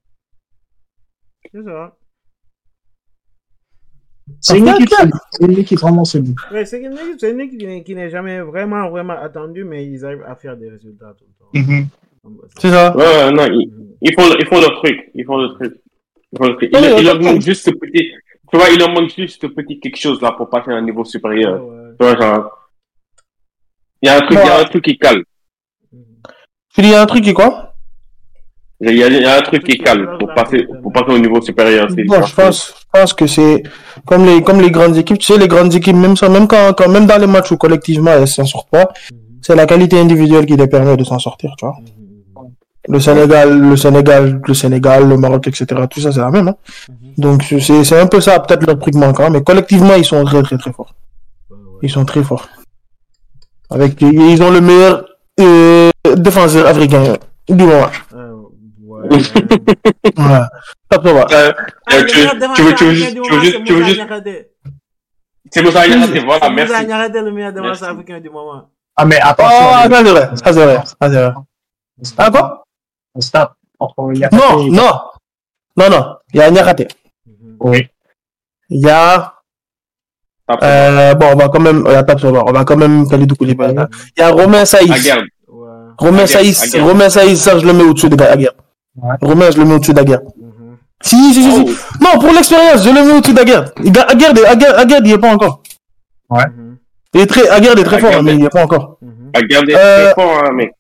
[1.53, 1.93] C'est ça.
[4.41, 4.89] C'est une équipe,
[5.33, 6.35] c'est une équipe vraiment solide.
[6.53, 10.05] Ouais, c'est une équipe, c'est une équipe qui n'est- jamais vraiment, vraiment attendue, mais ils
[10.05, 11.25] arrivent à faire des résultats tout
[11.55, 11.71] le temps.
[11.73, 11.87] Mhm.
[12.59, 12.97] C'est ça.
[12.97, 14.97] Ouais, non, ils, ils font, ils font leur truc.
[15.15, 15.75] Ils font leur truc.
[16.33, 16.71] Ils font leur truc.
[16.73, 17.23] Il, Ouais, il leur ouais.
[17.25, 18.11] manque juste ce petit,
[18.51, 20.83] tu vois, il leur manque juste ce petit quelque chose là pour passer à un
[20.83, 21.65] niveau supérieur.
[21.65, 21.91] ouais.
[21.99, 22.51] Tu vois, genre,
[24.03, 25.23] il y a un truc, il y a un truc qui cale.
[26.75, 27.71] Tu dis, il y a un truc qui quoi?
[28.81, 31.19] Il y a, il y a un truc qui cale pour passer, pour passer au
[31.19, 31.87] niveau supérieur.
[31.91, 33.63] c'est- Bon, je pense, je pense que c'est
[34.05, 35.19] comme les, comme les grandes équipes.
[35.19, 37.57] Tu sais, les grandes équipes, même ça, même quand, quand, même dans les matchs où
[37.57, 39.19] collectivement elles s'en sortent pas, Mhm.
[39.43, 41.77] c'est la qualité individuelle qui les permet de s'en sortir, tu vois.
[41.81, 42.04] Mhm.
[42.87, 45.65] Le Sénégal, le Sénégal, le Sénégal, le Maroc, etc.
[45.91, 46.57] Tout ça, c'est la même, hein.
[46.89, 47.15] Mhm.
[47.17, 50.43] Donc, c'est, c'est un peu ça, peut-être leur truc manquant, mais collectivement, ils sont très,
[50.43, 50.95] très, très forts.
[51.83, 52.47] Ils sont très forts.
[53.71, 55.05] Avec, ils ont le meilleur,
[55.41, 57.17] euh, défenseur africain
[57.49, 57.89] du moment.
[58.15, 58.19] Ah,
[58.79, 59.19] ouais.
[60.91, 61.07] Top.
[61.07, 61.25] Euh,
[61.87, 63.89] Ah, euh, tu, veux, tu veux juste, tu veux moment, juste, c'est tu veux Moussa
[63.89, 64.49] juste, Niakhaté.
[65.51, 66.87] c'est Moussa voilà, Moussa merci.
[66.87, 67.85] Niakhaté, le meilleur défenseur Merci.
[67.85, 68.69] africain du moment.
[68.97, 69.57] Ah, mais Oh, attention.
[69.59, 71.33] ça c'est vrai, ça c'est vrai, ça c'est vrai.
[72.19, 72.64] Ah, quoi?
[73.21, 74.91] Tape entre Niakhaté Non, et- non.
[75.77, 76.05] Non, non.
[76.33, 76.89] Il y a Niakhaté.
[77.27, 77.57] Mhm.
[77.61, 77.89] Oui.
[78.71, 79.35] Il y a,
[80.63, 83.75] euh, bon, on va quand même, on va pas on va quand même Kalidou Koulibaly.
[84.17, 84.91] Il y a Romain Saïs.
[85.49, 85.69] Ouais.
[85.99, 86.77] Romain Saïs.
[86.77, 88.55] Romain Saïs, ça, je le mets au-dessus de Aguerd.
[88.97, 89.15] Ouais.
[89.23, 90.23] Romain, je le mets au-dessus d'Aguerd.
[90.37, 90.77] Mhm.
[91.03, 91.65] Si, si, si, si.
[91.67, 92.05] Oh.
[92.05, 93.73] Non, pour l'expérience, je le mets au-dessus d'Aguerd.
[93.79, 95.63] Aguerd, Aguerd, Aguerd, il est pas encore.
[96.31, 96.77] Mhm.
[97.15, 98.25] Il est très, Aguerd est très fort, Aguerd.
[98.25, 98.99] mais il est pas encore.
[99.03, 99.31] Mhm.
[99.35, 100.73] Aguerd est Euh, très fort, hein, mec.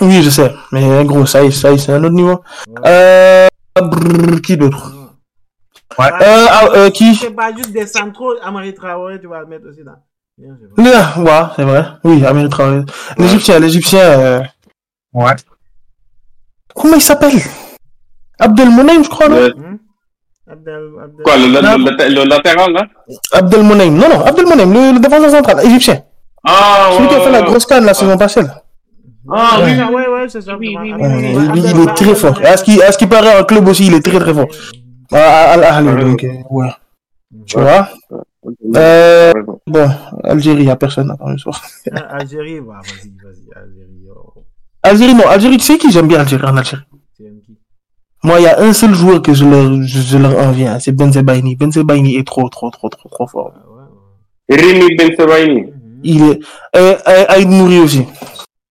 [0.00, 0.52] Oui, je sais.
[0.72, 2.42] Mais gros, Saïs, Saïs, c'est un autre niveau.
[2.68, 2.82] Ouais.
[2.86, 3.48] Euh,
[3.80, 4.92] brrr, qui d'autre?
[5.98, 6.06] Ouais.
[6.20, 7.14] Euh, ah, euh, qui?
[7.14, 9.92] C'est pas juste des centraux, Amari Traoré, tu vas le mettre aussi là.
[10.36, 10.90] Bien, je vois.
[10.92, 11.12] Là,
[11.46, 11.86] ouais, c'est vrai.
[12.02, 12.80] Oui, Amir Traoré.
[13.18, 14.40] L'Égyptien, l'Égyptien, euh,
[15.12, 15.30] Ouais.
[16.74, 17.38] comment il s'appelle?
[18.40, 19.36] Abdelmonem, je crois, non?
[19.56, 19.78] Hmm?
[20.50, 21.22] Abdel, Abdel.
[21.24, 21.76] Quoi, le, le, Non.
[21.78, 22.86] le, le, le latéral, là?
[23.32, 23.94] Abdelmonem.
[23.96, 26.02] Non, non, Abdelmonem, le, le défenseur central, égyptien.
[26.44, 28.42] Ah, Celui qui a fait la grosse canne la saison passée.
[28.42, 28.63] là.
[29.30, 29.70] Ah, oui.
[29.72, 30.56] ouais, ouais, ouais, c'est ça.
[30.56, 32.38] Oui, oui, oui, il est très fort.
[32.44, 34.48] À ce qui, à ce qui paraît, en club aussi, il est très, très fort.
[35.12, 36.70] À, à, à, Al Ahly, donc, euh, ouais.
[37.46, 37.88] Tu vois?
[38.76, 39.32] Euh,
[39.66, 39.88] bon,
[40.22, 41.62] Algérie, il y a personne, attends, je soir.
[41.92, 44.08] Ah, Algérie, bah, vas-y, vas-y, Algérie.
[44.14, 44.42] oh,
[44.82, 46.82] Algérie, non, Algérie, tu sais qui j'aime bien Algérie, en Algérie?
[48.22, 50.78] Moi, il y a un seul joueur que je leur, je, je leur envie, hein,
[50.80, 51.56] c'est Benzebaini.
[51.56, 53.52] Benzebaini est trop, trop, trop, trop, trop fort.
[53.54, 53.88] Ah.
[54.48, 55.60] Rémi Ben Sebaini.
[55.62, 55.70] Mhm.
[56.02, 56.40] Il est,
[56.76, 56.96] euh,
[57.28, 58.06] Aïd Nouri aussi.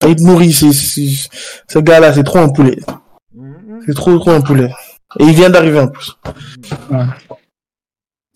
[0.03, 1.29] Aïd Nouri, c'est, c'est-
[1.67, 2.77] ce gars-là, c'est trop un poulet.
[3.35, 3.81] Mhm.
[3.85, 4.69] C'est trop, trop un poulet.
[5.19, 6.11] Et il vient d'arriver en plus.
[6.91, 7.03] Ouais.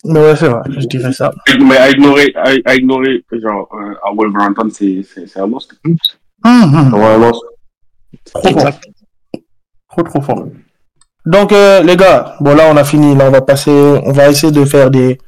[0.04, 1.30] Mais ouais, c'est vrai, je dirais ça.
[1.60, 5.74] Mais à ignorer, à, à ignorer, genre, euh, à Wolverhampton, c'est, c'est, c'est un monstre.
[5.84, 5.96] Hum,
[6.44, 7.46] hum, C'est un monstre.
[8.32, 8.70] trop fort.
[9.90, 10.44] Trop, trop fort.
[11.26, 13.14] Donc, euh, les gars, bon, là, on a fini.
[13.16, 15.18] Là, on va passer, on va essayer de faire des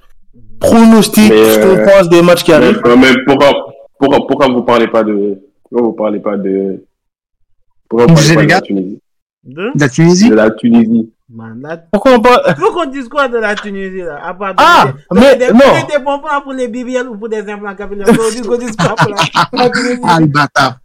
[0.61, 2.81] pronostics, ce qu'on euh, pense des matchs qui Mais, arrivent.
[2.97, 3.49] mais pourquoi,
[3.99, 5.37] pourquoi, pourquoi vous parlez pas de,
[5.71, 6.85] pourquoi vous parlez pas de,
[7.89, 9.03] pourquoi vous Du parlez pas de la Tunisie?
[9.43, 9.71] De?
[9.75, 10.29] La Tunisie?
[10.31, 11.13] De la Tunisie.
[11.93, 12.55] Pourquoi on parle...
[12.57, 14.21] Faut qu'on dise quoi de la Tunisie, là?
[14.25, 15.61] À part ah, mais des, non.
[15.89, 18.09] Des bonbons pour les BBL ou pour des implants capillaires.
[18.09, 20.01] Faut qu'on dise quoi pour la, Tunisie?
[20.21, 20.81] Le bâtard.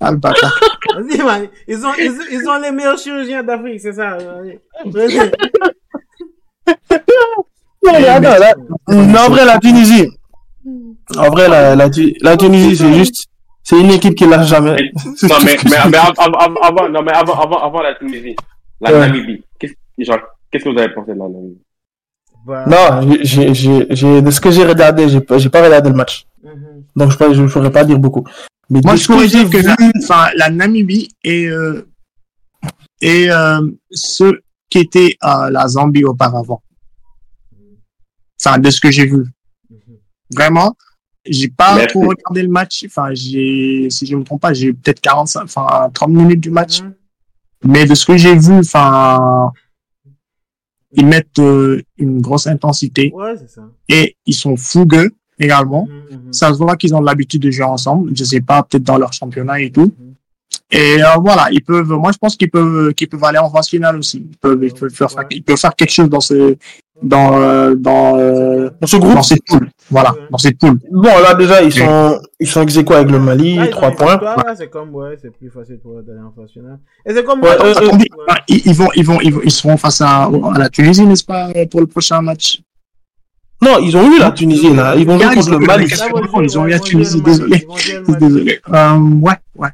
[0.00, 1.48] Vas-y, man.
[1.66, 4.16] Ils ont, ils, ils, ont les meilleurs chirurgiens d'Afrique, c'est ça.
[4.16, 5.02] non,
[7.84, 8.54] mais attends, là,
[8.88, 10.08] non, en vrai, la Tunisie.
[11.16, 11.88] En vrai, la, la,
[12.20, 13.26] la Tunisie, c'est juste,
[13.62, 14.76] c'est une équipe qui lâche jamais.
[15.30, 18.36] Non, mais, mais, mais avant, avant, non, mais avant, avant, avant la Tunisie,
[18.80, 19.00] la ouais.
[19.00, 19.74] Namibie, qu'est-ce
[20.50, 21.62] qu'est-ce que vous avez pensé de la Namibie?
[22.46, 22.64] Bah...
[22.66, 26.26] Non, j'ai, j'ai, j'ai, de ce que j'ai regardé, j'ai, j'ai pas regardé le match.
[26.42, 26.78] Mm -hmm.
[26.96, 28.24] Donc, je ne pourrais pas dire beaucoup.
[28.70, 31.86] Mais Moi, je pourrais dire que la, enfin, la Namibie est, euh,
[33.00, 33.60] est euh,
[33.90, 34.24] ce
[34.70, 36.62] qui était à la Zambie auparavant.
[38.40, 39.24] Enfin, de ce que j'ai vu.
[40.34, 40.76] Vraiment,
[41.24, 41.88] j'ai pas Merci.
[41.88, 42.84] trop regardé le match.
[42.86, 46.82] Enfin, j'ai, si je me trompe pas, j'ai peut-être 45, enfin, 30 minutes du match.
[46.82, 46.92] Mmh.
[47.64, 49.52] Mais de ce que j'ai vu, enfin,
[50.92, 53.12] ils mettent euh, une grosse intensité.
[53.14, 53.62] Ouais, ça.
[53.88, 55.86] Et ils sont fougueux également.
[55.86, 56.32] Mmh, mmh.
[56.32, 58.12] Ça se voit qu'ils ont l'habitude de jouer ensemble.
[58.16, 59.92] Je sais pas, peut-être dans leur championnat et tout.
[60.70, 61.88] Et euh, voilà, ils peuvent.
[61.88, 64.18] Moi, je pense qu'ils peuvent, qu'ils peuvent aller en phase finale aussi.
[64.30, 66.56] Ils peuvent, ils peuvent faire, ils peuvent faire quelque chose dans ce,
[67.02, 69.68] dans, euh, dans, euh, dans ce groupe, dans cette poule.
[69.90, 70.78] Voilà, dans cette poule.
[70.90, 74.18] Bon, là déjà, ils sont, ils sont ex avec le Mali, ah, 3 points.
[74.20, 74.54] Ouais.
[74.56, 76.78] C'est comme, ouais, c'est plus facile pour en phase finale.
[77.06, 78.34] Et c'est comme, ouais, euh, attendez, ouais.
[78.48, 81.24] ils, ils, vont, ils vont, ils vont, ils seront face à, à la Tunisie, n'est-ce
[81.24, 82.60] pas, pour le prochain match?
[83.60, 84.94] Non, ils ont eu la Tunisie, là.
[84.94, 85.86] Ils vont jouer contre le Mali.
[86.42, 87.66] Ils ont eu la Tunisie, désolé.
[88.20, 88.60] Désolé.
[88.72, 89.68] Euh, ouais, ouais.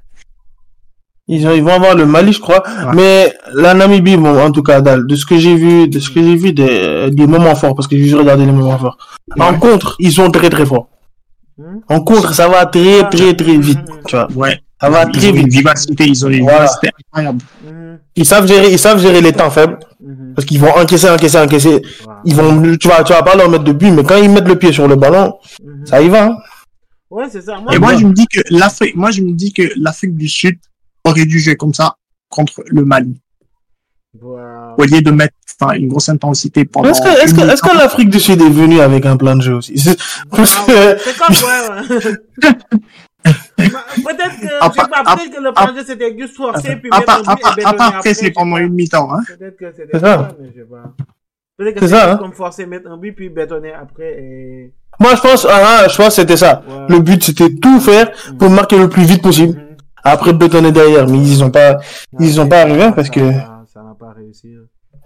[1.27, 2.62] Ils, ont, ils vont avoir le Mali, je crois.
[2.66, 2.95] Ouais.
[2.95, 6.22] Mais la Namibie, bon, en tout cas, de ce que j'ai vu, de ce que
[6.22, 8.99] j'ai vu des, des moments forts, parce que j'ai juste regardé les moments forts.
[9.37, 9.45] Ouais.
[9.45, 10.89] En contre, ils sont très très forts.
[11.57, 11.77] Mmh.
[11.89, 14.29] En contre, ça va très très très vite, tu vois.
[14.35, 14.61] Ouais.
[14.81, 15.47] Ça va très vite.
[15.47, 16.59] Une vivacité, ils ont une voilà.
[16.59, 17.43] vivacité incroyable.
[18.16, 19.79] Ils savent gérer, ils savent gérer les temps faibles.
[20.01, 20.35] Mmh.
[20.35, 21.81] Parce qu'ils vont encaisser, encaisser, encaisser.
[22.25, 24.49] Ils vont, tu vas, tu vas pas leur mettre de but, mais quand ils mettent
[24.49, 25.87] le pied sur le ballon, mmh.
[25.87, 26.27] ça y va.
[26.27, 26.37] Hein.
[27.09, 27.59] Ouais, c'est ça.
[27.61, 30.29] Moi, Et moi, je me dis que l'Afrique, moi, je me dis que l'Afrique du
[30.29, 30.59] Sud
[31.05, 31.96] aurait dû jouer comme ça
[32.28, 33.20] contre le Mali.
[34.20, 34.76] Wow.
[34.78, 36.88] Au lieu de mettre enfin, une grosse intensité pendant.
[36.88, 39.42] Est-ce que, est-ce que, est-ce que l'Afrique du Sud est venue avec un plan de
[39.42, 39.76] jeu aussi?
[39.78, 41.18] C'est que...
[41.18, 42.16] comme, ouais,
[43.24, 47.40] Peut-être que, peut-être que le plan de jeu c'était juste forcer puis mettre un but
[47.40, 48.14] et bétonner après.
[48.14, 49.22] c'est pendant une mi-temps, hein.
[49.26, 50.92] Peut-être que c'était ça, mais je sais pas.
[51.57, 52.16] Peut-être que c'est ça, hein?
[52.18, 54.72] comme forcer mettre un but puis bétonner après et.
[55.00, 56.62] Moi, je pense, ah, je pense que c'était ça.
[56.68, 56.86] Ouais.
[56.88, 59.61] Le but, c'était tout faire pour marquer le plus vite possible.
[60.05, 61.78] Après bétonner derrière, mais ils ont pas,
[62.20, 63.20] ils ont pas arrivé parce que.
[63.72, 64.55] Ça n'a pas réussi.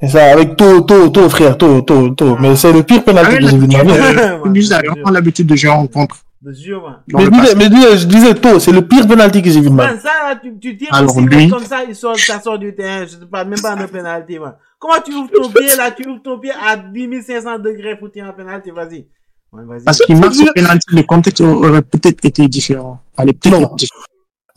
[0.00, 2.36] C'est ça, avec tôt, tôt, tôt, frère, tôt, tôt, tôt.
[2.38, 5.02] Mais c'est le pire penalty que j'ai vu de ma vie.
[5.04, 6.16] Ont l'habitude de jouer en contre.
[6.40, 7.64] Mais, je disais, mais
[7.96, 10.00] je disais tôt, c'est le pire penalty que j'ai vu de ma vie.
[10.00, 11.48] Ça, tu, tu tires aussi lui...
[11.48, 13.06] comme ça, il sort, ça sort du terrain.
[13.06, 14.54] Je ne parle même pas de penalty, man.
[14.78, 18.12] Comment tu ouvres ton pied, là, tu ouvres ton pied à 10 500 degrés pour
[18.12, 19.06] tirer un penalty, vas-y.
[19.52, 23.00] Ouais, Parce qu'il marque ce penalty, le contexte aurait peut-être été différent.
[23.16, 24.04] Allez, peut-être différent.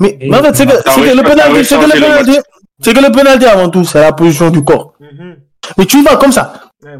[0.02, 2.38] Mais, mais en fait, c'est que, c'est que le penalty, c'est que le penalty,
[2.84, 4.93] c'est que le penalty avant tout, c'est la position du corps.
[4.99, 5.36] Mm -hmm.
[5.78, 6.45] Mais tu vas comme ça.
[6.84, 6.97] Ouais,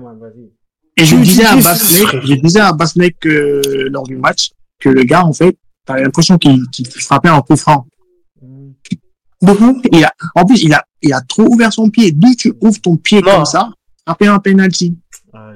[0.98, 3.36] Et je disais à Basley, je disais à Basley que,
[3.94, 4.42] lors du match,
[4.82, 7.82] que le gars, en fait, t'as l'impression qu'il, qu'il frappait en coup franc.
[8.42, 8.72] Mm.
[9.98, 12.08] Il a, en plus, il a, il a trop ouvert son pied.
[12.20, 13.32] D'où tu ouvres ton pied non.
[13.32, 13.64] comme ça,
[14.06, 14.88] frapper un penalty?
[15.34, 15.52] Ah,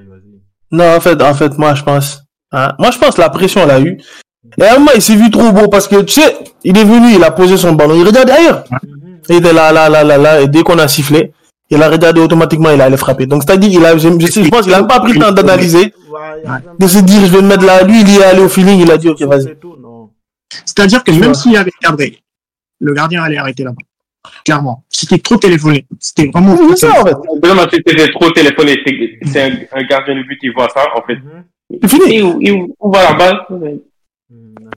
[0.78, 2.08] non, en fait, en fait, moi, je pense,
[2.52, 3.94] hein, moi, je pense la pression, elle a eu.
[4.58, 6.84] Et à un moment, il s'est vu trop beau parce que, tu sais, il est
[6.84, 8.64] venu, il a posé son ballon, il regarde ailleurs.
[9.30, 11.32] Il était là, là, là, là, là, et dès qu'on a sifflé,
[11.70, 13.26] il a regardé automatiquement, il allait frapper.
[13.26, 15.32] Donc, c'est-à-dire, il a, je, je, je pense qu'il a même pas pris le temps
[15.32, 15.94] d'analyser,
[16.80, 17.84] de se dire, je vais me mettre là.
[17.84, 19.58] Lui, il y est allé au feeling, il a dit, ok, vas-y.
[20.64, 22.22] C'est-à-dire que même s'il avait cadré,
[22.80, 23.82] le gardien allait arrêter là-bas.
[24.44, 24.84] Clairement.
[24.90, 25.86] C'était trop téléphoné.
[26.00, 26.58] C'était vraiment.
[26.76, 27.16] C'est ça, en fait.
[27.72, 28.78] C'était trop téléphoné.
[29.26, 31.18] C'est un, un, gardien de but qui voit ça, en fait.
[31.82, 32.22] C'est fini.
[32.22, 33.80] Où va la balle?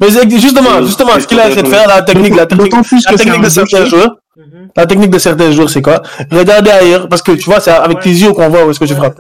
[0.00, 2.72] Mais justement, justement, ce qu'il a essayé de faire, la technique, la technique,
[3.10, 4.16] la technique de certains joueurs,
[4.76, 6.02] la technique de certains joueurs, c'est quoi?
[6.30, 8.84] Regardez ailleurs, parce que tu vois, c'est avec tes yeux qu'on voit où est-ce que
[8.84, 9.18] tu frappes.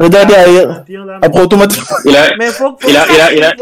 [0.00, 0.84] Regardez ailleurs,
[1.20, 1.96] après automatiquement.
[2.04, 2.52] Il a, il a,
[2.88, 3.54] il a, il a,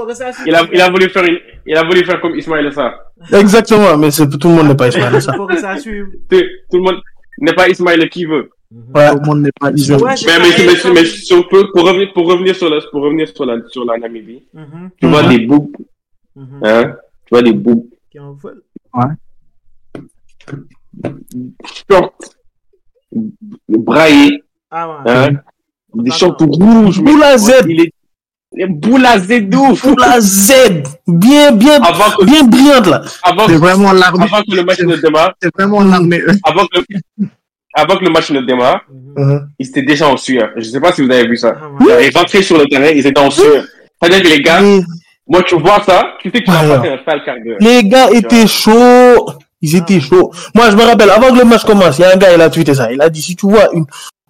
[0.46, 2.92] il a, il a voulu faire une, il a voulu faire comme Ismaël ça.
[3.32, 4.10] Exactement, mais
[4.40, 5.32] tout le monde n'est pas Ismaël ça.
[5.32, 7.00] Tout le monde
[7.40, 8.50] n'est pas Ismaël qui veut.
[8.72, 9.10] Ouais.
[9.10, 10.02] Tout le monde n'est pas isolé.
[10.04, 12.80] Ouais, mais, mais, mais, mais, mais si on peut, pour revenir, pour revenir sur la,
[12.92, 14.90] pour revenir sur la, sur la Namibie, mm -hmm.
[14.98, 15.38] tu vois mm -hmm.
[15.38, 15.76] des boucs,
[16.36, 16.66] mm -hmm.
[16.68, 16.84] hein,
[17.24, 17.86] tu vois des boucs.
[18.94, 19.12] Ouais.
[21.88, 22.14] Short,
[23.68, 25.10] braillé, ah ouais.
[25.10, 25.30] hein,
[26.04, 27.00] des shorts rouges.
[27.06, 27.50] Boule à Z.
[27.72, 27.92] Il est,
[28.84, 29.78] boule à Z d'ouf.
[29.86, 30.50] Boule à Z.
[31.24, 32.98] Bien, bien, avant que, bien brillante là.
[33.30, 34.24] Avant c'est vraiment l'armée.
[34.28, 35.32] Avant que le match ne démarre.
[35.42, 36.22] C'est vraiment l'armée.
[36.50, 36.78] Avant que,
[37.74, 38.80] avant que le match ne démarre,
[39.16, 39.48] Mhm.
[39.58, 40.50] ils étaient déjà en sueur.
[40.56, 41.54] Je sais pas si vous avez vu ça.
[41.60, 41.92] Ah, Ils ouais.
[41.92, 43.64] avaient rentré sur le terrain, ils étaient en sueur.
[44.00, 44.82] C'est-à-dire que les gars, Les,
[45.28, 47.56] moi, tu vois ça, tu sais que tu vas passer un sale quart d'heure.
[47.60, 49.26] les gars étaient chauds.
[49.62, 50.30] Ils étaient chauds.
[50.54, 52.40] Moi, je me rappelle, avant que le match commence, il y a un gars, il
[52.40, 52.90] a tweeté ça.
[52.92, 53.84] Il a dit, si tu vois une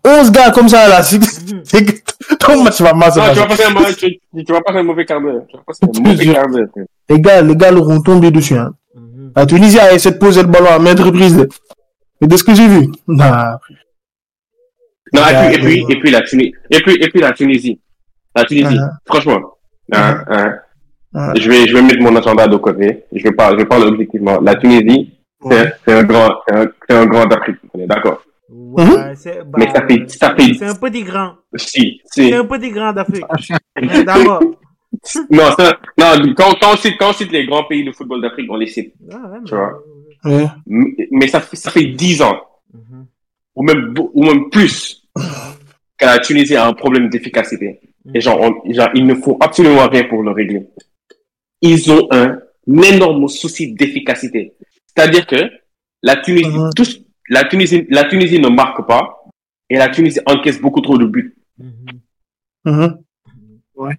[0.05, 1.03] 11 gars comme ça, là,
[1.65, 1.93] c'est que
[2.39, 3.41] ton match va mal se tu passer.
[3.41, 5.43] vas passer un mauvais, tu, tu vas passer un mauvais quart d'heure.
[5.49, 6.67] Tu vas passer un mauvais quart d'heure.
[7.09, 8.73] Les gars, les gars l'auront tombé dessus, hein.
[8.97, 9.33] Mhm.
[9.37, 11.47] La Tunisie a essayé de poser le ballon à maintes reprises.
[12.21, 13.59] Mais de ce que j'ai vu, nah.
[15.13, 17.33] Non, et Ouais, puis, et puis, et puis la Tunisie, et puis, et puis la
[17.33, 17.81] Tunisie.
[18.37, 18.91] La Tunisie, Uh-huh.
[19.07, 19.41] franchement,
[19.93, 20.55] hein, hein,
[21.13, 21.41] Ouais.
[21.41, 23.05] je vais, je vais mettre mon agenda de côté.
[23.13, 24.39] Je vais pas, je vais parler objectivement.
[24.41, 25.11] La Tunisie,
[25.51, 26.55] c'est, c'est un grand, c'est
[26.95, 27.57] un, un grand d'Afrique.
[27.75, 28.23] On est d'accord.
[28.49, 31.35] Ouais, c'est bah, Mais ça fait, ça fait, c'est un petit grand.
[31.57, 33.25] si, C'est c'est, un petit grand d'Afrique.
[33.81, 34.41] Ouais, D'abord.
[35.31, 38.21] non, ça, non, quand, quand on cite, quand on cite les grands pays de football
[38.23, 38.93] d'Afrique, on les cite.
[39.11, 39.83] Ah, ouais, Tu vois.
[40.67, 42.41] Mais, mais ça fait, ça fait dix ans,
[42.73, 43.07] Mhm.
[43.55, 45.03] ou même, ou même plus,
[45.99, 47.81] que la Tunisie a un problème d'efficacité.
[48.15, 50.67] Et genre, on- genre, il ne faut absolument rien pour le régler.
[51.61, 54.55] Ils ont un énorme souci d'efficacité.
[54.87, 55.37] C'est-à-dire que
[56.03, 56.71] la Tunisie, Mhm.
[56.75, 59.23] tous, la Tunisie, la Tunisie ne marque pas
[59.69, 61.37] et la Tunisie encaisse beaucoup trop de buts.
[61.59, 62.01] Mhm.
[62.65, 62.99] Mhm.
[63.75, 63.95] Ouais.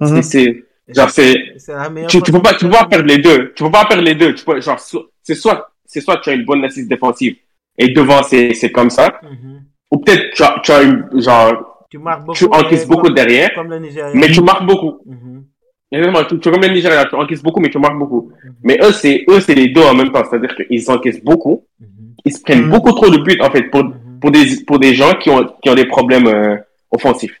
[0.00, 0.22] Mhm.
[0.22, 3.18] C'est, genre, c'est, C'est la meilleure tu, tu peux pas, tu peux pas perdre les
[3.18, 3.52] deux.
[3.54, 4.34] Tu peux pas perdre les deux.
[4.34, 7.34] Tu peux, genre, so- c'est soit, c'est soit tu as une bonne assise défensive
[7.76, 9.18] et devant c'est, c'est comme ça.
[9.22, 9.62] Mhm.
[9.90, 12.38] Ou peut-être tu as, tu as une, genre, Tu marques beaucoup.
[12.38, 14.12] tu encaisses beaucoup comme- derrière, Comme le Nigeria.
[14.14, 15.00] mais tu marques beaucoup.
[15.06, 15.44] Mhm.
[15.92, 18.30] Exactement, tu, tu es comme le Nigeria, tu encaisses beaucoup, mais tu marques beaucoup.
[18.44, 18.54] Mhm.
[18.64, 20.22] Mais eux, c'est, eux, c'est les deux en même temps.
[20.28, 21.64] C'est-à-dire qu'ils encaissent beaucoup.
[21.80, 21.88] Mhm.
[22.24, 23.82] Ils se prennent beaucoup trop de buts, en fait, pour,
[24.20, 26.56] pour des, pour des gens qui ont, qui ont des problèmes, euh,
[26.90, 27.40] offensifs.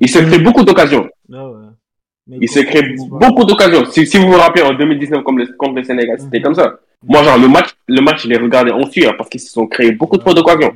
[0.00, 1.08] Ils se créent beaucoup d'occasions.
[1.32, 2.36] Ah ouais.
[2.40, 3.84] Ils se créent beaucoup d'occasions.
[3.86, 6.78] Si, si vous vous rappelez, en 2019, comme le, contre le Sénégal, c'était comme ça.
[7.06, 9.66] Moi, genre, le match, le match, je l'ai regardé en sueur parce qu'ils se sont
[9.66, 10.72] créés beaucoup trop d'occasions.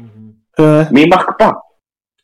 [0.59, 0.87] Ouais.
[0.91, 1.61] Mais ils marquent pas.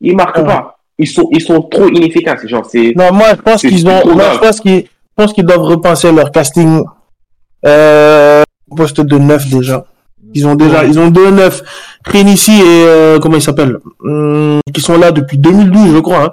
[0.01, 0.45] Ils marquent Ouais.
[0.45, 0.77] pas.
[0.99, 2.47] Ils sont, ils sont trop inefficaces.
[2.47, 5.45] Genre, c'est, Non, moi, je pense qu'ils ont, moi, je pense qu'ils, je pense qu'ils
[5.45, 6.83] doivent repenser leur casting,
[7.67, 8.43] euh,
[8.77, 9.85] poste de neuf déjà.
[10.35, 11.63] Ils ont déjà, ils ont deux neufs,
[12.05, 16.33] Rénissi et, euh, comment ils s'appellent, Hum, qui sont là depuis 2012, je crois, hein.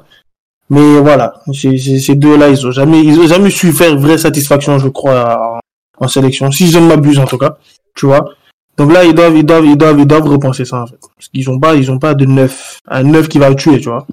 [0.69, 4.17] Mais voilà, ces, ces, ces deux-là, ils ont jamais, ils ont jamais su faire vraie
[4.17, 5.59] satisfaction, je crois,
[5.97, 6.51] en, sélection.
[6.51, 7.57] Si je ne m'abuse, en tout cas.
[7.95, 8.33] Tu vois.
[8.77, 10.99] Donc là, ils doivent, ils doivent, ils doivent, ils doivent repenser ça, en fait.
[11.15, 13.79] Parce qu'ils ont pas, ils ont pas de neuf, un neuf qui va le tuer,
[13.79, 14.05] tu vois.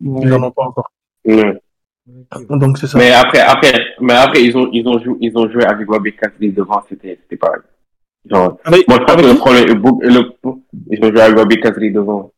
[0.00, 0.90] Ils en ont pas encore.
[2.50, 2.98] Donc c'est ça.
[2.98, 6.14] Mais après, après, mais après, ils ont, ils ont joué, ils ont joué avec Bobby
[6.14, 7.62] Cassidy devant, c'était, c'était pareil.
[8.28, 9.66] Genre, moi, je pense que le problème
[10.00, 10.32] le,
[10.90, 12.30] ils ont joué avec Bobby Cassidy devant.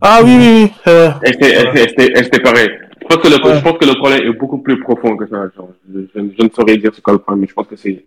[0.00, 0.92] Ah oui, oui, oui.
[0.92, 2.70] Euh, et c'était pareil.
[3.10, 3.56] Je pense que le, Ouais.
[3.58, 5.48] je pense que le problème est beaucoup plus profond que ça.
[5.56, 7.76] Genre, je, je, je ne saurais dire ce qu'est le problème, mais je pense que
[7.76, 8.04] c'est,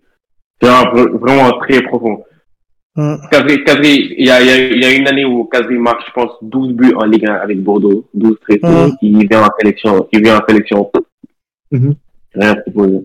[0.60, 2.22] vraiment, très profond.
[3.30, 5.78] Kadri, Kadri, il y a, il y a, il y a une année où Kadri
[5.78, 8.68] marque, je pense, 12 buts en Ligue 1 avec Bordeaux, 12 très tôt.
[8.68, 8.96] Mhm.
[9.02, 10.90] Il vient en sélection, il vient en sélection.
[11.70, 11.94] Mhm.
[12.34, 13.00] Rien proposé.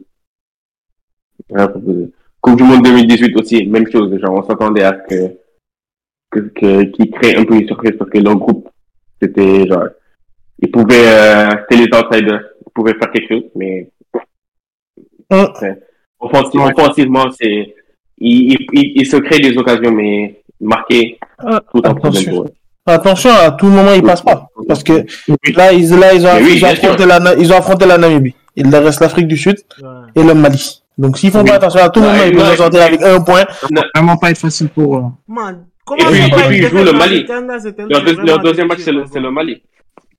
[1.49, 2.11] Rien proposé.
[2.41, 4.15] Coupe du Monde 2018 aussi, même chose.
[4.19, 5.37] Genre, on s'attendait à ce que,
[6.31, 8.67] que, que, qu'ils créent un peu une surprise parce que leur groupe,
[9.21, 9.87] c'était genre,
[10.59, 13.89] ils pouvaient, euh, c'était les outsiders, ils pouvaient faire quelque chose, mais,
[15.31, 15.73] Ouais.
[16.19, 17.75] offensivement, c'est,
[18.17, 22.45] ils, ils, ils, ils se créent des occasions, mais marquer, Ah, tout problème attention.
[22.85, 24.47] Attention, à tout moment, ils passent pas.
[24.67, 24.93] Parce que
[25.53, 27.97] là, ils, là, ils ont, oui, ils ont bien affronté la, ils ont affronté la
[27.97, 28.33] Namibie.
[28.55, 29.89] Il leur reste l'Afrique du Sud Ouais.
[30.15, 30.81] et le Mali.
[30.97, 31.49] Donc, s'ils font Oui.
[31.49, 32.35] pas attention, à tout moment, ils ouais.
[32.37, 33.43] peuvent sortir avec un point.
[33.93, 35.03] Vraiment pas être facile pour eux.
[35.27, 37.25] Man, Et comment puis, ça et puis, ils jouent le Mali.
[37.27, 37.41] Leur,
[38.03, 39.61] deux- vraiment leur deuxième match, c'est le, c'est le Mali.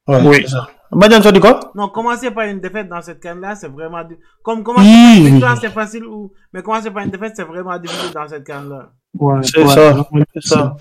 [0.09, 0.49] Ouais, Oui.
[0.49, 0.67] ça.
[0.91, 1.61] Badian, tu as dit quoi?
[1.75, 4.03] Non, commencer par une défaite dans cette canne-là, c'est vraiment.
[4.43, 6.33] Comme commencer par une victoire, c'est facile, ou...
[6.53, 8.91] mais commencer par une défaite, c'est vraiment difficile dans cette canne-là.
[9.19, 10.07] Ouais, C'est ouais, ça.
[10.35, 10.77] C'est ça.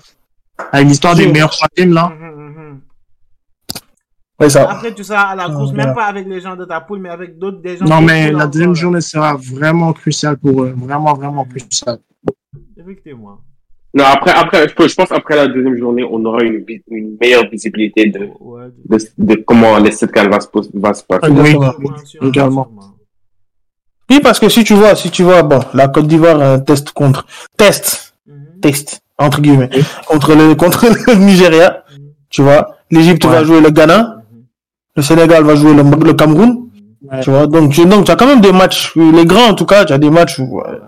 [0.72, 2.08] Avec l'histoire des meilleurs troisièmes, là.
[2.08, 2.80] Mhm, mhm.
[4.40, 4.70] C'est ça.
[4.70, 5.94] Après, tu seras à la course, Ah, même ouais.
[5.94, 7.84] pas avec les gens de ta poule, mais avec d'autres des gens.
[7.84, 10.74] Non, mais la deuxième journée sera vraiment cruciale pour eux.
[10.76, 11.98] Vraiment, vraiment cruciale.
[12.76, 13.40] Effectivement.
[13.94, 17.16] Non, après, après, je, peux- je pense après la deuxième journée, on aura une, une
[17.20, 21.30] meilleure visibilité de, Ouais, de, de comment les 7 va se, va se passer.
[21.30, 22.68] Oui, sûrement, également.
[24.10, 26.92] Oui, parce que si tu vois, si tu vois, bon, la Côte d'Ivoire un test
[26.92, 27.26] contre,
[27.56, 29.82] test, Mhm, test, entre guillemets, Oui.
[30.06, 32.76] contre le, contre le Nigeria, mhm, tu vois.
[32.90, 33.30] L'Égypte Ouais.
[33.32, 34.42] va jouer le Ghana, mhm,
[34.96, 36.68] le Sénégal va jouer le, le Cameroun.
[37.10, 37.20] Ouais.
[37.20, 37.46] tu vois.
[37.46, 39.84] Donc, tu, donc, tu as quand même des matchs, euh, les grands en tout cas,
[39.86, 40.78] tu as des matchs où, euh, Ouais.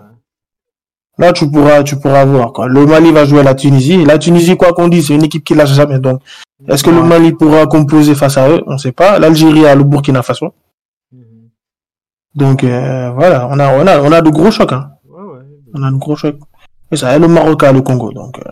[1.17, 2.67] Là, tu pourras, tu pourras voir, quoi.
[2.67, 4.03] Le Mali va jouer la Tunisie.
[4.05, 5.99] La Tunisie, quoi qu'on dise, c'est une équipe qui lâche jamais.
[5.99, 6.21] Donc,
[6.67, 7.03] est-ce que le.
[7.03, 8.61] Mali pourra composer face à eux?
[8.65, 9.19] On sait pas.
[9.19, 10.53] L'Algérie a le Burkina Faso.
[11.11, 11.21] Mhm.
[12.35, 13.47] Donc, euh, voilà.
[13.51, 14.91] On a, on a, on a de gros chocs, hein.
[15.07, 15.43] Ouais, ouais.
[15.75, 16.39] On a de gros chocs.
[16.91, 18.11] Et ça, et le Maroc a le Congo.
[18.13, 18.51] Donc, euh,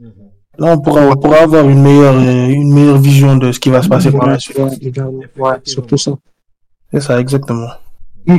[0.00, 0.12] Mhm.
[0.58, 3.82] Là, on pourra, on pourra avoir une meilleure, une meilleure vision de ce qui va
[3.82, 4.58] se passer par la suite.
[5.36, 6.12] Ouais, surtout ça.
[6.92, 7.68] C'est ça, exactement.
[8.26, 8.38] Mm.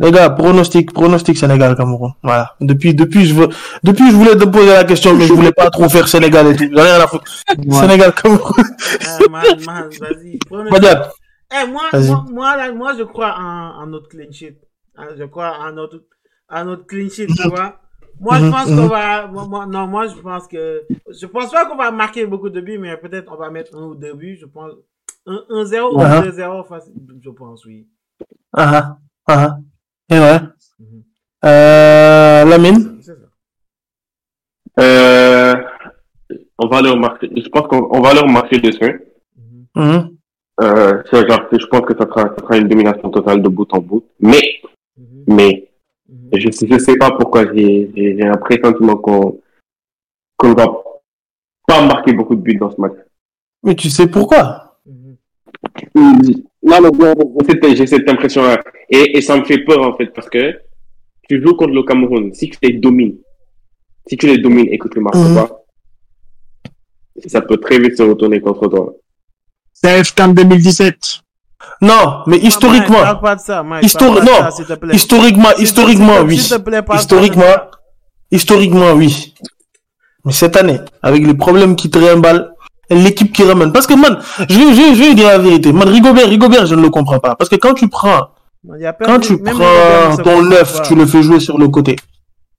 [0.00, 2.12] Les gars, pronostic, pronostic Sénégal-Cameroun.
[2.22, 2.56] Voilà.
[2.60, 3.48] Depuis, depuis, je veux,
[3.84, 6.56] depuis, je voulais te poser la question, mais je voulais pas trop faire Sénégal et
[6.56, 6.64] tout.
[6.72, 7.24] J'en ai rien à foutre.
[7.70, 8.52] Sénégal-Cameroun.
[9.00, 10.38] Eh, man, man, vas-y.
[11.52, 14.58] Eh, moi, moi, moi, là, moi, je crois en, en notre clean sheet.
[14.96, 16.02] Hein, je crois en notre,
[16.48, 17.80] en notre clean sheet, tu vois.
[18.20, 18.88] Moi, je mhm, pense qu'on mhm.
[18.88, 22.60] va, moi, non, moi, je pense que, je pense pas qu'on va marquer beaucoup de
[22.60, 24.72] buts, mais peut-être on va mettre un ou deux buts, je pense.
[25.26, 26.22] Un, un 0 ou uh-huh.
[26.22, 26.66] deux 0
[27.22, 27.88] je pense, oui.
[28.52, 29.56] Ah, ah, ah.
[30.10, 30.38] Et ouais.
[30.78, 31.00] Mm
[31.44, 33.00] euh, Lamine?
[34.80, 35.54] Euh,
[36.58, 39.02] on va leur marquer, je pense qu'on va leur marquer dessus.
[39.74, 40.14] Mm
[40.62, 44.04] euh, je pense que ça sera, ça sera une domination totale de bout en bout.
[44.20, 44.40] Mais,
[45.26, 45.68] mais,
[46.32, 49.40] je sais, je sais pas pourquoi j'ai, j'ai un pressentiment qu'on,
[50.36, 50.66] qu'on va
[51.66, 52.94] pas marquer beaucoup de buts dans ce match.
[53.64, 54.78] Mais tu sais pourquoi?
[56.64, 58.62] Non, mais j'ai cette impression-là.
[58.88, 60.54] Et, et ça me fait peur, en fait, parce que
[61.28, 62.32] tu joues contre le Cameroun.
[62.32, 63.16] Si tu les domines,
[64.06, 65.34] si tu les domines et que tu ne marques mhm.
[65.34, 65.64] pas,
[67.26, 68.94] ça peut très vite se retourner contre toi.
[69.72, 71.20] C'est FCAM 2017.
[71.80, 73.04] Non, mais historiquement.
[73.04, 73.80] non,
[74.92, 76.36] historiquement, historiquement, oui.
[76.36, 77.56] Historiquement,
[78.30, 79.34] historiquement, oui.
[80.24, 82.53] Mais cette année, avec les problèmes qui trimballent,
[82.90, 83.72] l'équipe qui ramène.
[83.72, 84.18] Parce que, man,
[84.48, 85.72] je vais, je, vais, dire la vérité.
[85.72, 87.34] Man, Rigobert, Rigobert, je ne le comprends pas.
[87.34, 88.28] Parce que quand tu prends,
[89.04, 91.96] quand tu prends ton neuf, tu le fais jouer sur le côté.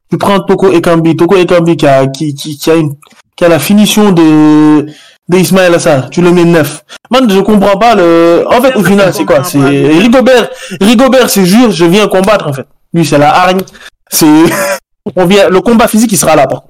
[0.09, 2.95] Tu prends Toko Ekambi, Toko Ekambi qui a, qui, qui, qui a une,
[3.35, 4.85] qui a la finition de,
[5.29, 6.09] de Ismaël Assar.
[6.09, 6.83] Tu le mets neuf.
[7.09, 9.43] Man, je comprends pas le, en fait, au final, c'est quoi?
[9.43, 10.49] C'est, Rigobert,
[10.79, 12.67] Rigobert, c'est jure, je viens combattre, en fait.
[12.93, 13.61] Lui, c'est la hargne.
[14.07, 14.25] C'est,
[15.15, 16.63] on vient, le combat physique, il sera là, par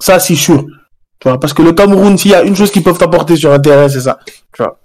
[0.00, 0.64] Ça, c'est sûr
[1.24, 3.88] parce que le Cameroun, s'il y a une chose qu'ils peuvent apporter sur un terrain,
[3.88, 4.18] c'est ça.
[4.26, 4.78] Tu vois.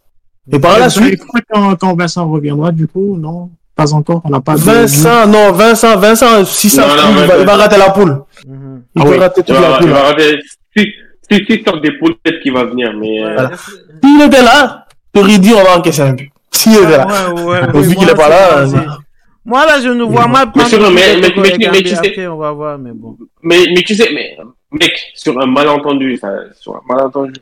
[0.52, 1.22] Et par la suite.
[1.52, 4.22] Quand, quand Vincent reviendra, du coup, non, pas encore.
[4.24, 4.56] On n'a pas.
[4.56, 8.24] Vincent, non, Vincent, Vincent, si ça, il, va, il, va, rater la poule.
[8.48, 8.84] Mhm.
[8.96, 9.88] Il va ah rater toute la poule.
[9.88, 10.40] Il va rater.
[10.76, 10.88] Si,
[11.30, 13.24] si, si, des poules, peut-être qu'il va venir, mais.
[13.24, 13.34] Euh...
[13.34, 13.52] Voilà.
[14.04, 16.32] S'il était là, t'aurais dit on va encaisser un but.
[16.52, 17.08] S'il était là.
[17.08, 18.66] Ouais, ouais, ouais, vu qu'il est pas là.
[19.50, 22.52] Moi, là, je ne vois mal mais, mais, mais, mais, mais, tu sais, on va
[22.52, 23.18] voir, mais bon.
[23.42, 24.38] Mais, mais tu sais, mais,
[24.72, 27.34] mec, sur un malentendu, ça, sur un malentendu.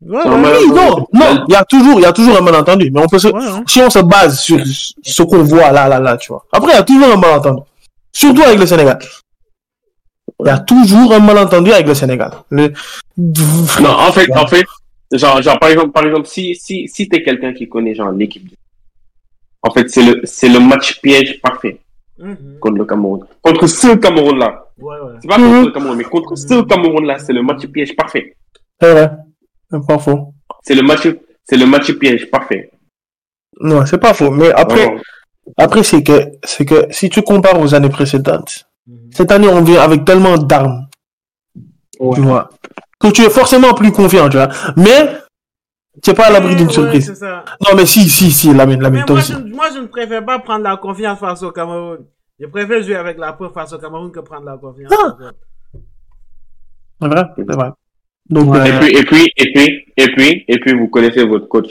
[0.00, 0.66] Ouais, un malentendu.
[0.70, 3.08] Oui, non, non, il y a toujours, il y a toujours un malentendu, mais on
[3.08, 3.64] peut se, hein.
[3.66, 6.46] si on se base sur ce qu'on voit là, là, là, tu vois.
[6.52, 7.62] Après, il y a toujours un malentendu.
[8.12, 9.00] Surtout avec le Sénégal.
[10.38, 12.30] Il y a toujours un malentendu avec le Sénégal.
[12.50, 12.72] Le...
[13.18, 14.66] Non, en fait, en fait,
[15.12, 18.48] genre, genre, par exemple, par exemple, si, si, si t'es quelqu'un qui connaît, genre, l'équipe
[19.62, 21.80] en fait, c'est le, c'est le match piège parfait
[22.18, 22.58] mhm.
[22.60, 23.20] contre le Cameroun.
[23.42, 24.66] Contre ce Cameroun-là.
[24.78, 25.12] Ouais, ouais.
[25.20, 25.64] C'est pas contre mhm.
[25.66, 26.66] le Cameroun, mais contre ce mhm.
[26.66, 28.36] Cameroun-là, c'est le match piège parfait.
[28.80, 29.10] C'est vrai.
[29.70, 30.34] C'est pas faux.
[30.62, 31.08] C'est le match,
[31.44, 32.70] c'est le match piège parfait.
[33.60, 34.30] Non, c'est pas faux.
[34.30, 34.96] Mais après,
[35.56, 38.66] après, c'est que, c'est que si tu compares aux années précédentes,
[39.12, 40.86] cette année, on vient avec tellement d'armes.
[41.92, 42.50] Tu vois.
[42.98, 44.48] Que tu es forcément plus confiant, tu vois.
[44.76, 45.10] Mais,
[46.02, 47.20] tu n'es pas à l'abri d'une surprise.
[47.22, 50.38] non, mais si, si, si, Lamine, Lamine, toi moi, Je, moi, je ne préfère pas
[50.38, 52.06] prendre la confiance face au Cameroun.
[52.38, 54.92] Je préfère jouer avec la peur face au Cameroun que prendre la confiance.
[54.92, 55.16] Ah.
[57.02, 57.70] C'est vrai, c'est vrai.
[58.28, 61.70] Donc, et, puis, et puis, et puis, et puis, et puis, vous connaissez votre coach.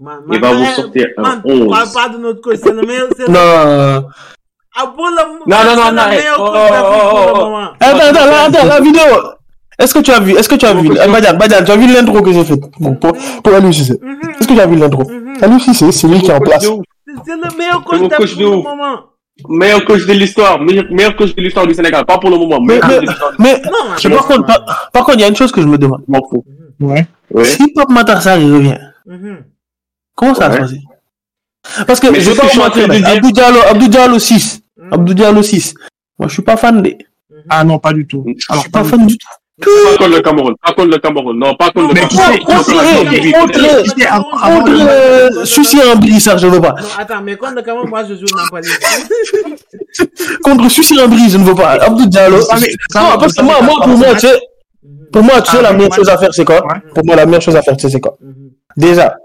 [0.00, 1.62] il va vous sortir un 11.
[1.62, 3.08] On parle pas de notre coach, c'est le meilleur.
[3.28, 4.08] Non.
[4.76, 6.02] Ah, bon, le, non, non, non, non.
[6.36, 9.33] Oh, oh, oh, attends, attends, attends, la vidéo.
[9.78, 11.92] Est-ce que tu as vu, est-ce que tu as vu, Badian, Badian, tu as vu
[11.92, 13.70] l'intro que j'ai fait pour, pour, pour mhm.
[13.70, 15.02] Est-ce que tu as vu l'intro?
[15.08, 15.36] Mhm.
[15.42, 16.62] Aliou Cissé, c'est lui qui est en place.
[16.64, 19.00] C'est le meilleur coach, coach de moment.
[19.48, 22.60] Meilleur coach de l'histoire, meilleur, coach de l'histoire du Sénégal, pas pour le moment.
[22.60, 23.00] Mais, mais,
[23.38, 23.62] mais,
[24.04, 24.46] mais par, contre,
[24.92, 26.04] par, contre, il y a une chose que je me demande.
[26.06, 26.44] M'en fous.
[26.80, 27.06] Ouais.
[27.44, 29.38] Si Pop Matarsar il revient, mhm.
[30.14, 30.80] comment ça va se passer
[31.86, 34.62] Parce que je vais pas mentir, Abdou Diallo, Abdou Diallo 6.
[34.92, 35.74] Abdou Diallo 6.
[36.18, 36.96] Moi, je suis pas fan des.
[37.48, 38.24] Ah non, pas du tout.
[38.48, 39.26] Alors, je suis pas fan du tout.
[39.60, 42.44] Pas contre le Cameroun, pas contre le Cameroun, non, pas contre le Cameroun.
[44.42, 46.72] Contre, Sucy Ambry, ça, je veux pas.
[46.72, 48.68] Non, attends, mais contre le Cameroun, moi, je joue Napoli.
[50.42, 51.70] contre Sucy Ambry, je ne veux pas.
[51.72, 52.38] Abdou Diallo.
[52.38, 54.40] Non, parce que moi, moi, pour moi, tu sais,
[55.12, 56.66] pour moi, tu sais, la meilleure chose à faire, c'est quoi?
[56.92, 58.16] Pour moi, la meilleure chose à faire, tu sais, c'est quoi?
[58.76, 59.16] Déjà,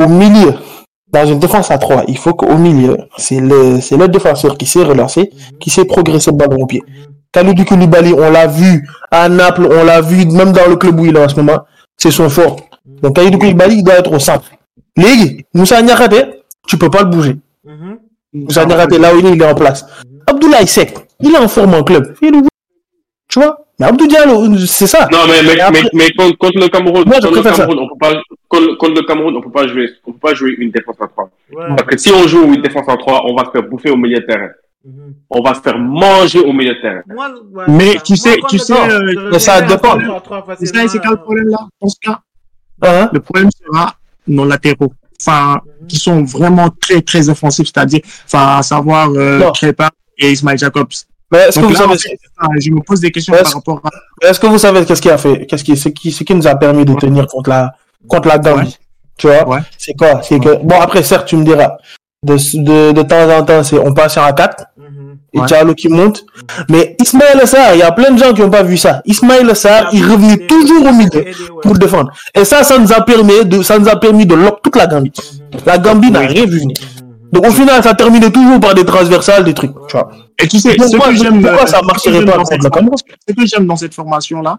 [0.00, 0.54] au milieu,
[1.12, 4.66] dans une défense à 3, il faut qu'au milieu, c'est le, c'est le défenseur qui
[4.66, 6.82] sait relancer, qui sait progresser le ballon au pied.
[7.32, 11.04] Kalidou Koulibaly, on l'a vu à Naples, on l'a vu même dans le club où
[11.04, 11.64] il est en ce moment,
[11.96, 12.56] c'est son fort.
[13.02, 14.50] Donc Kalidou Koulibaly, il doit être au centre.
[14.96, 17.36] Légui, Moussa Niakate, tu peux pas le bouger.
[17.66, 17.98] Mm-hmm.
[18.34, 19.86] Moussa Niakate, là où il est, il est en place.
[20.26, 22.14] Abdoulaye Sek, il est en forme en club.
[23.28, 23.64] Tu vois?
[23.78, 25.08] Mais Abdou Diallo, c'est ça.
[25.10, 28.94] Non, mais, mais, mais, mais, contre, le Cameroun, contre, le Cameroun on peut pas, contre,
[28.94, 31.30] le Cameroun, on peut pas jouer, on peut pas jouer une défense à 3.
[31.76, 33.96] Parce que si on joue une défense à 3, on va se faire bouffer au
[33.96, 34.50] milieu de terrain.
[35.28, 37.02] On va se faire manger au milieu de terrain.
[37.68, 39.98] mais tu sais, tu sais, euh, ça dépend.
[40.58, 42.20] C'est ça, c'est quel le problème là, dans ce cas?
[42.82, 43.10] Hein?
[43.12, 43.94] Le problème sera
[44.26, 44.92] nos latéraux.
[45.20, 45.86] Enfin, mhm.
[45.86, 49.50] qui sont vraiment très, très offensifs, c'est-à-dire, enfin, à savoir, euh,
[50.16, 50.88] et Ismail Jacobs.
[51.30, 51.96] Mais est-ce que vous savez...
[52.58, 54.26] je me pose des questions par rapport à.
[54.26, 56.46] Est-ce que vous savez qu'est-ce qui a fait, qu'est-ce qui, ce qui, ce qui nous
[56.46, 57.74] a permis de tenir contre la,
[58.08, 58.76] contre la Gambie?
[59.16, 59.60] Tu vois?
[59.76, 60.22] C'est quoi?
[60.22, 61.76] C'est que, bon, après, certes, tu me diras,
[62.22, 64.64] de, de, de temps en temps, c'est, on passe à 4.
[65.32, 66.24] Et Diallo qui monte.
[66.68, 69.00] Mais Ismaël Assar, il y a plein de gens qui n'ont pas vu ça.
[69.04, 71.24] Ismaël Assar, il revenait toujours au milieu
[71.62, 72.10] pour défendre.
[72.34, 74.88] Et ça, ça nous a permis de, ça nous a permis de lock toute la
[74.88, 75.12] Gambie.
[75.64, 76.76] La Gambie n'a rien vu venir.
[77.32, 79.72] Donc au final, ça terminait toujours par des transversales, des trucs.
[79.86, 80.10] Tu vois.
[80.42, 83.46] Et tu sais, ce que j'aime, pourquoi ça marcherait pas contre la Cameroun Ce que
[83.46, 84.58] j'aime dans cette formation-là,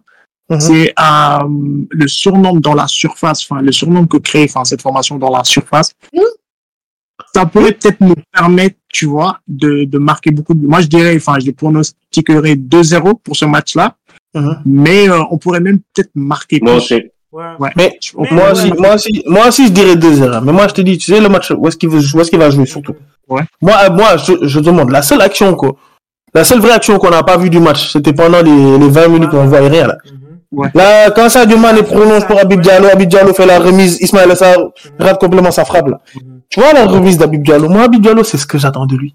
[0.49, 0.59] mhm.
[0.61, 1.47] c'est euh,
[1.89, 5.43] le surnom dans la surface, enfin le surnom que crée enfin, cette formation dans la
[5.43, 5.91] surface.
[7.33, 10.65] Ça pourrait peut-être nous permettre, tu vois, de, de marquer beaucoup de...
[10.65, 13.95] Moi, je dirais, enfin, je pronostiquerais 2-0 pour ce match-là.
[14.33, 14.61] Mhm.
[14.65, 16.93] Mais euh, on pourrait même peut-être marquer plus.
[17.31, 17.69] Ouais.
[17.77, 17.97] Mais,
[18.31, 20.43] moi, aussi, moi, aussi, moi aussi, je dirais 2-0.
[20.43, 22.49] Mais moi, je te dis, tu sais, le match, où est-ce qu'il est qu'il va
[22.49, 22.95] jouer surtout?
[23.29, 23.43] Ouais.
[23.61, 25.75] Moi, euh, moi je, je demande, la seule action, quoi,
[26.33, 29.07] la seule vraie action qu'on n'a pas vue du match, c'était pendant les, les 20
[29.07, 29.97] minutes où on voyait rien, là.
[30.05, 30.21] Mhm.
[30.51, 30.69] Ouais.
[30.73, 34.31] Là, quand ça Sadio est prolonge pour Abib Diallo, Abib Diallo fait la remise, Ismaël
[34.31, 34.57] Assar
[34.99, 36.01] rate complètement sa frappe, là.
[36.51, 36.55] Mhm.
[36.55, 37.69] Tu vois la remise d'Abib Diallo?
[37.69, 39.13] Moi, Abib Diallo, c'est ce que j'attends de lui.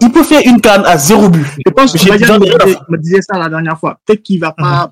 [0.00, 1.46] Il peut faire une canne à zéro but.
[1.66, 3.98] Je pense que j'ai me disait ça la dernière fois.
[4.06, 4.90] Peut-être qu'il va pas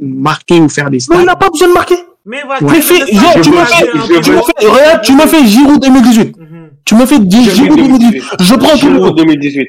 [0.00, 1.14] marquer ou faire des stats.
[1.14, 1.96] Non, il n'a pas besoin de marquer.
[2.28, 5.46] Mais voilà, tu, me fais, tu, me fais, tu me fais, regarde, tu me fais
[5.46, 6.36] Giroud 2018.
[6.84, 8.24] Tu me fais Giroud 2018.
[8.40, 9.14] Je prends tous les jours.
[9.14, 9.68] 2018.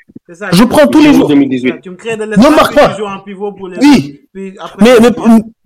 [0.53, 1.27] Je prends tous les jours.
[1.27, 1.81] 2018.
[1.81, 2.49] Tu me crées de l'espace.
[2.49, 2.97] Ne marque pas.
[3.79, 4.21] Oui.
[4.33, 5.11] Mais, mais,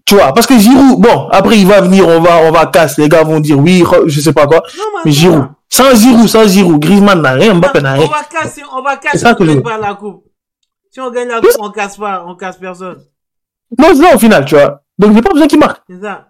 [0.05, 3.03] tu vois, parce que Giroud, bon, après il va venir, on va, on va casser,
[3.03, 4.63] les gars vont dire oui, je sais pas quoi.
[5.05, 8.05] mais Giroud, sans Giroud, sans Giroud, Griezmann n'a rien, Mbappé n'a rien.
[8.05, 10.25] On va casser, on va casser ça que pas la coupe.
[10.91, 12.99] Si on gagne la coupe, on casse pas, on casse personne.
[13.79, 14.81] Non, non, au final, tu vois.
[14.99, 15.81] Donc, j'ai pas besoin qu'il marque.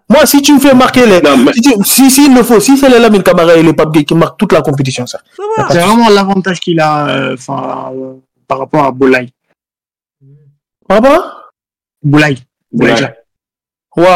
[0.08, 1.20] Moi, si tu me fais marquer les,
[1.84, 4.38] si, si, il le faut, si c'est les Lamine Camara et les Pape qui marquent
[4.38, 5.20] toute la compétition, ça.
[5.70, 8.14] C'est vraiment l'avantage qu'il a, euh, enfin, euh,
[8.46, 9.30] par rapport à Boulaye.
[10.88, 11.42] Par rapport à?
[12.02, 12.38] Boulaye.
[12.70, 13.12] Boulaye.
[13.94, 14.06] Ouais,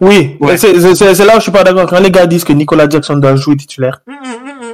[0.00, 0.58] oui, ouais.
[0.58, 1.88] c'est là où je suis pas d'accord.
[1.88, 4.12] Quand les gars disent que Nicolas Jackson doit jouer titulaire, mm,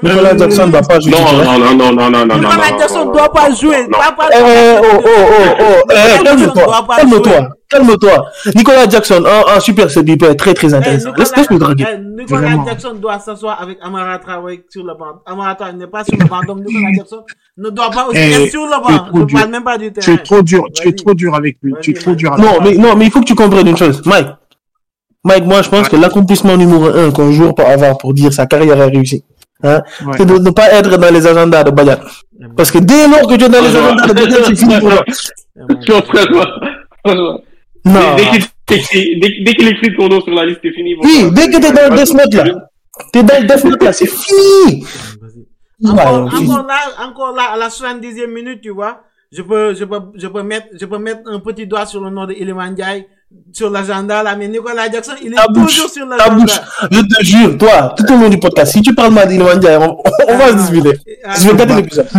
[0.03, 1.45] Nicolas Jackson ne doit pas jouer titulaire.
[1.45, 2.39] Non, non, non, non, non, non.
[2.39, 3.77] Nicolas Jackson ne doit pas jouer.
[3.81, 4.39] Eh,
[4.83, 5.91] oh, oh, oh, oh.
[5.91, 8.25] Eh, calme-toi, calme-toi, calme-toi.
[8.55, 11.13] Nicolas Jackson, un, super sub, il peut être très, très intéressant.
[11.17, 11.87] Laisse-nous draguer.
[11.89, 15.21] Eh, Nicolas Jackson doit s'asseoir avec Amara Traoré sur le banc.
[15.27, 17.23] Amara Traoré n'est pas sur le banc, donc Nicolas Jackson
[17.57, 19.07] ne doit pas aussi être sur le banc.
[19.15, 20.05] Je ne parle même pas du terrain.
[20.05, 21.75] Tu es trop dur, tu es trop dur avec lui.
[21.81, 22.53] Tu es trop dur avec lui.
[22.53, 24.03] Non, mais, non, mais il faut que tu comprennes une chose.
[24.05, 24.29] Mike.
[25.25, 28.47] Mike, moi, je pense que l'accomplissement numéro un qu'un joueur peut avoir pour dire sa
[28.47, 29.25] carrière a réussi,
[29.63, 29.83] hein,
[30.17, 32.01] c'est de ne pas être dans les agendas de Bayern.
[32.57, 34.91] Parce que dès lors que tu es dans les agendas de Bayern, c'est fini pour
[35.87, 36.03] toi.
[37.85, 38.17] Non.
[38.67, 40.95] Dès qu'il écrit ton nom sur la liste, c'est fini.
[41.03, 42.69] Oui, dès que tu es dans le Death Note, là.
[43.13, 44.85] Tu es dans le Death Note, là, c'est fini.
[45.85, 50.01] Encore, encore là, encore là, à la 70e minute, tu vois, je peux, je peux,
[50.17, 53.07] je peux mettre, je peux mettre un petit doigt sur le nom de Iliman Ndiaye
[53.53, 56.53] sur l'agenda là, mais Nicolas Jackson, il est toujours sur l'agenda.
[56.91, 59.77] Je te jure, toi, tout au long du podcast, si tu parles mal d'Iliman Ndiaye,
[59.77, 59.99] on,
[60.29, 60.99] on va se disputer.
[61.39, 62.09] je vais garder l'épisode.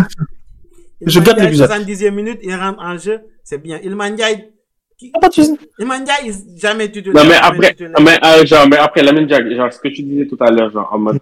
[1.06, 1.70] Je garde l'épisode.
[1.72, 3.80] 70e minute, il rentre en jeu, c'est bien.
[3.80, 5.58] De soucis.
[5.80, 7.24] Iliman Ndiaye, il jamais titulaire.
[7.24, 10.28] Non, mais après, mais, euh, genre, mais après, la même genre, ce que tu disais
[10.28, 11.20] tout à l'heure, genre, en mode,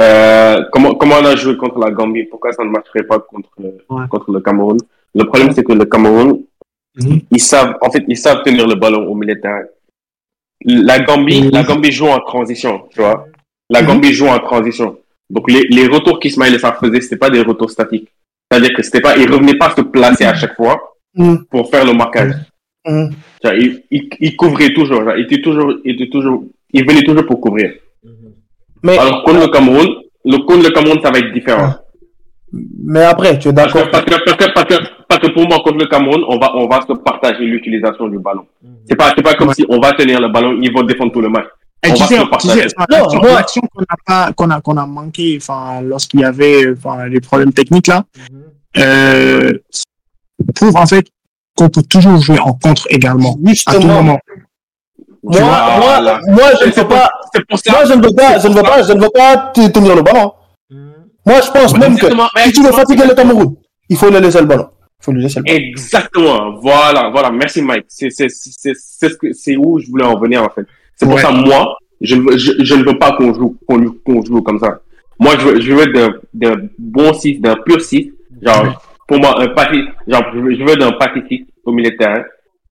[0.00, 3.48] euh, comment, comment on a joué contre la Gambie, pourquoi ça ne marcherait pas contre,
[3.58, 4.02] ouais.
[4.10, 4.78] contre le Cameroun?
[5.14, 6.42] Le problème, c'est que le Cameroun,
[6.96, 7.20] Mhm.
[7.30, 9.62] Ils savent, en fait, ils savent tenir le ballon au milieu de terrain.
[10.64, 11.50] La Gambie, mhm.
[11.50, 13.26] la Gambie joue en transition, tu vois.
[13.70, 13.88] La mhm.
[13.88, 14.98] Gambie joue en transition.
[15.30, 18.08] Donc, les, les retours qu'Ismaël ça faisait, c'était pas des retours statiques.
[18.50, 20.96] C'est-à-dire que c'était pas, il revenait pas se placer à chaque fois
[21.50, 22.34] pour faire le marquage.
[22.84, 27.40] Il, il, il, couvrait toujours, il était toujours, il était toujours, il venait toujours pour
[27.40, 27.72] couvrir.
[28.82, 29.88] Mais, Alors, contre le Cameroun,
[30.24, 31.74] le, contre le Cameroun, ça va être différent.
[32.52, 33.88] Mais après, tu es d'accord.
[33.90, 36.56] Parce que, parce que, parce que, parce que, pour moi, contre le Cameroun, on va,
[36.56, 38.46] on va se partager l'utilisation du ballon.
[38.62, 38.76] Mhm.
[38.88, 41.20] C'est pas, c'est pas comme si on va tenir le ballon, ils vont défendre tout
[41.20, 41.46] le match.
[41.84, 42.66] Et on tu va sais, se partager.
[43.14, 47.06] non, l'action qu'on a pas, qu'on a, qu'on a manqué, enfin, lorsqu'il y avait, enfin,
[47.06, 48.42] les problèmes techniques là, mhm.
[48.78, 49.52] euh,
[50.54, 51.06] prouve en fait
[51.56, 53.36] qu'on peut toujours jouer en contre également.
[53.44, 53.76] Justement.
[53.76, 54.18] À tout moment.
[55.24, 58.62] Moi, moi, moi, je ne veux pas, moi, je ne veux pas, je ne veux
[58.62, 60.32] pas, je ne veux pas tenir le ballon.
[61.24, 62.06] Moi, je pense même que
[62.44, 63.54] si tu veux fatiguer le Cameroun,
[63.88, 64.68] il faut le laisser le ballon.
[65.02, 65.50] Faut lui laisser le.
[65.52, 66.54] Exactement.
[66.60, 67.30] Voilà, voilà.
[67.30, 67.86] Merci, Mike.
[67.88, 70.64] C'est, c'est, c'est, c'est, ce que- c'est où je voulais en venir, en fait.
[70.96, 71.20] C'est pour Ouais.
[71.22, 74.40] ça, moi, je, ne veux- je, je ne veux pas qu'on joue, qu'on, qu'on joue
[74.42, 74.80] comme ça.
[75.18, 78.12] Moi, je veux, je veux d'un, d'un bon 6, d'un pur 6.
[78.42, 81.90] Genre, pour moi, un parti, genre, je veux, je veux d'un parti 6 au milieu
[81.90, 82.22] de terrain.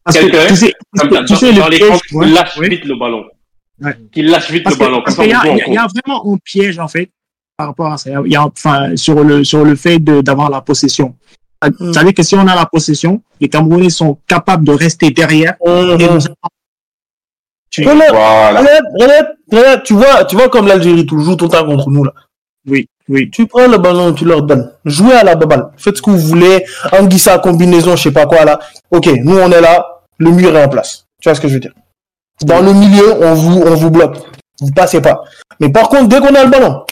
[0.04, 2.26] Parce que Quelqu'un, tu sais, Comme tu ça, sais, dans, le les piège, camps, ouais,
[2.28, 2.70] qui lâche ouais.
[2.70, 3.24] vite le ballon.
[3.82, 3.96] Ouais.
[4.12, 5.02] Qui lâche vite Parce le que- ballon.
[5.04, 7.10] Parce qu'il y, y y a vraiment un piège en fait
[7.58, 8.10] par rapport à ça.
[8.26, 11.16] Il y a enfin sur le sur le fait de- d'avoir la possession.
[11.70, 11.94] Mm.
[11.94, 15.70] savez que si on a la possession, les Camerounais sont capables de rester derrière et
[15.70, 15.98] Mhm.
[16.14, 16.20] nous
[17.70, 18.60] tu- Regarde, Voilà.
[18.60, 21.90] regarde, regarde, regarde, tu vois, tu vois comme l'Algérie tout joue tout le temps contre
[21.90, 22.12] nous là.
[22.68, 23.30] Oui, oui.
[23.32, 24.72] Tu prends le ballon, tu leur donnes.
[24.86, 25.70] Jouez à la baballe.
[25.78, 26.66] Faites ce que vous voulez.
[26.92, 28.60] Anguissa, combinaison, je sais pas quoi là.
[28.92, 30.02] Ok, nous on est là.
[30.18, 31.06] Le mur est en place.
[31.22, 31.74] Tu vois ce que je veux dire?
[32.44, 34.18] Dans le milieu, on vous, on vous bloque.
[34.60, 35.24] Vous passez pas.
[35.60, 36.84] Mais par contre, dès qu'on a le ballon,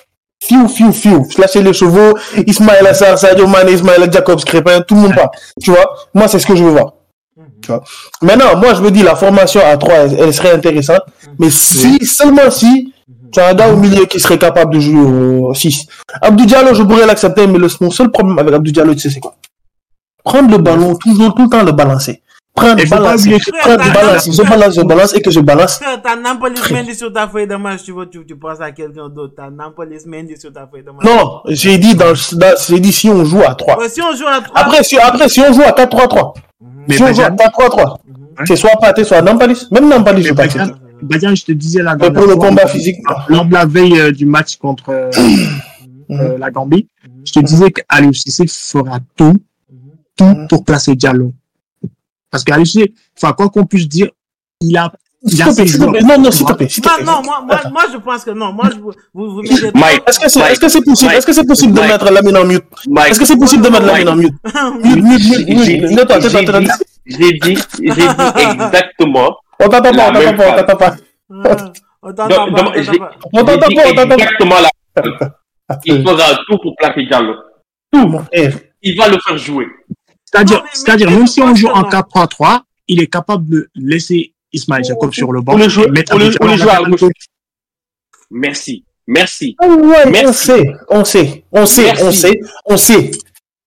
[0.41, 1.27] fiou, fiou, fiou.
[1.37, 2.17] Lâchez les chevaux.
[2.47, 5.31] Ismaël Assar, Sadio Mane, Ismaël Jacobs, Crépin, tout le monde part.
[5.61, 5.95] Tu vois?
[6.13, 6.93] Moi, c'est ce que je veux voir.
[7.61, 7.83] Tu vois?
[8.21, 11.01] Maintenant, moi, je me dis, la formation à 3, elle, elle serait intéressante.
[11.37, 12.93] Mais si, seulement si,
[13.31, 15.85] tu as un gars au milieu qui serait capable de jouer au 6.
[16.21, 19.09] Abdou Diallo, je pourrais l'accepter, mais le, mon seul problème avec Abdou Diallo, tu sais,
[19.09, 19.35] c'est quoi?
[20.23, 22.21] Prendre le ballon, toujours, tout le temps le balancer.
[22.59, 22.81] Prendre,
[23.39, 25.79] que- prendre, balancer, je balance, je balance, et que je balance.
[26.03, 26.15] T'as
[26.73, 29.33] Mendy sur ta feuille de match, tu vois, tu, tu penses à quelqu'un d'autre.
[29.37, 31.05] T'as Nampalys Mendy sur ta feuille de match.
[31.05, 33.79] Non, j'ai dit, dans, le- dans- j'ai dit si on joue à 3.
[33.79, 34.57] Ouais, si on joue à 3.
[34.59, 36.33] Après, si, après, si on joue à 4-3-3,
[36.87, 37.97] Mais si on joue à Badian, 4-3-3,
[38.45, 39.67] c'est soit Pathé, soit Nampalis.
[39.71, 40.43] Même Nampalis, je pas.
[41.01, 42.97] Badian, je te disais dernière pour le combat physique,
[43.29, 45.09] lors de la veille euh, du match contre euh,
[46.11, 46.87] euh, la Gambie,
[47.25, 48.11] je te disais qu'Aliou
[48.47, 49.33] fera tout,
[50.17, 51.31] tout pour placer Diallo.
[52.31, 54.09] Parce qu'Aliou Cissé, enfin, quoi qu'on puisse dire,
[54.61, 54.91] il a,
[55.23, 55.51] il a non,
[56.19, 57.03] non, s'il te plaît, s'il te Non, plaît.
[57.05, 58.53] non, moi, moi, moi, je pense que non.
[58.53, 61.33] Moi, je, vous, vous mettez Mike, Est-ce que c'est, est-ce que c'est possible, est-ce que
[61.33, 62.63] c'est possible de mettre Lamine en mute?
[62.87, 64.05] Mike, Est-ce que c'est possible de mettre Mike.
[64.05, 64.95] Lamine en mute?
[64.95, 65.59] Mute, mute, mute, mute.
[65.65, 66.67] J'ai dit-
[67.05, 69.35] j'ai dit- j'ai dit, j'ai dit exactement.
[69.59, 70.95] On t'entend pas, La on t'entend pas, on t'entend pas.
[72.01, 72.45] On t'entend pas,
[73.33, 73.67] on t'entend pas.
[73.91, 75.03] On pas, exactement la.
[75.85, 77.33] Il fera tout pour placer Diallo.
[77.93, 78.53] Mon frère.
[78.81, 79.67] Il va le faire jouer.
[80.31, 81.89] C'est-à-dire, c'est-à-dire, même si on joue en non.
[81.89, 85.57] 4-3-3, il est capable de laisser Ismaël Jacob sur le banc.
[85.67, 87.11] Jouer, et mettre gauche.
[88.31, 88.85] Merci.
[89.07, 89.55] Merci.
[89.59, 92.03] On sait, on sait, on sait, Merci.
[92.03, 93.11] on sait, on sait.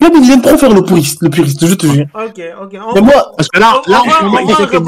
[0.01, 2.07] Là, mais il vient trop faire le puriste, le puriste, je te jure.
[2.15, 2.79] Ok, ok.
[2.89, 4.55] On, Mais moi, Parce que là, on- là, on en va- ce moment, on il
[4.57, 4.83] sait que on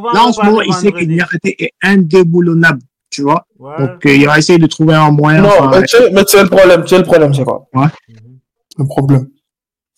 [0.00, 1.04] va là, en ce moment, il sait que.
[1.04, 2.80] Niakhaté est indéboulonnable,
[3.10, 3.44] tu vois.
[3.58, 3.76] Ouais.
[3.78, 5.42] Donc, euh, il va essayer de trouver un moyen.
[5.42, 7.44] non, enfin, mais tu sais, mais tu sais le problème, tu sais le problème, c'est
[7.44, 7.66] quoi?
[7.74, 7.86] Ouais.
[8.78, 9.26] Le problème.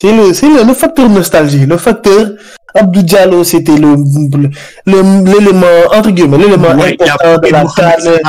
[0.01, 1.67] C'est le, c'est le, le facteur nostalgie.
[1.67, 2.29] Le facteur,
[2.75, 4.49] Abdou Diallo, c'était le, le,
[4.87, 8.21] le- l'élément, entre guillemets, l'élément ouais, important de la canne.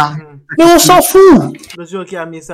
[0.58, 1.56] Mais on s'en fout!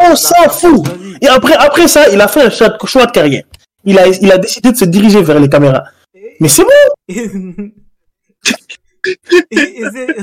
[0.01, 0.85] On s'en fout.
[1.21, 3.43] Et après, après ça, il a fait un choix de, carrière.
[3.85, 5.83] Il a, il a décidé de se diriger vers les caméras.
[6.41, 7.05] Mais c'est bon!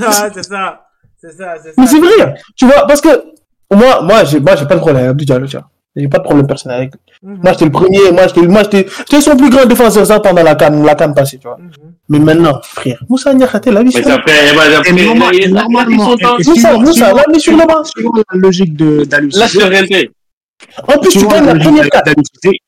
[0.04, 0.86] Ah, c'est ça.
[1.20, 1.74] C'est ça, c'est ça.
[1.78, 2.34] Mais c'est vrai!
[2.56, 3.08] Tu vois, parce que,
[3.72, 5.70] moi, moi, j'ai, moi, j'ai pas de problème avec Abdou Diallo, tu vois.
[5.94, 7.00] J'ai pas de problème personnel avec lui.
[7.22, 7.40] Mhm.
[7.42, 10.54] Moi, j'étais le premier, moi, j'étais, moi, j'étais, son plus grand défenseur, ça, pendant la
[10.54, 11.58] canne, la canne passée, tu vois.
[11.58, 11.70] Mhm.
[12.08, 14.08] Mais maintenant, frère, Moussa Niakhaté, la vie Mais sur
[16.44, 17.84] Moussa, Moussa, le banc.
[17.84, 19.18] suivant la logique de La.
[20.88, 22.08] En plus, tu gagnes la la première carte.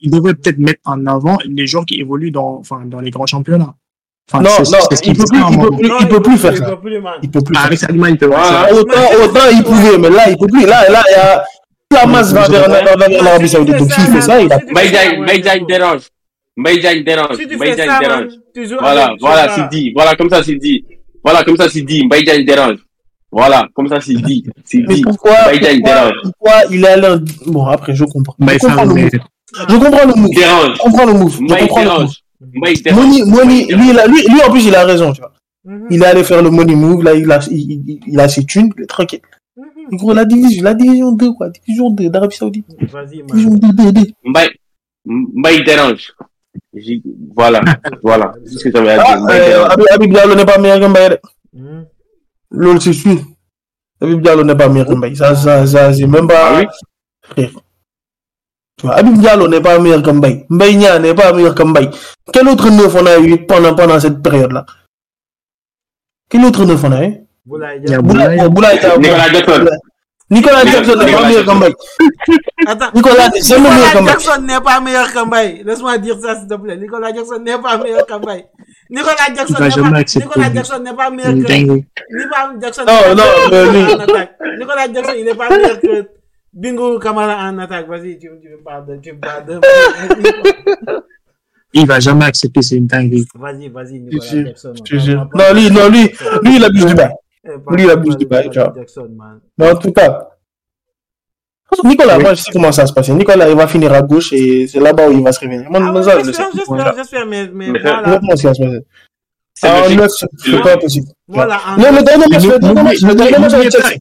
[0.01, 3.27] il devrait peut-être mettre en avant les joueurs qui évoluent dans, enfin, dans les grands
[3.27, 3.75] championnats.
[4.33, 6.53] Enfin, Non, c'est- non, il peut plus, il peut plus, Non, il peut plus faire
[6.53, 6.65] il ça.
[6.65, 7.13] peut plus, man.
[7.23, 7.79] Il peut plus Ah, avec.
[7.79, 8.69] Salima, il peut ça.
[8.73, 10.67] Autant, autant il pouvait, mais là, il peut plus.
[10.67, 11.45] Là, là, il y a
[11.93, 13.77] la masse va vers vers- vers l'Arabie Saoudite.
[13.77, 14.59] Donc, s'il fait ça, il a.
[15.67, 16.03] Dérange.
[16.57, 17.37] Maïda, il dérange.
[18.01, 18.29] Dérange.
[18.81, 19.93] Voilà, voilà, c'est dit.
[19.95, 20.85] Voilà, comme ça, c'est dit.
[21.23, 22.07] Voilà, comme ça, c'est dit.
[22.07, 22.79] Maïda, il dérange.
[23.31, 24.45] Voilà, comme ça, c'est dit.
[24.65, 25.03] C'est dit.
[25.03, 26.13] pourquoi, il pourquoi, dérange.
[26.23, 27.09] pourquoi il est allé.
[27.47, 28.35] Bon, après, je comprends.
[28.39, 29.11] Bah, Je comprends le move.
[29.69, 30.29] Je comprends le move.
[30.31, 30.73] Il dérange.
[30.75, 31.35] Je comprends le move.
[31.37, 31.97] Je Maïda, il comprends le move.
[31.99, 32.15] dérange.
[32.55, 33.01] Maïda, il dérange.
[33.07, 35.33] Moni, Moni, lui, il a- lui, lui, en plus, il a raison, tu vois.
[35.65, 35.87] Mhm.
[35.91, 37.59] Il est allé faire le money move, là, il a, il,
[37.89, 39.21] il- il a ses thunes, tranquille.
[39.93, 41.49] Gros, la division, la division 2, quoi.
[41.51, 42.67] Division 2 d'Arabie Saoudite.
[42.91, 43.27] Vas-y, man.
[43.29, 44.01] Division 2, 2, 2.
[44.25, 44.49] Maï,
[45.05, 46.15] Maï dérange.
[47.37, 47.61] Voilà,
[48.03, 48.33] voilà.
[48.45, 49.25] C'est ce que j'avais à Ah, dire.
[49.25, 51.19] Maï euh, Diallo n'est pas meilleur que Mbaye.
[51.53, 51.87] Mhm.
[52.51, 53.17] Lol, c'est sûr.
[54.01, 55.17] Habib Diallo n'est pas meilleur que Mbaye.
[55.17, 56.57] Ça, ça, ça, c'est même pas.
[56.57, 56.67] Ah oui?
[57.23, 57.51] Frère.
[58.77, 60.47] Tu vois, Habib Diallo n'est pas meilleur que Mbaye.
[60.51, 61.91] Mbaye Nia n'est pas meilleur que Mbaye.
[62.33, 64.65] Quel autre neuf on a eu pendant, pendant cette période-là?
[66.29, 67.24] Quel autre neuf on a eu?
[67.47, 69.67] Nicolas Jackson.
[70.31, 71.75] Nicolas Jackson n'est pas meilleur que Mbaye.
[72.67, 72.91] Attends.
[72.95, 73.31] Nicolas.
[74.07, 75.63] Jackson n'est pas meilleur que Mbaye.
[75.65, 76.77] Laisse-moi dire ça, s'il te plaît.
[76.79, 78.47] Nicolas Jackson n'est pas meilleur que Mbaye.
[78.91, 80.53] Nicolas Jackson n'est pas, Nicolas.
[80.55, 81.37] Jackson n'est pas meilleur que.
[81.37, 84.39] Nicolas Jackson Non, en attaque.
[84.59, 86.09] Nicolas Jackson, il n'est pas meilleur que
[86.55, 87.89] Bingo Kamara en attaque.
[87.89, 89.61] Vas-y, tu, tu me parles de, tu me parles de.
[91.75, 93.27] Il va jamais accepter, c'est une dinguerie.
[93.35, 94.73] Vas-y, vas-y, Nicolas Jackson.
[95.35, 96.11] Non, lui, non, lui,
[96.43, 97.13] lui, il abuse du bail.
[97.71, 98.51] Lui, il abuse du bail,
[99.59, 100.31] Mais en tout cas,
[101.83, 103.13] Nicolas, moi, je sais comment ça va se passer.
[103.13, 105.67] Nicolas, il va finir à gauche et c'est là-bas où il va se réveiller.
[105.69, 108.21] Moi, ah, j'espère, j'espère, j'espère, mais, mais voilà.
[109.57, 109.85] Ça?
[109.85, 111.07] Ah, 9, c'est pas possible.
[111.29, 111.61] Voilà.
[111.79, 113.99] Non, le dernier match, le dernier match, le dernier match avec Chelsea.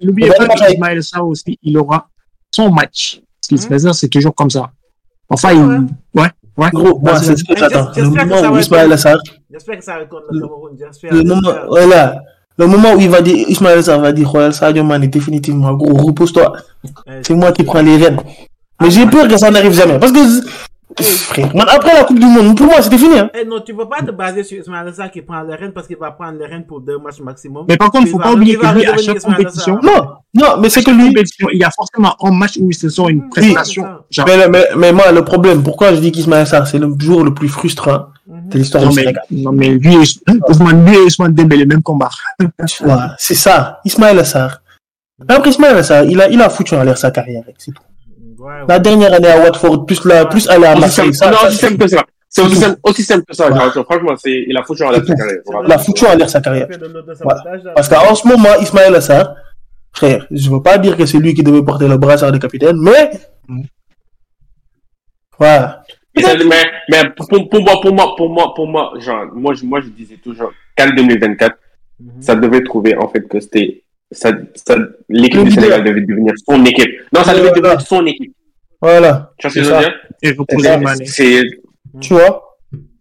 [0.00, 2.08] N'oubliez pas qu'Ismaël Sarr aussi, il aura
[2.50, 3.20] son match.
[3.40, 4.70] Ce qui se passe, c'est toujours comme ça.
[5.28, 5.86] Enfin, il,
[6.20, 6.28] ouais.
[6.56, 6.70] Ouais.
[6.72, 7.92] Gros, moi, c'est ce que j'attends.
[7.96, 9.18] Le moment où Ismaël Sarr.
[9.48, 10.76] J'espère que ça va contre le Cameroun.
[10.76, 11.12] J'espère.
[11.14, 12.20] Le moment, voilà.
[12.58, 15.94] Le moment où il va dire, Ismaël Sarr va dire, Royal Sadio Mane, définitivement, gros,
[15.94, 16.52] repose-toi.
[17.22, 18.18] C'est moi qui prends les rênes.
[18.80, 19.98] Mais j'ai peur que ça n'arrive jamais.
[19.98, 20.18] Parce que
[20.98, 23.18] après la Coupe du Monde, pour moi, c'était fini.
[23.18, 23.30] Hein.
[23.34, 25.72] Eh non, tu ne peux pas te baser sur Ismaël Sarr qui prend les rênes
[25.72, 27.64] parce qu'il va prendre les rênes pour deux matchs maximum.
[27.68, 29.78] Mais par contre, il ne faut pas oublier que lui, à chaque compétition.
[29.82, 31.14] Non, non, mais c'est que lui.
[31.52, 33.84] Il y a forcément un match où ils se sont une prestation.
[34.26, 37.32] Mais, mais, mais, moi, le problème, pourquoi je dis qu'Ismaël Sarr, c'est le jour le
[37.32, 38.48] plus frustrant mhm.
[38.48, 39.22] de l'histoire du Sénégal?
[39.30, 39.98] Non, mais lui et
[40.48, 42.10] Ousmane, lui et Ousmane Dembélé, même combat.
[43.18, 44.60] c'est ça, Ismaël Sarr.
[45.26, 47.82] Après Ismaël Sarr, il a, il a foutu en l'air sa carrière, c'est tout.
[48.68, 51.12] La dernière année à Watford, plus, la, plus aller à Marseille.
[51.14, 52.04] Ça, non, aussi simple que ça.
[52.28, 53.50] C'est aussi, simple, aussi simple que ça.
[53.50, 53.82] Ouais.
[53.84, 55.40] Franchement, c'est, il a foutu en l'air sa carrière.
[55.66, 56.68] Il a foutu en l'air sa carrière.
[57.22, 57.42] Voilà.
[57.74, 59.34] Parce qu'en ce moment, Ismaël Assar,
[59.92, 62.76] frère, je veux pas dire que c'est lui qui devait porter le brassard de capitaine,
[62.78, 63.10] mais.
[65.38, 65.84] Voilà.
[66.14, 66.22] Mais,
[66.90, 69.88] mais pour, pour, moi, pour moi, pour moi, pour moi, genre, moi, je, moi, je
[69.88, 71.56] disais toujours, qu'en 2024,
[72.00, 72.22] mm -hmm.
[72.22, 74.76] ça devait trouver, en fait, que c'était ça, ça,
[75.08, 76.90] l'équipe du Sénégal devait devenir son équipe.
[77.12, 78.34] Non, ça devait devenir son équipe.
[78.80, 79.32] Voilà.
[79.38, 79.94] Tu vois ce que je veux dire?
[80.22, 80.44] Et vous
[81.04, 81.42] C'est.
[82.00, 82.58] Tu vois?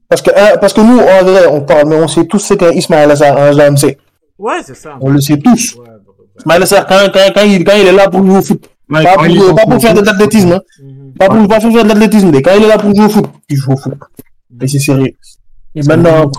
[0.10, 2.54] Parce que, hein, parce que nous, en vrai, on parle, mais on sait tous ce
[2.54, 3.98] qu'un Ismaël Assar un JMC.
[4.38, 4.98] Ouais, c'est ça.
[5.02, 5.76] On le sait tous.
[5.76, 6.24] Ouais, bah, bah.
[6.40, 9.04] Ismaël Assar, quand, quand, quand, il, quand il est là pour jouer au foot, ouais,
[9.04, 10.62] pas, pour, pas pour faire de l'athlétisme, hein.
[10.82, 11.18] Mm-hmm.
[11.18, 13.10] pas, pour, pas pour faire de l'athlétisme, mais quand il est là pour jouer au
[13.10, 13.94] foot, il joue au foot.
[14.62, 15.12] Et c'est sérieux.
[15.76, 16.32] Et maintenant,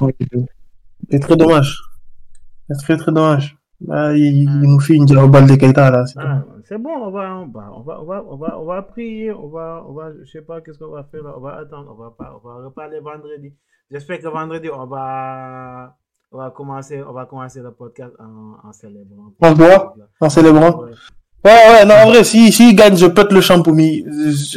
[1.11, 1.79] c'est très dommage.
[2.71, 3.58] C'est très très dommage.
[3.81, 6.05] Bah, il, il, nous fait une balle de Keita là.
[6.17, 8.83] Ah, c'est bon, on va, on va, on va, on va, on va, on va
[8.83, 11.57] prier, on va, on va, je sais pas qu'est-ce qu'on va faire là, on va
[11.57, 13.55] attendre, on va pas, on va reparler vendredi.
[13.91, 15.97] J'espère que vendredi on va,
[16.33, 19.33] on va commencer, on va commencer le podcast en, en célébrant.
[19.41, 19.95] En quoi?
[20.21, 20.83] En célébrant?
[20.83, 20.91] Ouais.
[21.45, 24.05] Ouais, ouais, non, en vrai, si, si il gagne, je pète le champomis.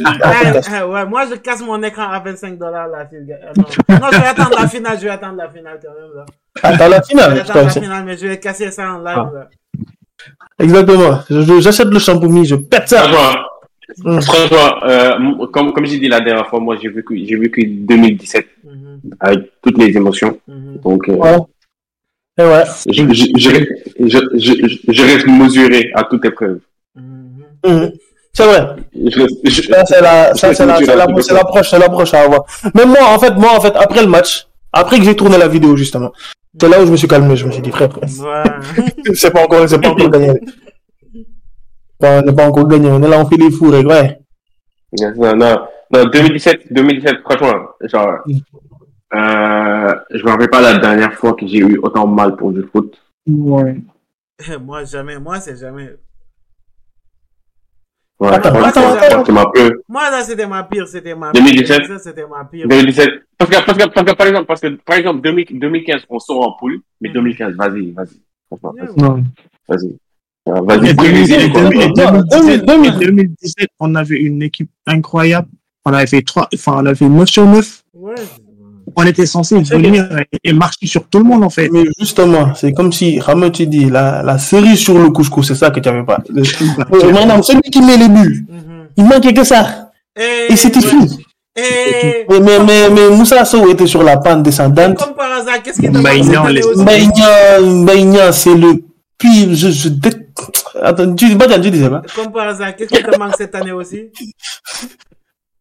[0.04, 3.38] Ah, ouais, moi, je casse mon écran à 25 dollars, là, s'il gagne.
[3.56, 3.64] Non.
[4.00, 6.26] non, je vais attendre la finale, je vais attendre la finale quand même, là.
[6.62, 7.38] Attends la finale?
[7.40, 9.30] Attendre la finale, mais je vais casser ça en live, ah.
[9.34, 9.48] là.
[10.58, 11.18] Exactement.
[11.60, 13.02] J'achète le champomis, je pète ça.
[13.08, 13.40] Franchement,
[14.04, 14.20] mm.
[14.20, 18.46] franchement euh, comme, comme j'ai dit la dernière fois, moi, j'ai vécu, j'ai vécu 2017
[18.64, 19.14] mm -hmm.
[19.20, 20.38] avec toutes les émotions.
[20.46, 20.82] Mm -hmm.
[20.84, 21.38] Donc, euh, ouais.
[22.38, 22.64] Et ouais.
[22.96, 26.58] Je, je, je, je, je, reste mesuré à toute épreuve.
[27.64, 27.88] Mmh.
[28.32, 28.62] C'est vrai.
[29.84, 30.96] c'est la, ça, c'est la, c'est
[31.34, 32.42] l'approche, c'est l'approche à avoir.
[32.74, 35.48] Mais moi, en fait, moi, en fait, après le match, après que j'ai tourné la
[35.48, 36.10] vidéo, justement,
[36.60, 37.36] c'est là où je me suis calmé.
[37.36, 38.04] Je me suis dit, frère, ouais.
[39.14, 40.32] c'est pas encore, c'est pas encore gagné.
[42.00, 42.90] on n'est pas encore gagné.
[42.90, 44.18] On est là, on fait des fous, ouais.
[45.00, 45.58] Non, non,
[45.90, 48.18] non, 2017, 2017, franchement, genre,
[49.14, 52.62] euh, je me rappelle pas la dernière fois que j'ai eu autant mal pour du
[52.62, 52.94] foot.
[53.26, 53.76] Ouais.
[54.60, 55.96] moi, jamais, moi, c'est jamais,
[58.22, 59.32] Ouais, attends, attends, attends.
[59.32, 59.72] Ma pire.
[59.88, 61.42] Moi, là, c'était ma pire, c'était ma pire.
[61.42, 61.86] 2017.
[61.86, 62.68] Ça, c'était ma pire.
[62.68, 63.10] 2017.
[63.36, 66.46] Parce que, parce que, parce que, par exemple, parce que, par exemple, 2015, on sort
[66.46, 67.56] en poule, mais 2015, mm.
[67.56, 68.20] vas-y, vas-y.
[68.46, 69.24] Franchement, vas-y.
[69.68, 69.96] Vas-y.
[70.46, 70.94] Vas-y.
[72.64, 75.48] 2017, on avait une équipe incroyable.
[75.84, 77.82] On avait trois, enfin, on avait fait 9 sur 9.
[77.94, 78.14] Ouais
[78.96, 80.08] on était censé venir
[80.44, 81.68] et marcher sur tout le monde en fait.
[81.70, 85.54] Mais justement, c'est comme si, Ramon, tu dis, la, la cerise sur le couscous, c'est
[85.54, 86.18] ça que tu n'avais pas.
[87.12, 88.88] Maintenant, celui qui met les buts, mhm.
[88.96, 89.90] il manquait que ça.
[90.16, 91.24] Et, c'était fini.
[91.56, 92.26] Et...
[92.28, 94.98] Mais, mais, mais, mais Moussa Sow était sur la pente descendante.
[94.98, 96.04] Comme par hasard, qu'est-ce qui te manque
[97.84, 98.82] Maïna, c'est le
[99.18, 99.54] pire.
[99.54, 100.10] Je, je dé...
[100.82, 102.02] Attends, tu, tu disais pas.
[102.14, 104.10] Comme par hasard, qu'est-ce qui te manque cette année aussi?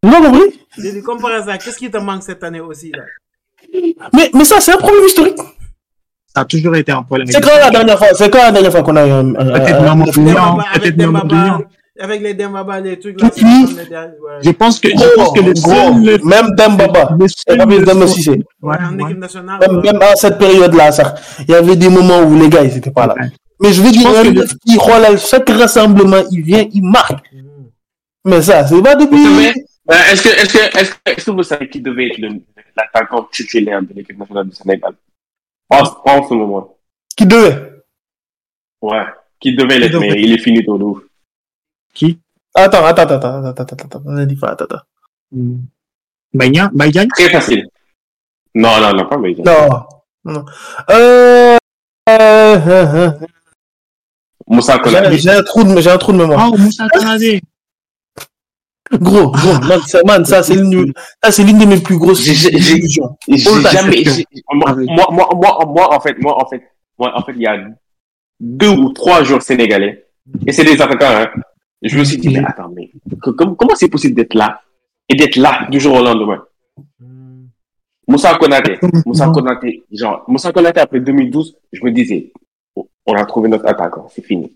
[0.04, 1.02] Vous avez compris?
[1.04, 3.04] Comme par hasard, qu'est-ce qui te manque cette année aussi là?
[4.14, 5.38] Mais, mais ça, c'est un problème historique.
[6.34, 7.28] Ça a toujours été un problème.
[7.28, 9.76] C'est quand la dernière fois, c'est quand la dernière fois qu'on a eu un, peut-être
[12.00, 13.30] avec les Dembaba, les trucs là.
[14.42, 17.28] Je pense que, je pense que les seuls, même Dembaba, ouais,
[18.64, 19.60] en équipe nationale.
[19.60, 21.14] Même, même à cette période-là, ça,
[21.48, 23.16] il y avait des moments où les gars, ils étaient pas là.
[23.62, 24.10] Mais je veux dire,
[24.66, 25.18] il que...
[25.18, 27.24] chaque rassemblement, il vient, il marque.
[28.26, 29.62] Mais ça, c'est pas depuis.
[29.92, 32.20] Euh, est-ce que, est-ce que, est-ce que, est-ce que vous savez qui devait être
[32.78, 34.94] l'attaquant titulaire de l'équipe nationale du Sénégal?
[35.70, 36.78] En, ce moment.
[37.16, 37.84] Qui devait?
[38.82, 39.06] Ouais,
[39.40, 41.04] qui devait l'être, mais il est fini ton ouf.
[41.94, 42.20] Qui?
[42.54, 44.52] Attends, attends, attends, attends, attends, attends, attends, attends, dit quoi?
[44.52, 44.84] Attends, attends.
[45.32, 45.60] Mm.
[46.34, 46.70] Bagnan
[47.10, 47.68] Très facile.
[48.56, 49.44] Non, non, non, pas Bagnan.
[49.44, 50.34] Non.
[50.34, 50.46] non.
[50.90, 51.58] Euh...
[52.10, 52.58] Euh...
[52.68, 53.12] euh, euh.
[54.48, 55.18] Moussa Konadé.
[55.18, 56.50] J'ai un, trou de, j'ai un trou de mémoire.
[56.52, 57.42] Oh, Moussa Konadé.
[58.92, 60.92] Gros, gros, man, ça, man, ça c'est l'une,
[61.24, 63.16] ça c'est l'une de mes plus grosses illusions.
[63.72, 66.62] Jamais, j'ai- moi, moi, moi, moi, moi, en fait, moi, en fait,
[67.00, 67.58] moi, en fait, il y a
[68.40, 70.08] deux ou trois joueurs sénégalais,
[70.46, 71.28] et c'est des attaquants, hein.
[71.84, 72.92] Je me suis dit, mais attends, mais
[73.22, 74.62] comment, comment c'est possible d'être là
[75.10, 76.44] et d'être là du jour au lendemain?
[78.08, 82.32] Moussa Konaté, Moussa Konaté, genre, Moussa Konaté après 2012, je me disais,
[82.76, 84.52] on a trouvé notre attaquant, c'est fini.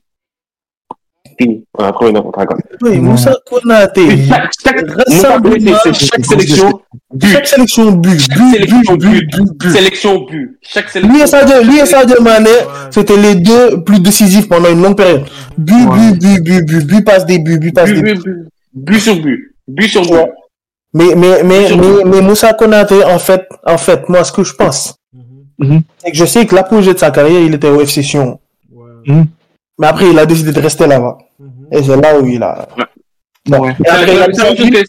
[1.40, 2.58] Fini, on a trouvé notre attaquant.
[2.82, 4.26] Oui, Moussa Konaté.
[4.28, 6.82] Chaque, chaque, Moussa Konaté, c'est chaque sélection,
[7.14, 9.24] but, Chaque sélection but, sélection, but,
[9.60, 11.28] but, sélection, but, chaque Lui et sélection.
[11.28, 12.50] Sadio, lui et Sadio Mané,
[12.92, 15.26] c'était les deux plus décisifs pendant une longue période.
[15.58, 18.46] But, but, but, but, but, but, passe des buts, but, passe des but, buts.
[18.74, 20.32] but, sur but, but sur but.
[20.94, 24.54] Mais, mais, mais, mais, mais Moussa Konaté, en fait, en fait, moi, ce que je
[24.54, 24.96] pense,
[25.58, 25.82] Mhm.
[26.04, 28.40] c'est que je sais que l'apogée de sa carrière, il était au FC Sion.
[28.74, 29.24] Ouais.
[29.80, 31.18] Mais après, il a décidé de rester là-bas.
[31.40, 31.68] Mhm.
[31.72, 32.68] Et c'est là où il a.
[32.78, 32.84] Ouais.
[33.48, 33.70] Bon.
[33.70, 34.86] Et C'est après, il la a- même chose que-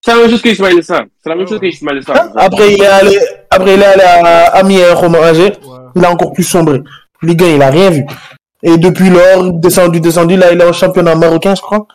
[0.00, 1.02] c'est la même chose qu'Ismaël Sarr.
[1.22, 2.28] C'est la même chose qu'Ismaël Sarr.
[2.36, 3.18] après, il est allé,
[3.50, 5.52] après, il est allé à Amiens, Romain Angers.
[5.64, 5.78] Ouais.
[5.96, 6.80] Il a encore plus sombré.
[7.22, 8.04] Ligue 1, il a rien vu.
[8.62, 11.86] Et depuis lors, descendu, descendu, là, il est au championnat marocain, je crois.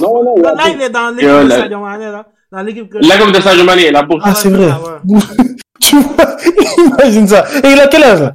[0.00, 2.26] Non, non, Là, là, il est dans l'équipe de la- Sadio Mané, là.
[2.52, 2.94] Dans l'équipe.
[3.00, 4.22] La comme de Sadio Mané, la bourse.
[4.24, 4.66] Ah, c'est vrai.
[5.06, 5.20] Ouais.
[5.80, 6.36] tu vois,
[6.78, 7.44] imagine ça.
[7.62, 8.34] Et il a quel âge, là?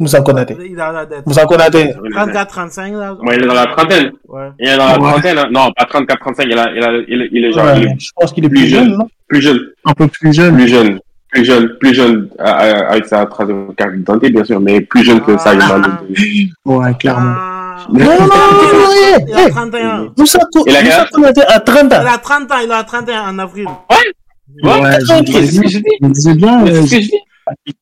[0.00, 0.56] Moussa Konaté.
[0.68, 1.26] Il a la dette.
[1.26, 1.92] Moussa Konaté.
[2.12, 3.16] 34-35, là.
[3.20, 4.10] Moi, il est dans la trentaine.
[4.26, 4.48] Ouais.
[4.58, 5.10] Il est dans la Ouais.
[5.12, 5.38] trentaine.
[5.38, 5.48] hein.
[5.52, 6.46] Non, pas 34-35.
[6.50, 8.48] Il, a- il, a- il, est- il est genre il est je pense qu'il est
[8.48, 8.96] plus plus jeune, jeune.
[8.98, 9.60] non plus jeune.
[9.84, 10.54] Un peu plus jeune.
[10.54, 10.98] Plus jeune.
[11.30, 11.68] Plus jeune.
[11.78, 12.28] Plus jeune.
[12.40, 14.58] euh, euh, Avec sa troisième carte d'identité, bien sûr.
[14.58, 15.54] Mais plus jeune que Ah.
[15.54, 16.48] Mané.
[16.64, 17.34] Ouais, clairement.
[17.36, 17.86] Ah.
[17.92, 20.12] Non, non, non, non, non, Il non, a eh, 31.
[20.16, 22.12] Moussa, Ko- Il a quel Moussa âge Konaté a 30 Il ans.
[22.14, 23.66] a 30 ans, il a 31 en avril.
[23.66, 26.64] Ouais, Ouais, je disais bien.
[26.64, 27.10] C'est euh, ce que je dis.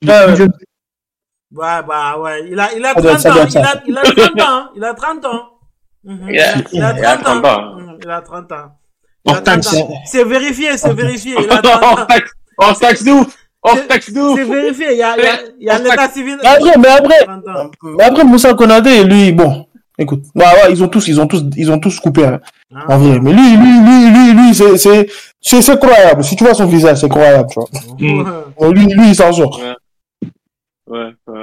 [0.03, 0.53] il est plus jeune.
[1.55, 2.47] Ouais, bah, ouais.
[2.51, 3.81] Il a, il a Ça doit 30 être ça, ans.
[3.87, 4.69] Il a, il a 30 ans.
[4.77, 5.43] Il a 30 ans.
[6.05, 6.29] Mhm.
[6.31, 7.49] Il a- Il a il a 30 30 ans.
[7.49, 7.75] ans.
[7.77, 7.99] Mhm.
[8.03, 8.57] Il a 30 ans.
[9.25, 9.67] Il a Hors taxe.
[9.67, 9.95] 30 ans.
[10.05, 11.35] C'est vérifié, c'est vérifié.
[11.43, 12.07] Il a 30 Hors ans.
[12.07, 12.33] taxe.
[13.05, 14.93] C'est- taxe vérifié.
[14.93, 16.39] Il y a, il y a, il y a l'état civil.
[16.43, 17.71] Mais après, mais après, 30 ans.
[17.97, 19.67] mais après, Moussa Konaté, lui, bon,
[19.99, 22.41] écoute, ouais, ouais, ils ont tous, ils ont tous, ils ont tous coupé, hein,
[22.75, 22.85] Ah.
[22.95, 23.19] en vrai.
[23.21, 25.09] Mais lui, lui, lui, lui, lui, c'est, c'est,
[25.41, 26.23] c'est, c'est croyable.
[26.23, 27.69] Si tu vois son visage, c'est croyable, tu vois.
[27.99, 28.25] Mm.
[28.61, 29.61] Mais Lui, lui, il s'en sort.
[30.87, 31.38] Ouais, ouais.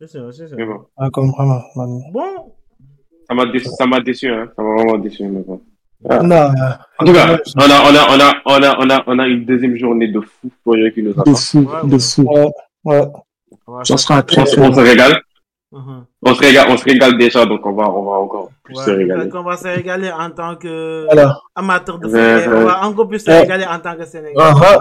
[0.00, 0.56] C'est ça, c'est.
[0.56, 0.80] Mais bon.
[0.96, 1.60] Ah, comme vraiment.
[1.76, 2.00] man.
[2.12, 2.54] Bon.
[3.28, 4.48] Ça m'a déçu, ça m'a déçu, hein.
[4.56, 5.60] Ça m'a vraiment déçu, mais bon.
[6.08, 6.22] Ah.
[6.22, 6.48] Non, euh,
[6.98, 9.26] En tout cas, on a, on a, on a, on a, on a, on a
[9.28, 11.34] une deuxième journée de fou pour eux qui nous De attend.
[11.34, 12.22] fou, de fou.
[12.22, 12.50] ouais,
[12.84, 13.06] ouais.
[13.66, 14.70] Ouais, Ça sera On, très se- fort.
[14.70, 15.20] on se régale.
[15.72, 16.04] Mhm.
[16.22, 18.84] On se régale, on se régale déjà, donc on va, on va encore plus Ouais,
[18.84, 19.24] se régaler.
[19.24, 21.38] donc on va se régaler en tant que Voilà.
[21.54, 22.08] amateur de.
[22.08, 22.56] Ouais, et ouais.
[22.56, 23.40] On va encore plus se Ouais.
[23.42, 24.34] régaler en tant que Sénégalais.
[24.50, 24.80] Uh-huh.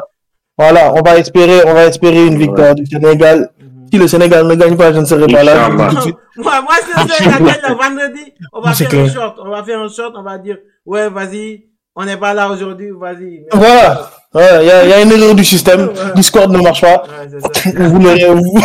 [0.57, 3.51] Voilà, on va espérer, on va espérer une victoire du Sénégal.
[3.91, 5.70] Si le Sénégal ne gagne pas, je ne serai pas là.
[5.70, 5.76] le.
[6.44, 9.40] Moi, moi, si le Sénégal gagne le vendredi, on va faire un short.
[9.44, 12.91] On va faire un short, on va dire, ouais, vas-y, on n'est pas là aujourd'hui,
[12.91, 13.45] vas-y.
[13.52, 14.10] Voilà.
[14.32, 15.90] Voilà, il y a, il y a une erreur du système.
[16.16, 17.03] Discord ne marche pas.
[17.76, 18.61] Vous l'aurez, vous,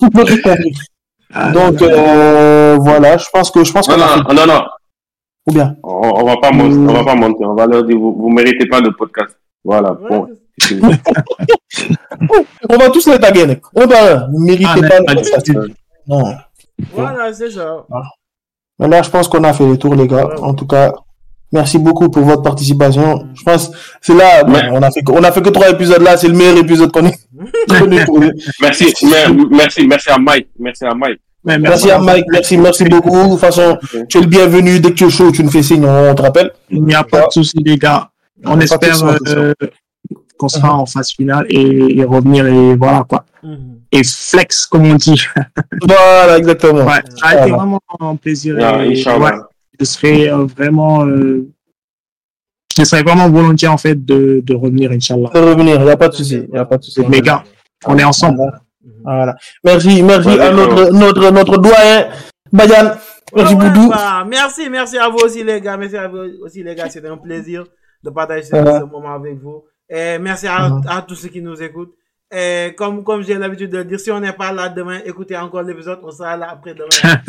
[0.00, 0.72] compris.
[1.52, 4.62] Donc, euh, voilà, je pense que, je pense Non, qu'on a fait non, non, non,
[5.48, 5.76] ou bien.
[5.82, 7.48] on, on va pas mentir, on va pas mentir.
[7.50, 9.36] On va leur dire, vous, vous méritez pas de podcast.
[9.64, 10.28] Voilà, Ouais, bon.
[12.68, 13.62] On va tous les taguer, mec.
[13.74, 15.46] On va, vous méritez Ah, pas podcast.
[15.46, 15.72] tout.
[16.06, 16.34] Non.
[16.94, 17.84] Voilà, c'est ça.
[18.78, 20.28] Mais là, je pense qu'on a fait le tour, les gars.
[20.40, 20.92] En tout cas,
[21.52, 23.26] merci beaucoup pour votre participation.
[23.34, 23.70] Je pense,
[24.00, 24.68] c'est là, Ouais.
[24.72, 26.16] on a fait, que- on a fait que trois épisodes là.
[26.16, 27.14] C'est le meilleur épisode qu'on ait.
[28.60, 30.48] Merci, mer- merci, merci à Mike.
[30.58, 31.20] Merci à Mike.
[31.42, 33.16] Ouais, Merci à Mike, merci, merci beaucoup.
[33.24, 33.78] De toute façon,
[34.10, 34.78] tu es le bienvenu.
[34.78, 36.50] Dès que tu es chaud, tu nous fais signe, on te rappelle.
[36.68, 38.10] Il n'y a pas de souci, les gars.
[38.44, 39.54] On espère euh,
[40.40, 43.26] qu'on sera en phase finale et, et revenir et voilà quoi.
[43.42, 43.80] Mhm.
[43.92, 45.22] Et flex, comme on dit.
[45.86, 46.84] Voilà, exactement.
[46.86, 48.56] Ouais, ça a été vraiment un plaisir.
[48.60, 49.32] Ah, et, ouais,
[49.78, 51.46] je serais euh, vraiment, euh,
[52.78, 55.28] je serais vraiment volontiers en fait de, de revenir, Inch'Allah.
[55.34, 56.46] De revenir, il n'y a pas de souci.
[56.50, 57.00] Il a pas de souci.
[57.10, 57.42] Les gars,
[57.86, 58.36] on est ensemble.
[58.38, 58.60] Voilà.
[59.04, 59.34] Voilà.
[59.64, 62.08] Merci, merci Ouais, à notre, notre, notre doyen,
[62.52, 62.92] Badian.
[63.36, 63.92] Merci, Ouais, ouais, Boudou.
[64.26, 65.76] merci, merci à vous aussi, les gars.
[65.76, 66.88] Merci à vous aussi, les gars.
[66.88, 67.64] C'était un plaisir
[68.02, 69.62] de partager ce moment avec vous.
[69.90, 70.82] Et merci à, Mhm.
[70.86, 71.94] à tous ceux qui nous écoutent.
[72.32, 75.36] Et comme, comme j'ai l'habitude de le dire, si on n'est pas là demain, écoutez
[75.36, 76.88] encore l'épisode, on sera là après demain.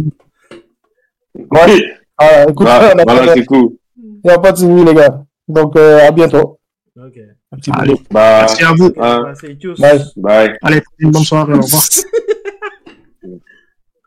[1.34, 1.84] Ouais.
[2.20, 3.70] Voilà, écoute, Voilà, on a voilà, pas- c'est cool.
[3.98, 5.24] il n'y a pas de souci, les gars.
[5.48, 6.60] Donc, euh, à bientôt.
[6.96, 7.18] ok.
[7.54, 8.92] Un petit Allez, Bah, merci à vous.
[9.00, 9.34] hein, Bah.
[9.78, 10.00] Bye.
[10.18, 10.58] bye.
[10.62, 11.54] Allez, une bonne soirée.
[11.54, 11.82] Au revoir.